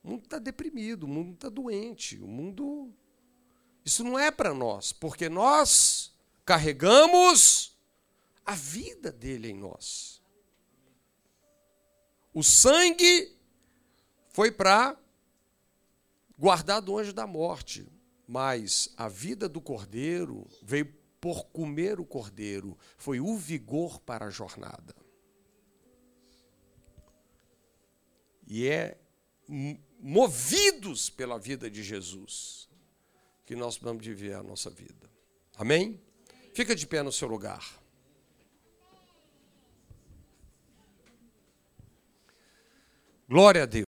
O 0.03 0.09
mundo 0.09 0.25
está 0.25 0.37
deprimido, 0.37 1.05
o 1.05 1.07
mundo 1.07 1.33
está 1.33 1.49
doente, 1.49 2.19
o 2.19 2.27
mundo. 2.27 2.93
Isso 3.83 4.03
não 4.03 4.19
é 4.19 4.29
para 4.29 4.53
nós, 4.53 4.93
porque 4.93 5.29
nós 5.29 6.13
carregamos 6.45 7.75
a 8.45 8.53
vida 8.53 9.11
dele 9.11 9.49
em 9.49 9.57
nós. 9.57 10.20
O 12.33 12.43
sangue 12.43 13.35
foi 14.29 14.51
para 14.51 14.97
guardar 16.37 16.81
do 16.81 16.97
anjo 16.97 17.13
da 17.13 17.27
morte, 17.27 17.87
mas 18.27 18.93
a 18.95 19.07
vida 19.09 19.49
do 19.49 19.59
cordeiro 19.59 20.47
veio 20.63 20.85
por 21.19 21.45
comer 21.47 21.99
o 21.99 22.05
cordeiro, 22.05 22.77
foi 22.97 23.19
o 23.19 23.37
vigor 23.37 23.99
para 23.99 24.25
a 24.25 24.29
jornada. 24.31 24.95
E 28.47 28.67
é 28.67 28.97
movidos 29.99 31.09
pela 31.09 31.37
vida 31.37 31.69
de 31.69 31.83
Jesus, 31.83 32.67
que 33.45 33.55
nós 33.55 33.77
vamos 33.77 34.03
viver 34.05 34.33
a 34.33 34.41
nossa 34.41 34.69
vida. 34.69 35.09
Amém? 35.55 36.01
Fica 36.53 36.75
de 36.75 36.87
pé 36.87 37.03
no 37.03 37.11
seu 37.11 37.27
lugar. 37.27 37.80
Glória 43.31 43.63
a 43.63 43.65
Deus. 43.65 43.90